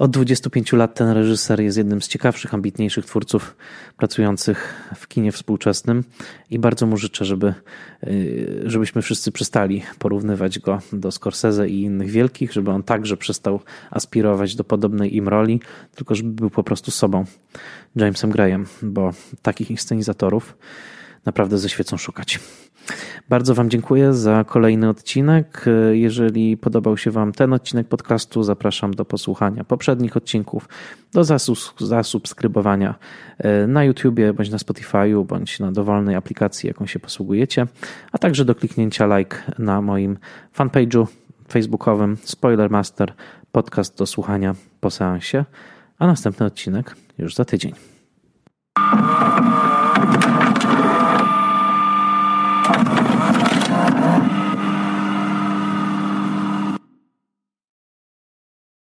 od 0.00 0.10
25 0.10 0.72
lat 0.72 0.94
ten 0.94 1.08
reżyser 1.08 1.60
jest 1.60 1.78
jednym 1.78 2.02
z 2.02 2.08
ciekawszych, 2.08 2.54
ambitniejszych 2.54 3.06
twórców 3.06 3.56
pracujących 3.96 4.90
w 4.96 5.08
kinie 5.08 5.32
współczesnym 5.32 6.04
i 6.50 6.58
bardzo 6.58 6.86
mu 6.86 6.96
życzę, 6.96 7.24
żeby, 7.24 7.54
y, 8.06 8.62
żebyśmy 8.66 9.02
wszyscy 9.02 9.32
przestali 9.32 9.82
porównywać 9.98 10.58
go 10.58 10.80
do 10.92 11.10
Scorsese 11.10 11.68
i 11.68 11.82
innych 11.82 12.10
wielkich, 12.10 12.52
żeby 12.52 12.70
on 12.70 12.82
także 12.82 13.16
przestał 13.16 13.60
aspirować 13.90 14.56
do 14.56 14.64
podobnej 14.64 15.16
im 15.16 15.28
roli, 15.28 15.60
tylko 15.94 16.14
żeby 16.14 16.30
był 16.30 16.50
po 16.50 16.62
prostu 16.62 16.90
sobą, 16.90 17.24
Jamesem 17.96 18.30
Grayem, 18.30 18.66
bo 18.82 19.12
takich 19.42 19.70
inscenizatorów 19.70 20.56
naprawdę 21.24 21.58
ze 21.58 21.68
świecą 21.68 21.96
szukać. 21.96 22.40
Bardzo 23.28 23.54
Wam 23.54 23.70
dziękuję 23.70 24.14
za 24.14 24.44
kolejny 24.44 24.88
odcinek. 24.88 25.64
Jeżeli 25.92 26.56
podobał 26.56 26.96
się 26.96 27.10
Wam 27.10 27.32
ten 27.32 27.52
odcinek 27.52 27.88
podcastu, 27.88 28.42
zapraszam 28.42 28.94
do 28.94 29.04
posłuchania 29.04 29.64
poprzednich 29.64 30.16
odcinków, 30.16 30.68
do 31.12 31.24
zasubskrybowania 31.78 32.94
e, 33.38 33.66
na 33.66 33.84
YouTubie, 33.84 34.32
bądź 34.32 34.50
na 34.50 34.58
Spotify'u, 34.58 35.26
bądź 35.26 35.60
na 35.60 35.72
dowolnej 35.72 36.14
aplikacji, 36.14 36.66
jaką 36.66 36.86
się 36.86 36.98
posługujecie, 36.98 37.66
a 38.12 38.18
także 38.18 38.44
do 38.44 38.54
kliknięcia 38.54 39.18
like 39.18 39.36
na 39.58 39.82
moim 39.82 40.18
fanpage'u 40.58 41.06
facebookowym 41.48 42.16
Spoilermaster, 42.24 43.14
podcast 43.52 43.98
do 43.98 44.06
słuchania 44.06 44.54
po 44.80 44.90
seansie, 44.90 45.44
a 45.98 46.06
następny 46.06 46.46
odcinek 46.46 46.96
już 47.18 47.34
za 47.34 47.44
tydzień. 47.44 47.72